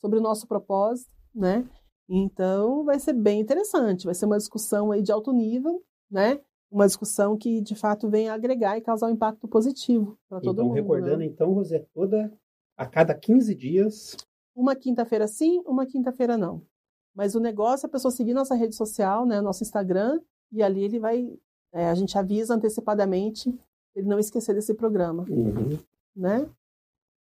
Sobre 0.00 0.20
o 0.20 0.22
nosso 0.22 0.46
propósito, 0.46 1.10
né? 1.34 1.68
Então, 2.08 2.84
vai 2.84 3.00
ser 3.00 3.12
bem 3.12 3.40
interessante. 3.40 4.04
Vai 4.04 4.14
ser 4.14 4.26
uma 4.26 4.38
discussão 4.38 4.92
aí 4.92 5.02
de 5.02 5.10
alto 5.10 5.32
nível, 5.32 5.82
né? 6.08 6.40
Uma 6.70 6.86
discussão 6.86 7.36
que, 7.36 7.60
de 7.60 7.74
fato, 7.74 8.08
vem 8.08 8.28
agregar 8.28 8.78
e 8.78 8.82
causar 8.82 9.08
um 9.08 9.14
impacto 9.14 9.48
positivo 9.48 10.16
para 10.28 10.40
todo 10.40 10.52
então, 10.52 10.66
mundo. 10.66 10.78
Então, 10.78 10.94
recordando, 10.94 11.18
né? 11.18 11.26
então, 11.26 11.52
Rosé, 11.52 11.84
toda 11.92 12.32
a 12.76 12.86
cada 12.86 13.16
15 13.16 13.52
dias. 13.52 14.16
Uma 14.54 14.76
quinta-feira 14.76 15.26
sim, 15.26 15.60
uma 15.66 15.84
quinta-feira 15.84 16.38
não. 16.38 16.62
Mas 17.16 17.34
o 17.34 17.40
negócio 17.40 17.84
é 17.84 17.88
a 17.88 17.90
pessoa 17.90 18.12
seguir 18.12 18.32
nossa 18.32 18.54
rede 18.54 18.76
social, 18.76 19.26
né, 19.26 19.40
nosso 19.40 19.64
Instagram, 19.64 20.20
e 20.52 20.62
ali 20.62 20.84
ele 20.84 21.00
vai. 21.00 21.36
É, 21.72 21.88
a 21.88 21.94
gente 21.94 22.16
avisa 22.16 22.54
antecipadamente 22.54 23.52
ele 23.94 24.06
não 24.06 24.18
esquecer 24.18 24.54
desse 24.54 24.74
programa. 24.74 25.24
Uhum. 25.28 25.78
Né? 26.16 26.48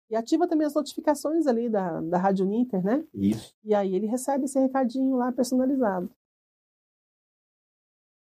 E 0.09 0.15
ativa 0.15 0.47
também 0.47 0.67
as 0.67 0.73
notificações 0.73 1.47
ali 1.47 1.69
da, 1.69 1.99
da 2.01 2.17
Rádio 2.17 2.45
Ninter, 2.45 2.83
né? 2.83 3.03
Isso. 3.13 3.53
E 3.63 3.73
aí 3.73 3.95
ele 3.95 4.05
recebe 4.05 4.45
esse 4.45 4.59
recadinho 4.59 5.15
lá 5.15 5.31
personalizado. 5.31 6.09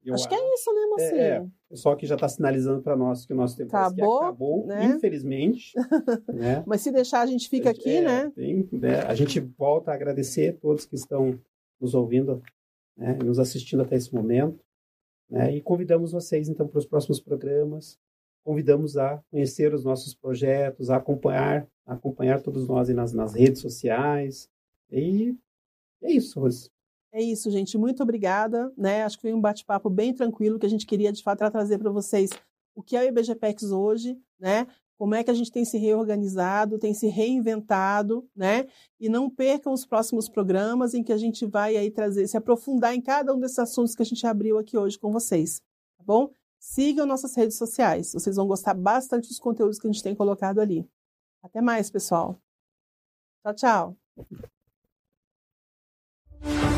Eu 0.04 0.14
acho 0.14 0.28
que 0.28 0.36
é 0.36 0.54
isso, 0.54 0.74
né, 0.74 0.86
mocinho? 0.88 1.22
É, 1.22 1.30
é. 1.30 1.42
O 1.42 1.52
pessoal 1.70 1.96
que 1.96 2.08
já 2.08 2.16
está 2.16 2.28
sinalizando 2.28 2.82
para 2.82 2.96
nós 2.96 3.26
que 3.26 3.34
o 3.34 3.36
nosso 3.36 3.56
tempo 3.56 3.76
acabou, 3.76 4.20
acabou 4.20 4.66
né? 4.66 4.86
infelizmente. 4.86 5.74
né? 6.34 6.64
Mas 6.66 6.82
se 6.82 6.92
deixar, 6.92 7.22
a 7.22 7.26
gente 7.26 7.48
fica 7.48 7.70
aqui, 7.70 7.98
é, 7.98 8.02
né? 8.02 8.32
Tem, 8.32 8.68
né? 8.72 9.02
A 9.02 9.14
gente 9.14 9.40
volta 9.40 9.92
a 9.92 9.94
agradecer 9.94 10.50
a 10.50 10.58
todos 10.58 10.86
que 10.86 10.96
estão 10.96 11.40
nos 11.80 11.94
ouvindo, 11.94 12.42
né? 12.98 13.18
nos 13.24 13.40
assistindo 13.40 13.84
até 13.84 13.96
esse 13.96 14.14
momento. 14.14 14.60
Né? 15.30 15.56
E 15.56 15.62
convidamos 15.62 16.12
vocês, 16.12 16.50
então, 16.50 16.68
para 16.68 16.80
os 16.80 16.86
próximos 16.86 17.20
programas. 17.20 17.98
Convidamos 18.44 18.98
a 18.98 19.22
conhecer 19.30 19.74
os 19.74 19.84
nossos 19.84 20.14
projetos, 20.14 20.90
a 20.90 20.96
acompanhar, 20.98 21.68
a 21.86 21.94
acompanhar 21.94 22.42
todos 22.42 22.68
nós 22.68 22.90
nas, 22.90 23.14
nas 23.14 23.34
redes 23.34 23.62
sociais. 23.62 24.50
E 24.92 25.36
é 26.02 26.12
isso, 26.12 26.40
Rose. 26.40 26.70
É 27.12 27.22
isso, 27.22 27.52
gente. 27.52 27.78
Muito 27.78 28.02
obrigada. 28.02 28.72
Né? 28.78 29.04
Acho 29.04 29.18
que 29.18 29.24
foi 29.24 29.34
um 29.34 29.42
bate-papo 29.42 29.90
bem 29.90 30.14
tranquilo 30.14 30.58
que 30.58 30.66
a 30.66 30.70
gente 30.70 30.86
queria, 30.86 31.12
de 31.12 31.22
fato, 31.22 31.40
trazer 31.52 31.78
para 31.78 31.92
vocês 31.92 32.30
o 32.76 32.82
que 32.82 32.96
é 32.96 33.02
o 33.02 33.08
IBGPEX 33.08 33.72
hoje, 33.72 34.18
né? 34.40 34.66
Como 35.00 35.16
é 35.16 35.24
que 35.24 35.32
a 35.32 35.34
gente 35.34 35.50
tem 35.50 35.64
se 35.64 35.78
reorganizado, 35.78 36.78
tem 36.78 36.94
se 36.94 37.08
reinventado, 37.08 38.28
né? 38.36 38.68
E 39.00 39.08
não 39.08 39.30
percam 39.30 39.72
os 39.72 39.86
próximos 39.86 40.28
programas 40.28 40.94
em 40.94 41.02
que 41.02 41.14
a 41.14 41.18
gente 41.18 41.46
vai 41.46 41.78
aí 41.78 41.90
trazer, 41.90 42.28
se 42.28 42.36
aprofundar 42.36 42.94
em 42.94 43.00
cada 43.00 43.34
um 43.34 43.40
desses 43.40 43.60
assuntos 43.60 43.96
que 43.96 44.02
a 44.02 44.06
gente 44.06 44.28
abriu 44.28 44.58
aqui 44.58 44.78
hoje 44.78 45.00
com 45.00 45.10
vocês, 45.10 45.62
tá 45.98 46.04
bom? 46.06 46.30
Sigam 46.60 47.06
nossas 47.06 47.34
redes 47.34 47.58
sociais. 47.58 48.12
Vocês 48.12 48.36
vão 48.36 48.46
gostar 48.46 48.74
bastante 48.74 49.30
dos 49.30 49.40
conteúdos 49.40 49.80
que 49.80 49.88
a 49.88 49.92
gente 49.92 50.04
tem 50.04 50.14
colocado 50.14 50.60
ali. 50.60 50.86
Até 51.42 51.62
mais, 51.62 51.90
pessoal. 51.90 52.38
Tchau, 53.42 53.96
tchau. 56.44 56.69